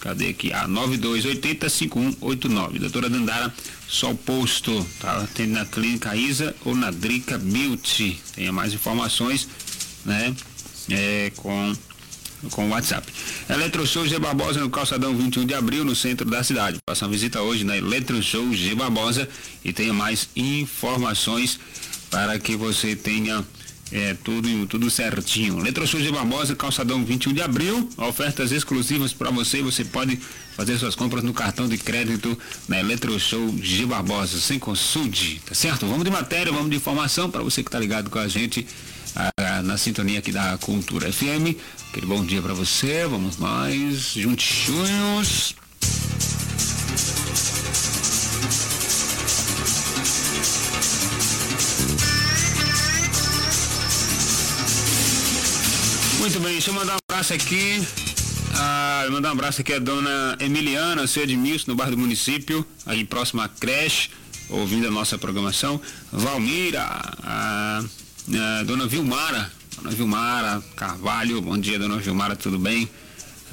[0.00, 0.52] Cadê aqui?
[0.52, 2.78] Ah, 9280-5189.
[2.78, 3.52] Doutora Dandara,
[3.88, 4.86] só posto.
[5.00, 5.26] Tá?
[5.34, 8.18] Tem na Clínica Isa ou na Drica Beauty.
[8.34, 9.48] Tenha mais informações,
[10.04, 10.34] né?
[10.90, 11.74] É, com
[12.50, 13.06] com o WhatsApp.
[13.48, 16.78] Eletroshow G Barbosa no calçadão 21 de abril, no centro da cidade.
[16.88, 19.28] Faça uma visita hoje na Eletroshow G Barbosa
[19.64, 21.58] e tenha mais informações
[22.10, 23.44] para que você tenha
[23.92, 25.58] é, tudo, tudo certinho.
[25.58, 27.88] Letrosul de Barbosa, calçadão 21 de abril.
[27.96, 29.62] Ofertas exclusivas para você.
[29.62, 30.18] Você pode
[30.56, 35.86] fazer suas compras no cartão de crédito na Eletroshow G Barbosa, sem consulte, tá certo?
[35.86, 38.66] Vamos de matéria, vamos de informação para você que está ligado com a gente
[39.64, 41.56] na sintonia aqui da Cultura FM.
[41.90, 45.54] Aquele bom dia para você, vamos nós, juntinhos.
[56.18, 57.80] Muito bem, deixa eu mandar um abraço aqui
[58.54, 63.04] Ah, mandar um abraço aqui a dona Emiliana, seu Edmilson, no bairro do município, aí
[63.04, 64.10] próximo à creche,
[64.50, 65.80] ouvindo a nossa programação.
[66.12, 66.82] Valmira,
[67.22, 67.82] a,
[68.36, 72.88] a dona Vilmara, dona Vilmara Carvalho, bom dia, dona Vilmara, tudo bem?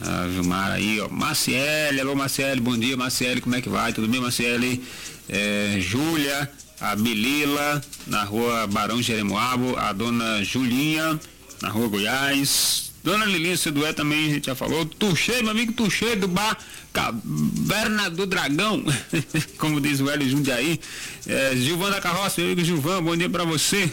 [0.01, 1.07] A Vilmara aí, ó.
[1.07, 3.93] Maciele, alô Maciele, bom dia, Maciele, como é que vai?
[3.93, 4.83] Tudo bem, Maciele?
[5.29, 11.17] É, Júlia, a Belila, na rua Barão Jeremoabo, a dona Julinha,
[11.61, 12.91] na rua Goiás.
[13.03, 14.83] Dona Lilinha Sedué também, a gente já falou.
[14.83, 16.57] Tuxê, meu amigo Tuxê, do bar
[16.91, 18.83] Caverna do Dragão,
[19.59, 20.79] como diz o Hélio Jundiaí.
[21.27, 23.91] É, Gilvan da Carroça, meu amigo Gilvan, bom dia pra você.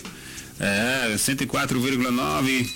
[0.60, 2.68] É, 104,9.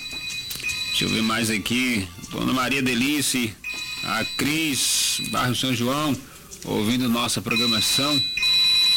[0.89, 2.09] Deixa eu ver mais aqui.
[2.31, 3.55] Dona Maria Delice,
[4.03, 6.17] a Cris, bairro São João,
[6.65, 8.21] ouvindo nossa programação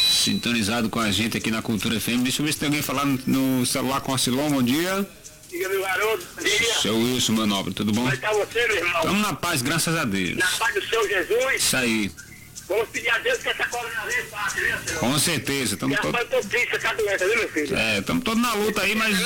[0.10, 2.24] sintonizado com a gente aqui na Cultura FM.
[2.24, 4.50] Deixa eu ver se tem alguém falando no celular com a Silon.
[4.50, 5.08] Bom dia.
[5.50, 6.82] Diga, meu garoto, dia.
[6.82, 8.02] Seu Wilson, meu nobre, tudo bom?
[8.02, 9.00] Como está você, meu irmão?
[9.00, 10.38] Estamos na paz, graças a Deus.
[10.38, 11.56] Na paz do Seu Jesus.
[11.56, 12.12] Isso aí.
[12.70, 15.00] Vamos pedir a Deus que essa coronavírus passe, viu, senhor?
[15.00, 15.74] Com certeza.
[15.74, 16.24] Estamos Já todos.
[16.30, 17.76] tô triste essa doença, viu, meu filho?
[17.76, 19.18] É, estamos todos na luta aí, mas.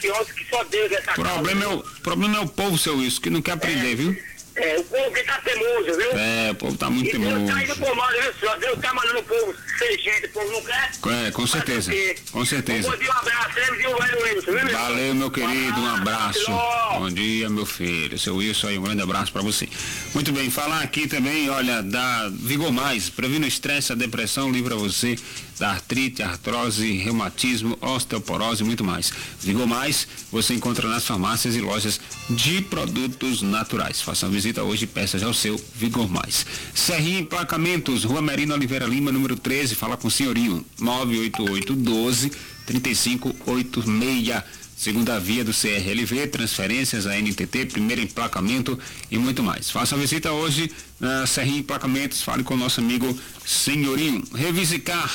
[0.00, 3.28] Que só Deus essa O problema é o, problema é o povo, seu Wilson, que
[3.30, 4.16] não quer aprender, viu?
[4.56, 6.18] É, o povo que tá teimoso, viu?
[6.18, 7.80] É, o povo tá muito E Deus tá indo teimoso.
[7.80, 8.58] por mal, viu, senhor?
[8.58, 11.26] Deus tá mandando o povo ser gente, o povo não quer?
[11.26, 11.92] É, com certeza.
[12.32, 12.90] Com certeza.
[12.90, 14.78] Bom dia, um abraço, de um velho Wilson, viu, meu?
[14.78, 16.50] Valeu, meu querido, um abraço.
[16.98, 18.18] Bom dia, meu filho.
[18.18, 19.68] Seu Wilson aí, um grande abraço para você.
[20.14, 24.74] Muito bem, falar aqui também, olha, da Vigor Mais, previne o estresse, a depressão, livra
[24.74, 25.16] você
[25.58, 29.10] da artrite, artrose, reumatismo, osteoporose e muito mais.
[29.40, 34.00] Vigor Mais, você encontra nas farmácias e lojas de produtos naturais.
[34.02, 36.46] Faça uma visita hoje e peça já o seu Vigor Mais.
[36.74, 42.30] Serrinha Emplacamentos, Rua Merino Oliveira Lima, número 13, fala com o senhorinho, 98812
[42.66, 44.42] 3586.
[44.76, 48.78] Segunda via do CRLV, transferências, a NTT, primeiro emplacamento
[49.10, 49.70] e muito mais.
[49.70, 50.70] Faça a visita hoje
[51.00, 54.22] na Serrinha Emplacamentos, fale com o nosso amigo Senhorinho.
[54.34, 55.10] Revisicar,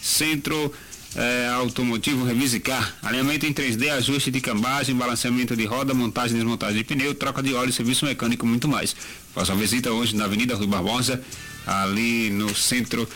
[0.00, 0.72] Centro
[1.16, 6.78] eh, Automotivo Revisicar, alinhamento em 3D, ajuste de cambagem, balanceamento de roda, montagem e desmontagem
[6.78, 8.94] de pneu, troca de óleo, serviço mecânico muito mais.
[9.34, 11.22] Faça a visita hoje na Avenida Rui Barbosa,
[11.66, 13.08] ali no centro,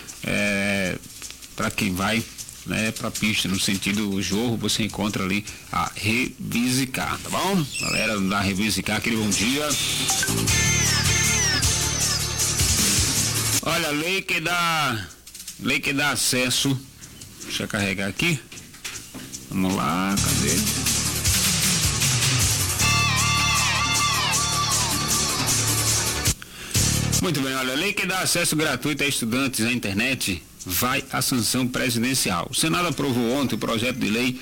[1.56, 2.22] para quem vai
[2.66, 7.64] né, para pista, no sentido jorro, você encontra ali a Revisicar, tá bom?
[7.80, 9.68] Galera da Revisicar, aquele bom dia.
[13.62, 15.06] Olha, lei que dá,
[15.60, 16.78] lei que dá acesso,
[17.46, 18.38] deixa eu carregar aqui.
[19.50, 20.56] Vamos lá, cadê?
[27.22, 31.22] Muito bem, olha, a lei que dá acesso gratuito a estudantes à internet vai à
[31.22, 32.48] sanção presidencial.
[32.50, 34.40] O Senado aprovou ontem o projeto de lei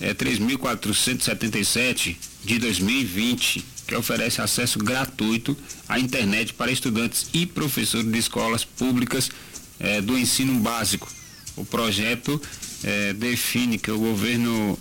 [0.00, 5.56] eh, 3.477 de 2020, que oferece acesso gratuito
[5.88, 9.30] à internet para estudantes e professores de escolas públicas
[9.78, 11.08] eh, do ensino básico.
[11.56, 12.40] O projeto
[12.82, 14.78] eh, define que o governo,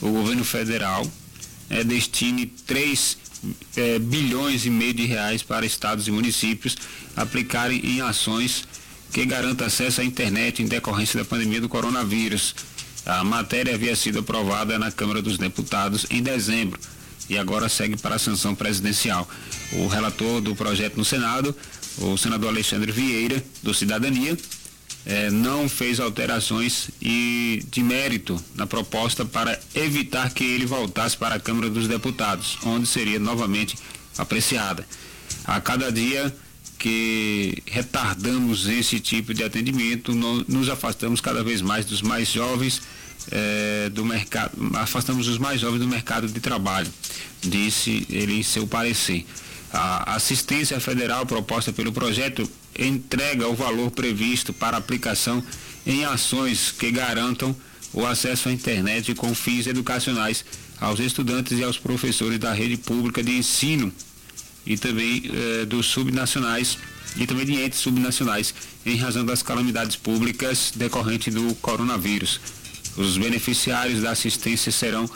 [0.00, 1.06] o governo federal
[1.68, 3.18] eh, destine 3
[3.76, 6.76] eh, bilhões e meio de reais para estados e municípios
[7.16, 8.64] aplicarem em ações
[9.12, 12.54] que garantam acesso à internet em decorrência da pandemia do coronavírus.
[13.06, 16.78] A matéria havia sido aprovada na Câmara dos Deputados em dezembro
[17.28, 19.28] e agora segue para a sanção presidencial.
[19.72, 21.56] O relator do projeto no Senado,
[21.98, 24.36] o senador Alexandre Vieira, do Cidadania,
[25.10, 31.34] eh, não fez alterações e de mérito na proposta para evitar que ele voltasse para
[31.34, 33.76] a Câmara dos Deputados, onde seria novamente
[34.16, 34.86] apreciada.
[35.44, 36.32] A cada dia
[36.78, 42.80] que retardamos esse tipo de atendimento, no- nos afastamos cada vez mais dos mais jovens
[43.30, 46.88] eh, do mercado, afastamos os mais jovens do mercado de trabalho,
[47.42, 49.26] disse ele em seu parecer.
[49.72, 52.48] A assistência federal proposta pelo projeto
[52.78, 55.42] entrega o valor previsto para aplicação
[55.86, 57.54] em ações que garantam
[57.92, 60.44] o acesso à internet com fins educacionais
[60.80, 63.92] aos estudantes e aos professores da rede pública de ensino
[64.64, 66.78] e também eh, dos subnacionais
[67.16, 68.54] e também de entes subnacionais
[68.86, 72.40] em razão das calamidades públicas decorrentes do coronavírus.
[72.96, 75.08] Os beneficiários da assistência serão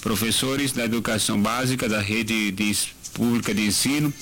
[0.00, 2.64] professores da educação básica da rede de
[3.12, 4.12] pública de ensino,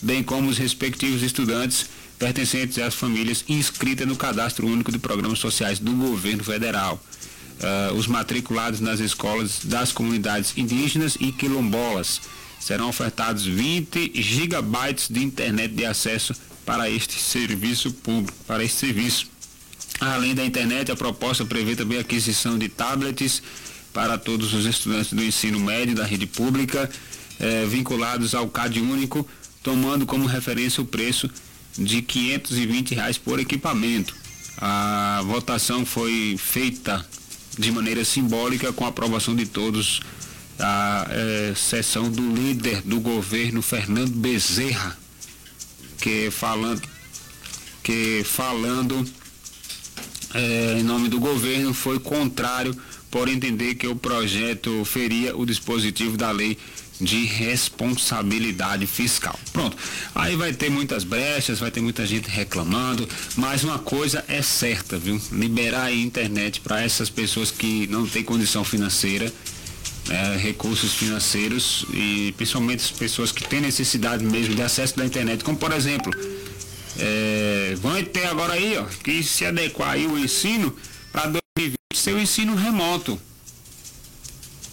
[0.00, 1.86] bem como os respectivos estudantes
[2.18, 7.02] pertencentes às famílias inscritas no cadastro único de programas sociais do governo federal.
[7.62, 12.20] Ah, os matriculados nas escolas das comunidades indígenas e quilombolas
[12.60, 16.34] serão ofertados 20 gigabytes de internet de acesso
[16.64, 19.26] para este serviço público, para este serviço.
[20.00, 23.42] Além da internet, a proposta prevê também a aquisição de tablets
[23.92, 26.90] para todos os estudantes do ensino médio da rede pública,
[27.40, 29.26] eh, vinculados ao CAD único,
[29.62, 31.28] tomando como referência o preço
[31.76, 34.14] de 520 reais por equipamento.
[34.58, 37.04] A votação foi feita
[37.58, 40.00] de maneira simbólica com a aprovação de todos,
[40.58, 44.96] a é, sessão do líder do governo, Fernando Bezerra,
[46.00, 46.82] que falando,
[47.82, 49.04] que falando
[50.34, 52.76] é, em nome do governo foi contrário
[53.10, 56.58] por entender que o projeto feria o dispositivo da lei
[57.00, 59.38] de responsabilidade fiscal.
[59.52, 59.76] Pronto.
[60.14, 64.98] Aí vai ter muitas brechas, vai ter muita gente reclamando, mas uma coisa é certa,
[64.98, 65.20] viu?
[65.32, 69.32] Liberar a internet para essas pessoas que não têm condição financeira,
[70.08, 75.42] né, recursos financeiros e principalmente as pessoas que têm necessidade mesmo de acesso da internet,
[75.42, 76.12] como por exemplo,
[76.98, 80.74] é, vão ter agora aí, ó, que se adequar aí o ensino
[81.10, 81.22] para
[81.56, 83.18] 2020 ser o ensino remoto.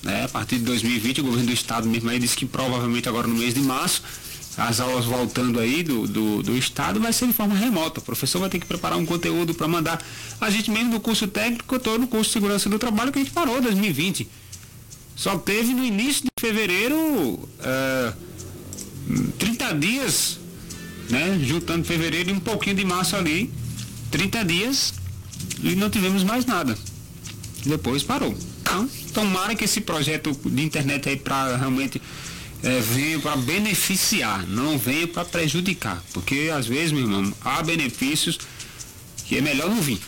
[0.03, 0.25] Né?
[0.25, 3.35] A partir de 2020, o governo do estado mesmo aí disse que provavelmente agora no
[3.35, 4.01] mês de março,
[4.57, 7.99] as aulas voltando aí do, do, do estado vai ser de forma remota.
[7.99, 10.03] O professor vai ter que preparar um conteúdo para mandar.
[10.39, 13.19] A gente mesmo do curso técnico, eu estou no curso de segurança do trabalho que
[13.19, 14.27] a gente parou em 2020.
[15.15, 18.13] Só teve no início de fevereiro uh,
[19.37, 20.39] 30 dias,
[21.09, 21.39] né?
[21.43, 23.51] Juntando fevereiro e um pouquinho de março ali.
[24.09, 24.93] 30 dias
[25.63, 26.77] e não tivemos mais nada.
[27.65, 28.35] Depois parou.
[28.61, 32.01] Então, tomara que esse projeto de internet aí para realmente
[32.63, 36.01] é, venha para beneficiar, não venha para prejudicar.
[36.13, 38.37] Porque às vezes, meu irmão, há benefícios
[39.25, 39.99] que é melhor não vir.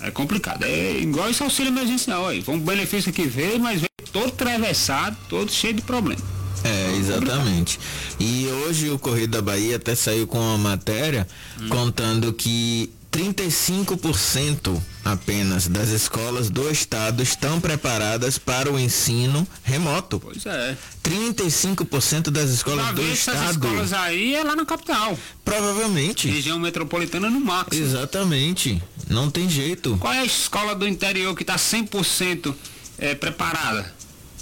[0.00, 0.64] É complicado.
[0.64, 2.42] É igual esse auxílio emergencial aí.
[2.42, 6.20] Foi um benefício que veio, mas veio todo atravessado, todo cheio de problema.
[6.64, 7.78] É, exatamente.
[8.18, 11.26] E hoje o Correio da Bahia até saiu com uma matéria
[11.60, 11.68] hum.
[11.68, 20.20] contando que 35% apenas das escolas do estado estão preparadas para o ensino remoto.
[20.20, 20.76] Pois é.
[21.02, 23.38] 35% das escolas do estado.
[23.38, 25.18] Essas escolas aí é lá na capital.
[25.44, 26.28] Provavelmente.
[26.28, 27.82] Região metropolitana no máximo.
[27.82, 28.82] Exatamente.
[29.08, 29.96] Não tem jeito.
[29.98, 32.54] Qual é a escola do interior que está 100%
[32.98, 33.94] é, preparada?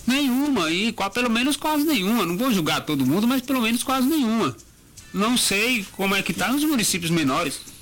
[0.07, 2.27] Nenhuma, e qual, pelo menos quase nenhuma.
[2.27, 4.55] Não vou julgar todo mundo, mas pelo menos quase nenhuma.
[5.13, 7.74] Não sei como é que está nos municípios menores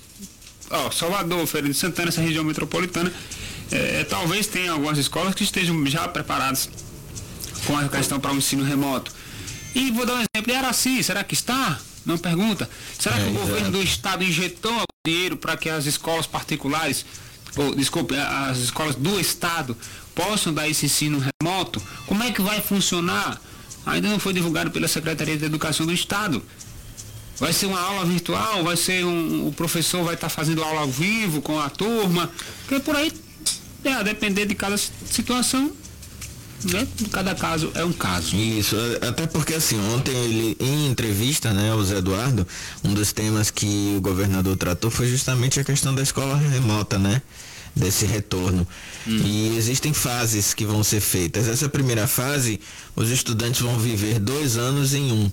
[0.72, 3.12] ó, Salvador, Feira de Santana, essa região metropolitana,
[3.70, 6.68] é, é, talvez tenha algumas escolas que estejam já preparadas
[7.66, 9.12] com a questão para o ensino remoto.
[9.74, 11.78] E vou dar um exemplo, e Araci, será que está?
[12.04, 12.68] Não pergunta.
[12.98, 13.46] Será é, que o exato.
[13.46, 17.06] governo do estado injetou dinheiro para que as escolas particulares,
[17.56, 19.76] ou desculpe, as escolas do estado
[20.14, 21.80] possam dar esse ensino remoto?
[22.06, 23.40] Como é que vai funcionar?
[23.86, 26.42] Ainda não foi divulgado pela Secretaria de Educação do Estado.
[27.42, 29.48] Vai ser uma aula virtual, vai ser um.
[29.48, 32.30] O professor vai estar tá fazendo aula ao vivo com a turma.
[32.60, 33.12] Porque por aí,
[33.82, 35.72] é, a depender de cada situação,
[36.62, 36.86] né?
[37.10, 38.36] Cada caso é um caso.
[38.36, 42.46] Isso, é, até porque assim, ontem ele, em entrevista, né, o Zé Eduardo,
[42.84, 47.20] um dos temas que o governador tratou foi justamente a questão da escola remota, né?
[47.74, 48.64] Desse retorno.
[49.04, 49.20] Hum.
[49.24, 51.48] E existem fases que vão ser feitas.
[51.48, 52.60] Essa primeira fase,
[52.94, 55.28] os estudantes vão viver dois anos em um.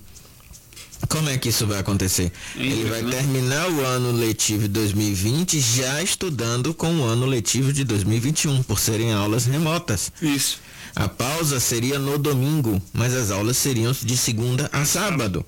[1.08, 2.30] Como é que isso vai acontecer?
[2.56, 3.10] É Ele vai né?
[3.10, 8.78] terminar o ano letivo de 2020 já estudando com o ano letivo de 2021, por
[8.78, 10.12] serem aulas remotas.
[10.20, 10.58] Isso.
[10.94, 15.44] A pausa seria no domingo, mas as aulas seriam de segunda a sábado.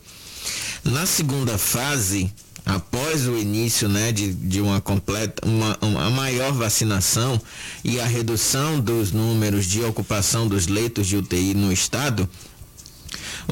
[0.84, 2.32] Na segunda fase,
[2.64, 7.40] após o início né, de, de uma completa, uma, uma maior vacinação
[7.84, 12.28] e a redução dos números de ocupação dos leitos de UTI no estado,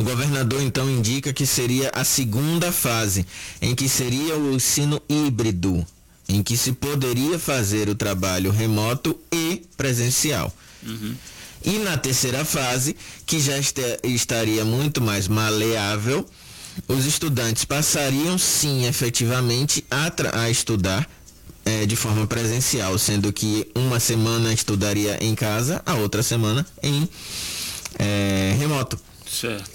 [0.01, 3.27] o governador então indica que seria a segunda fase,
[3.61, 5.87] em que seria o ensino híbrido,
[6.27, 10.51] em que se poderia fazer o trabalho remoto e presencial.
[10.83, 11.15] Uhum.
[11.63, 12.97] E na terceira fase,
[13.27, 13.59] que já
[14.03, 16.27] estaria muito mais maleável,
[16.89, 20.11] os estudantes passariam sim efetivamente a,
[20.45, 21.07] a estudar
[21.63, 27.07] é, de forma presencial, sendo que uma semana estudaria em casa, a outra semana em
[27.99, 28.99] é, remoto.
[29.31, 29.71] Certo.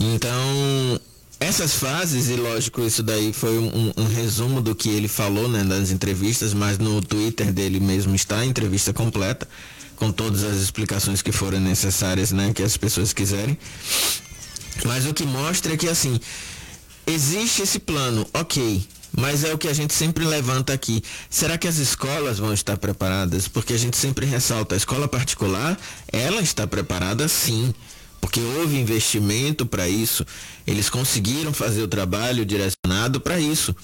[0.00, 1.00] Então,
[1.38, 5.62] essas fases, e lógico, isso daí foi um, um, resumo do que ele falou né,
[5.62, 9.46] nas entrevistas, mas no Twitter dele mesmo está a entrevista completa,
[9.96, 13.58] com todas as explicações que forem necessárias, né, que as pessoas quiserem.
[14.84, 16.18] Mas o que mostra é que assim,
[17.06, 21.02] existe esse plano, ok, mas é o que a gente sempre levanta aqui.
[21.28, 23.46] Será que as escolas vão estar preparadas?
[23.46, 25.78] Porque a gente sempre ressalta, a escola particular,
[26.12, 27.74] ela está preparada sim
[28.20, 30.24] porque houve investimento para isso,
[30.66, 33.74] eles conseguiram fazer o trabalho direcionado para isso.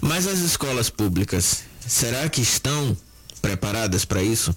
[0.00, 2.96] Mas as escolas públicas, será que estão
[3.40, 4.54] preparadas para isso?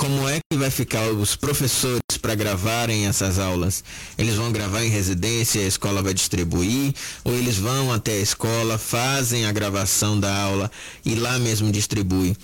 [0.00, 3.84] como é que vai ficar os professores para gravarem essas aulas?
[4.16, 8.78] Eles vão gravar em residência, a escola vai distribuir, ou eles vão até a escola,
[8.78, 10.70] fazem a gravação da aula
[11.04, 12.34] e lá mesmo distribui?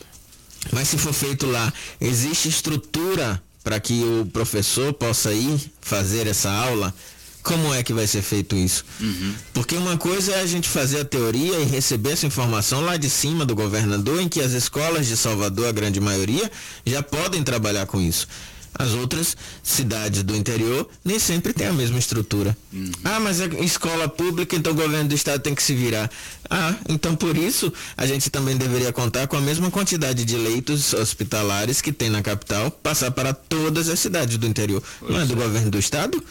[0.70, 6.48] Mas se for feito lá, existe estrutura para que o professor possa ir fazer essa
[6.48, 6.94] aula?
[7.42, 8.84] Como é que vai ser feito isso?
[9.00, 9.34] Uhum.
[9.52, 13.10] Porque uma coisa é a gente fazer a teoria e receber essa informação lá de
[13.10, 16.48] cima do governador, em que as escolas de Salvador, a grande maioria,
[16.84, 18.28] já podem trabalhar com isso.
[18.78, 22.56] As outras cidades do interior nem sempre têm a mesma estrutura.
[22.72, 22.92] Uhum.
[23.04, 26.10] Ah, mas é escola pública, então o governo do estado tem que se virar.
[26.50, 30.92] Ah, então por isso a gente também deveria contar com a mesma quantidade de leitos
[30.92, 34.82] hospitalares que tem na capital, passar para todas as cidades do interior.
[35.02, 36.22] Não é do governo do estado?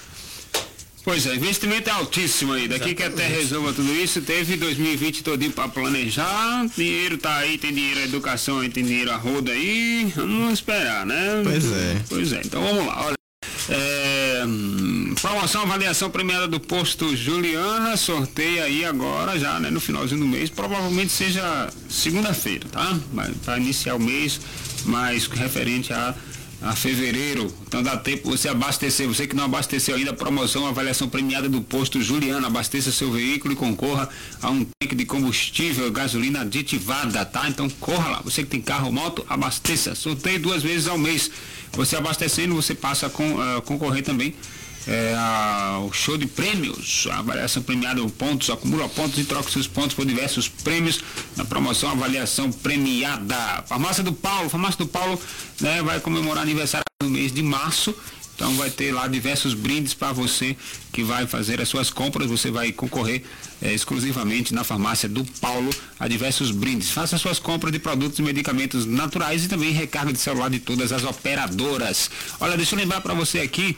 [1.06, 2.68] Pois é, investimento é altíssimo aí.
[2.68, 6.66] Daqui que até resolva tudo isso, teve 2020 todinho para planejar.
[6.76, 10.12] Dinheiro tá aí, tem dinheiro a educação aí, tem dinheiro a roda aí.
[10.16, 11.42] Vamos esperar, né?
[11.44, 12.02] Pois é.
[12.10, 13.06] Pois é, então vamos lá.
[13.06, 13.16] Olha.
[13.70, 14.44] É,
[15.22, 20.52] promoção avaliação premiada do posto Juliana, sorteio aí agora já, né, no finalzinho do mês,
[20.52, 22.98] provavelmente seja segunda-feira, tá?
[23.44, 24.40] Para iniciar o mês,
[24.86, 26.14] mas referente a
[26.66, 27.54] a fevereiro.
[27.68, 29.08] Então dá tempo você abastecer.
[29.08, 32.48] Você que não abasteceu ainda, promoção, avaliação premiada do posto Juliana.
[32.48, 34.10] Abasteça seu veículo e concorra
[34.42, 37.48] a um tanque de combustível, gasolina aditivada, tá?
[37.48, 38.22] Então corra lá.
[38.24, 39.94] Você que tem carro, moto, abasteça.
[39.94, 41.30] Sorteio duas vezes ao mês.
[41.74, 44.34] Você abastecendo, você passa a com, uh, concorrer também
[44.88, 49.68] é, a, o show de prêmios, a avaliação premiada pontos, acumula pontos e troca seus
[49.68, 51.00] pontos por diversos prêmios
[51.36, 53.64] na promoção avaliação premiada.
[53.68, 55.20] Farmácia do Paulo, Farmácia do Paulo
[55.60, 57.96] né, vai comemorar aniversário no mês de março
[58.36, 60.56] então vai ter lá diversos brindes para você
[60.92, 62.30] que vai fazer as suas compras.
[62.30, 63.24] Você vai concorrer
[63.62, 66.90] é, exclusivamente na farmácia do Paulo a diversos brindes.
[66.90, 70.92] Faça suas compras de produtos e medicamentos naturais e também recarga de celular de todas
[70.92, 72.12] as operadoras.
[72.40, 73.76] Olha, deixa eu lembrar para você aqui,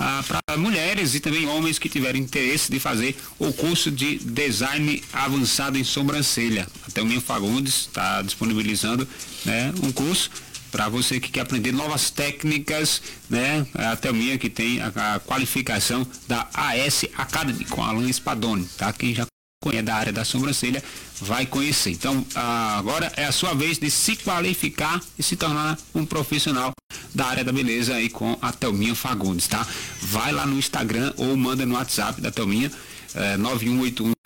[0.00, 5.02] ah, para mulheres e também homens que tiverem interesse de fazer o curso de design
[5.12, 6.66] avançado em sobrancelha.
[6.86, 9.06] Até o Minha Fagundes está disponibilizando
[9.44, 10.30] né, um curso
[10.70, 13.66] para você que quer aprender novas técnicas, né?
[13.74, 18.92] Até a minha que tem a, a, qualificação da AS Academy com Alan Spadoni, tá?
[18.92, 19.26] Quem já
[19.62, 20.82] conhece da área da sobrancelha
[21.20, 21.90] vai conhecer.
[21.90, 26.72] Então, agora é a sua vez de se qualificar e se tornar um profissional
[27.14, 29.66] da área da beleza aí com a Thelminha Fagundes, tá?
[30.00, 32.70] Vai lá no Instagram ou manda no WhatsApp da Thelminha
[33.14, 33.36] é,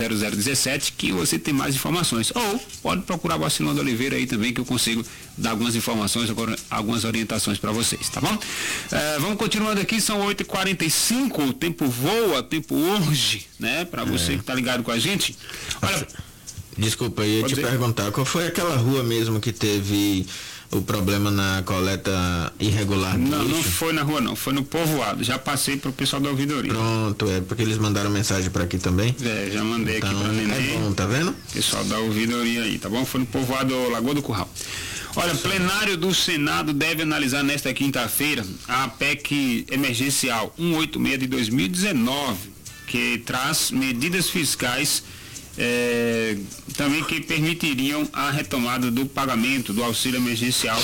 [0.09, 2.31] 91810017 que você tem mais informações.
[2.35, 5.03] Ou pode procurar o Vacilão Oliveira aí também que eu consigo
[5.37, 8.37] dar algumas informações, agora, algumas orientações para vocês, tá bom?
[8.91, 13.85] É, vamos continuando aqui, são 8h45, o tempo voa, o tempo urge, né?
[13.85, 14.37] Para você é.
[14.37, 15.37] que tá ligado com a gente.
[15.81, 16.07] Olha.
[16.77, 17.61] Desculpa, eu ia te dizer?
[17.61, 20.25] perguntar, qual foi aquela rua mesmo que teve
[20.71, 23.55] o problema na coleta irregular Não, lixo?
[23.55, 25.23] não foi na rua não, foi no povoado.
[25.23, 26.73] Já passei pro pessoal da ouvidoria.
[26.73, 29.15] Pronto, é porque eles mandaram mensagem para aqui também.
[29.21, 30.75] É, já mandei então, aqui para Nenê.
[30.75, 31.33] É bom, tá vendo?
[31.53, 33.05] Pessoal da ouvidoria aí, tá bom?
[33.05, 34.49] Foi no povoado Lagoa do Curral.
[35.17, 42.37] Olha, plenário do Senado deve analisar nesta quinta-feira a PEC emergencial 186 de 2019,
[42.85, 45.03] que traz medidas fiscais
[45.57, 46.37] é,
[46.75, 50.81] também que permitiriam a retomada do pagamento do auxílio emergencial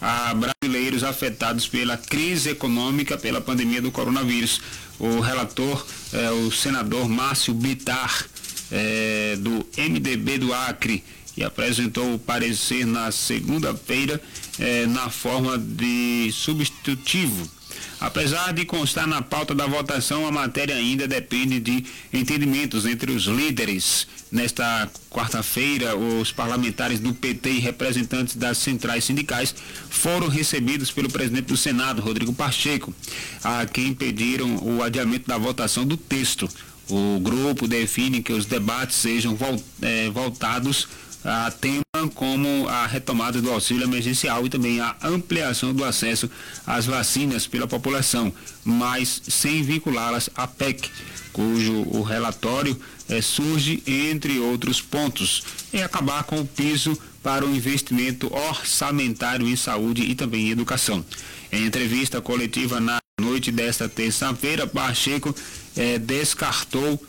[0.00, 4.60] a brasileiros afetados pela crise econômica pela pandemia do coronavírus.
[4.98, 8.26] O relator, é, o senador Márcio Bitar,
[8.70, 14.20] é, do MDB do Acre, que apresentou o parecer na segunda-feira
[14.58, 17.59] é, na forma de substitutivo
[18.00, 23.24] Apesar de constar na pauta da votação, a matéria ainda depende de entendimentos entre os
[23.24, 24.06] líderes.
[24.32, 29.54] Nesta quarta-feira, os parlamentares do PT e representantes das centrais sindicais
[29.88, 32.94] foram recebidos pelo presidente do Senado, Rodrigo Pacheco,
[33.42, 36.48] a quem pediram o adiamento da votação do texto.
[36.88, 39.36] O grupo define que os debates sejam
[39.82, 40.88] eh, voltados
[41.24, 41.82] a tema
[42.14, 46.30] como a retomada do auxílio emergencial e também a ampliação do acesso
[46.66, 48.32] às vacinas pela população,
[48.64, 50.88] mas sem vinculá-las à PEC,
[51.32, 52.78] cujo o relatório
[53.08, 55.42] é, surge, entre outros pontos,
[55.72, 61.04] é acabar com o piso para o investimento orçamentário em saúde e também em educação.
[61.52, 65.34] Em entrevista coletiva na noite desta terça-feira, Pacheco
[65.76, 67.02] é, descartou,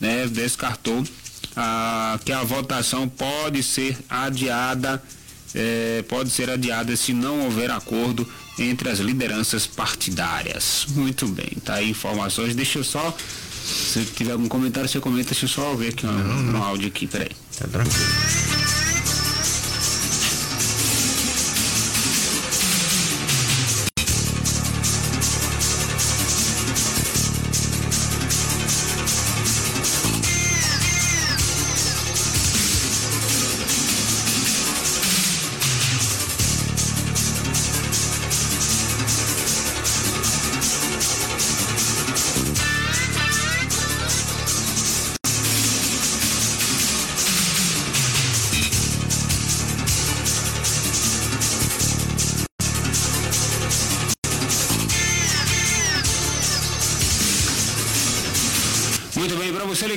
[0.00, 1.04] né, descartou
[1.56, 5.02] ah, que a votação pode ser adiada,
[5.54, 8.26] eh, pode ser adiada se não houver acordo
[8.58, 10.86] entre as lideranças partidárias.
[10.90, 12.54] Muito bem, tá aí informações.
[12.54, 13.16] Deixa eu só,
[13.64, 17.06] se tiver algum comentário, você comenta, deixa eu só ver aqui no, no áudio aqui,
[17.06, 17.30] peraí.
[17.58, 18.51] Tá tranquilo.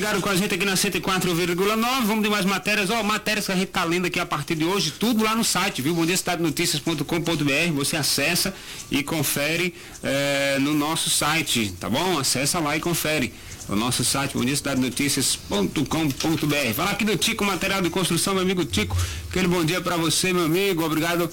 [0.06, 2.06] Ligado com a gente aqui na 104,9.
[2.06, 2.92] Vamos de mais matérias.
[2.92, 5.44] Ó, matérias que a gente tá lendo aqui a partir de hoje, tudo lá no
[5.44, 5.96] site, viu?
[5.96, 7.74] Bom dia, cidadenotícias.com.br.
[7.74, 8.54] Você acessa
[8.92, 9.74] e confere
[10.04, 12.20] eh, no nosso site, tá bom?
[12.20, 13.34] Acessa lá e confere.
[13.68, 16.74] O nosso site, bondiacidadenoticias.com.br.
[16.76, 18.96] Fala aqui do Tico Material de Construção, meu amigo Tico.
[19.28, 20.86] Aquele bom dia para você, meu amigo.
[20.86, 21.28] Obrigado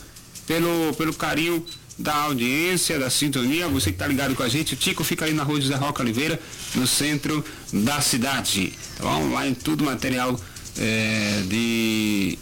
[0.46, 1.62] pelo, pelo carinho
[1.98, 5.34] da audiência, da sintonia, você que está ligado com a gente, o Tico fica ali
[5.34, 6.40] na rua José Roca Oliveira,
[6.74, 8.72] no centro da cidade.
[8.96, 9.32] Tá bom?
[9.32, 10.38] Lá em tudo material
[10.78, 12.38] é, de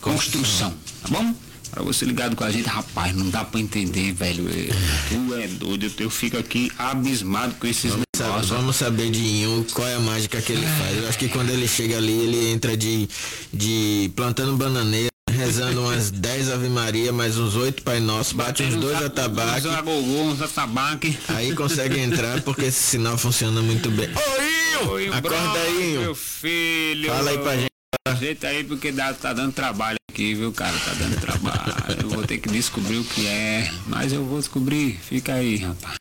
[0.00, 1.34] construção, tá bom?
[1.70, 4.48] Para você ligado com a gente, rapaz, não dá para entender, velho.
[4.48, 4.68] É,
[5.08, 8.48] tu é doido, eu fico aqui abismado com esses vamos negócios.
[8.48, 10.96] Saber, vamos saber de Inho qual é a mágica que ele faz.
[10.96, 13.08] Eu acho que quando ele chega ali, ele entra de,
[13.52, 18.74] de plantando bananeira rezando umas 10 Ave Maria, mais uns 8 Pai Nosso, bate uns
[18.74, 19.64] dois atabaques.
[19.66, 21.18] Uns atabaque.
[21.28, 24.08] Aí consegue entrar porque esse sinal funciona muito bem.
[24.08, 27.10] Oi, Oi Acorda aí, meu filho.
[27.10, 27.70] Fala aí pra gente.
[28.08, 30.76] Ajeita aí porque dá, tá dando trabalho aqui, viu, cara?
[30.78, 32.02] Tá dando trabalho.
[32.02, 34.98] eu vou ter que descobrir o que é, mas eu vou descobrir.
[35.02, 35.96] Fica aí, rapaz.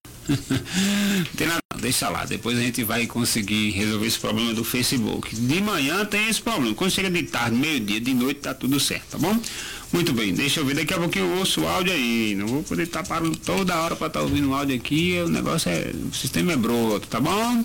[1.37, 2.25] Tem nada, deixa lá.
[2.25, 5.35] Depois a gente vai conseguir resolver esse problema do Facebook.
[5.35, 6.73] De manhã tem esse problema.
[6.75, 9.39] Quando chega de tarde, meio-dia, de noite, tá tudo certo, tá bom?
[9.93, 10.75] Muito bem, deixa eu ver.
[10.75, 12.35] Daqui a pouquinho eu ouço o áudio aí.
[12.35, 15.21] Não vou poder estar parando toda hora para estar tá ouvindo o áudio aqui.
[15.25, 15.91] O negócio é.
[16.11, 17.63] O sistema é broto, tá bom?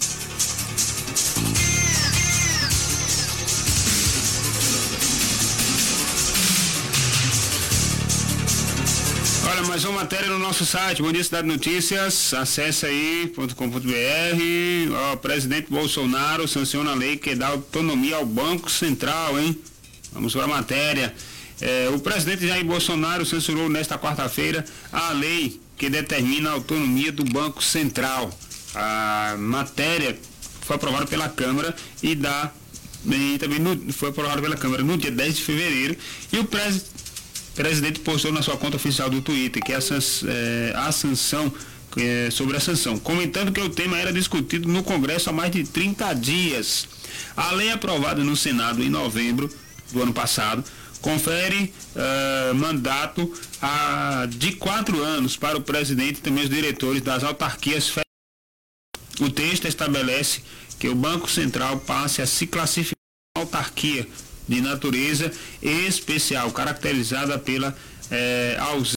[9.67, 13.55] Mais uma matéria no nosso site, Bom Dia Cidade Notícias, acesse aí.com.br.
[15.13, 19.57] O presidente Bolsonaro sanciona a lei que dá autonomia ao Banco Central, hein?
[20.13, 21.15] Vamos para a matéria.
[21.61, 27.25] É, o presidente Jair Bolsonaro censurou nesta quarta-feira a lei que determina a autonomia do
[27.25, 28.31] Banco Central.
[28.75, 30.19] A matéria
[30.63, 32.51] foi aprovada pela Câmara e dá
[33.07, 35.97] e também no, foi aprovada pela Câmara no dia 10 de fevereiro
[36.33, 37.01] e o presidente
[37.61, 41.53] presidente postou na sua conta oficial do Twitter que essa, é, a sanção
[41.99, 45.65] é, sobre a sanção, comentando que o tema era discutido no Congresso há mais de
[45.65, 46.89] 30 dias.
[47.37, 49.51] A lei aprovada no Senado em novembro
[49.93, 50.65] do ano passado
[51.03, 53.31] confere uh, mandato
[53.61, 58.05] a, de quatro anos para o presidente e também os diretores das autarquias federais.
[59.21, 60.41] O texto estabelece
[60.79, 62.97] que o Banco Central passe a se classificar
[63.37, 64.07] autarquia
[64.51, 65.33] de natureza
[65.63, 67.75] especial, caracterizada pela
[68.11, 68.97] é, ausência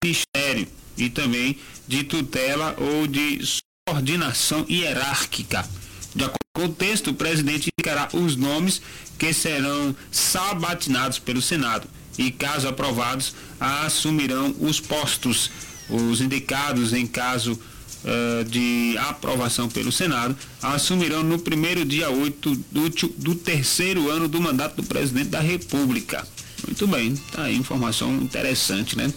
[0.00, 3.40] de ministério e também de tutela ou de
[3.84, 5.68] coordenação hierárquica.
[6.14, 8.80] De acordo com o texto, o presidente indicará os nomes
[9.18, 15.50] que serão sabatinados pelo Senado e, caso aprovados, assumirão os postos.
[15.90, 17.60] Os indicados em caso
[18.06, 22.88] uh, de aprovação pelo Senado, assumirão no primeiro dia 8 do,
[23.18, 26.26] do terceiro ano do mandato do presidente da República.
[26.66, 29.12] Muito bem, tá aí informação interessante, né?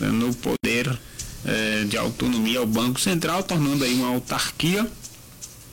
[0.00, 4.90] No poder uh, de autonomia ao Banco Central, tornando aí uma autarquia.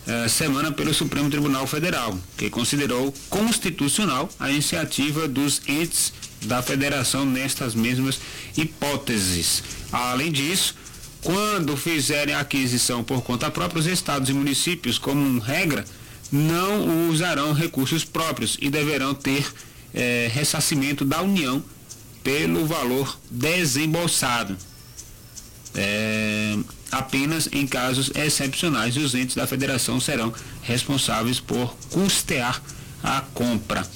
[0.08, 6.14] eh, semana pelo Supremo Tribunal Federal, que considerou constitucional a iniciativa dos entes
[6.44, 8.20] da federação nestas mesmas
[8.56, 9.64] hipóteses.
[9.92, 10.76] Além disso,
[11.24, 15.84] quando fizerem aquisição por conta própria, os estados e municípios, como regra,
[16.32, 19.46] não usarão recursos próprios e deverão ter
[19.94, 21.64] eh, ressarcimento da União
[22.24, 24.56] pelo valor desembolsado.
[25.74, 26.58] É,
[26.92, 32.62] apenas em casos excepcionais, os entes da federação serão responsáveis por custear
[33.04, 33.88] a compra.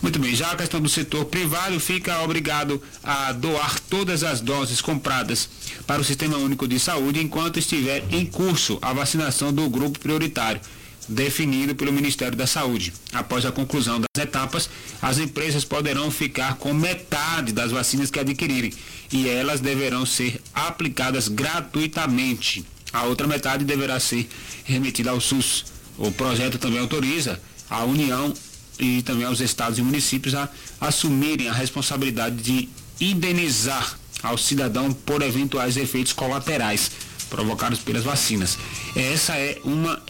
[0.00, 4.80] Muito bem, já a questão do setor privado fica obrigado a doar todas as doses
[4.80, 5.48] compradas
[5.86, 10.60] para o Sistema Único de Saúde enquanto estiver em curso a vacinação do grupo prioritário
[11.08, 12.92] definido pelo Ministério da Saúde.
[13.12, 14.68] Após a conclusão das etapas,
[15.00, 18.72] as empresas poderão ficar com metade das vacinas que adquirirem
[19.10, 22.64] e elas deverão ser aplicadas gratuitamente.
[22.92, 24.28] A outra metade deverá ser
[24.64, 25.66] remetida ao SUS.
[25.96, 28.32] O projeto também autoriza a União
[28.78, 30.48] e também aos estados e municípios a
[30.80, 32.68] assumirem a responsabilidade de
[33.00, 36.90] indenizar ao cidadão por eventuais efeitos colaterais
[37.28, 38.58] provocados pelas vacinas.
[38.96, 40.00] Essa é uma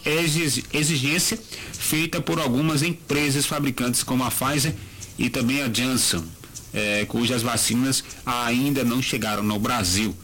[0.73, 1.39] exigência
[1.73, 4.73] feita por algumas empresas fabricantes como a Pfizer
[5.17, 6.23] e também a Janssen,
[6.73, 10.15] é, cujas vacinas ainda não chegaram no Brasil.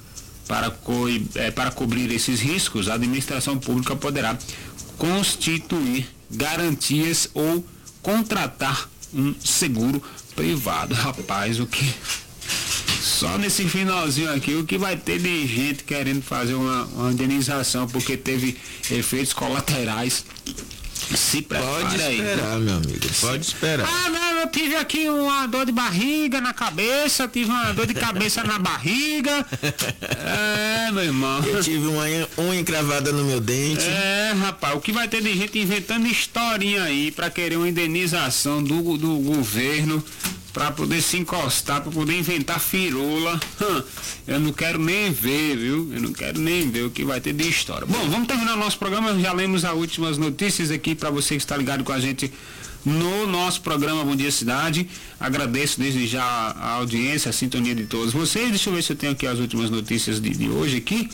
[0.48, 4.38] Para, co é, para cobrir esses riscos, a administração pública poderá
[4.98, 7.66] constituir garantias ou
[8.02, 10.02] contratar um seguro
[10.36, 10.94] privado.
[10.94, 11.92] Rapaz, o que
[13.06, 17.88] só nesse finalzinho aqui, o que vai ter de gente querendo fazer uma, uma indenização
[17.88, 18.58] porque teve
[18.90, 20.26] efeitos colaterais.
[21.16, 23.00] Se Pode esperar, meu amigo.
[23.22, 23.88] Pode esperar.
[23.88, 27.94] Ah, não, eu tive aqui uma dor de barriga na cabeça, tive uma dor de
[27.94, 29.46] cabeça na barriga.
[30.88, 31.44] É, meu irmão.
[31.44, 33.84] Eu tive uma unha encravada no meu dente.
[33.84, 38.64] É, rapaz, o que vai ter de gente inventando historinha aí para querer uma indenização
[38.64, 40.04] do, do governo
[40.56, 43.38] para poder se encostar, para poder inventar firula.
[44.26, 45.92] Eu não quero nem ver, viu?
[45.94, 47.86] Eu não quero nem ver o que vai ter de história.
[47.86, 49.20] Bom, vamos terminar o nosso programa.
[49.20, 52.32] Já lemos as últimas notícias aqui para você que está ligado com a gente
[52.86, 54.88] no nosso programa Bom Dia Cidade.
[55.20, 58.50] Agradeço desde já a audiência, a sintonia de todos vocês.
[58.50, 61.10] Deixa eu ver se eu tenho aqui as últimas notícias de, de hoje aqui.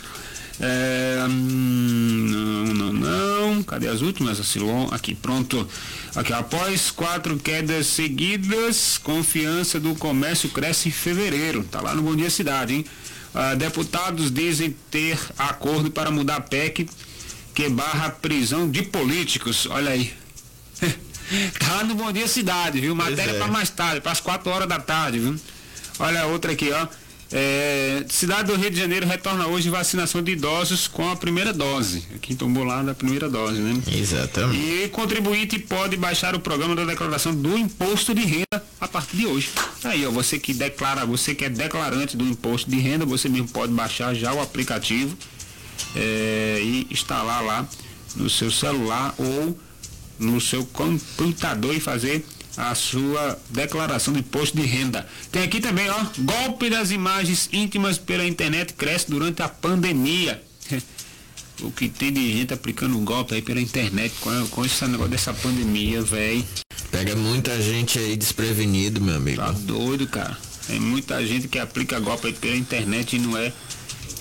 [0.63, 3.63] É, hum, não, não, não.
[3.63, 4.39] Cadê as últimas?
[4.39, 5.67] Acilon, aqui, pronto.
[6.15, 11.63] Aqui, após quatro quedas seguidas, confiança do comércio cresce em fevereiro.
[11.63, 12.85] Tá lá no Bom Dia Cidade, hein?
[13.33, 16.87] Ah, deputados dizem ter acordo para mudar a PEC
[17.55, 19.65] que barra a prisão de políticos.
[19.65, 20.13] Olha aí.
[21.59, 22.93] tá lá no Bom Dia Cidade, viu?
[22.93, 23.37] Matéria é.
[23.39, 25.35] para mais tarde, para as quatro horas da tarde, viu?
[25.97, 26.87] Olha a outra aqui, ó.
[27.33, 32.03] É, cidade do Rio de Janeiro retorna hoje vacinação de idosos com a primeira dose.
[32.21, 33.81] Quem tomou lá na primeira dose, né?
[33.87, 34.59] Exatamente.
[34.59, 39.25] E contribuinte pode baixar o programa da declaração do imposto de renda a partir de
[39.27, 39.49] hoje.
[39.83, 43.47] Aí, ó, você que declara, você que é declarante do imposto de renda, você mesmo
[43.47, 45.15] pode baixar já o aplicativo
[45.95, 47.67] é, e instalar lá
[48.15, 49.57] no seu celular ou
[50.19, 52.25] no seu computador e fazer
[52.57, 55.07] a sua declaração de imposto de renda.
[55.31, 60.41] Tem aqui também, ó, golpe das imagens íntimas pela internet cresce durante a pandemia.
[61.61, 65.33] o que tem de gente aplicando golpe aí pela internet com, com esse negócio dessa
[65.33, 66.43] pandemia, velho.
[66.89, 69.41] Pega muita gente aí desprevenido, meu amigo.
[69.41, 70.37] Tá doido, cara.
[70.67, 73.51] Tem muita gente que aplica golpe aí pela internet e não é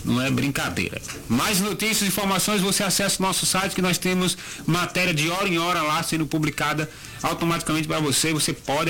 [0.04, 1.00] não é brincadeira.
[1.28, 4.36] Mais notícias, informações, você acessa o nosso site que nós temos
[4.66, 6.88] matéria de hora em hora lá sendo publicada
[7.22, 8.32] automaticamente para você.
[8.32, 8.88] Você pode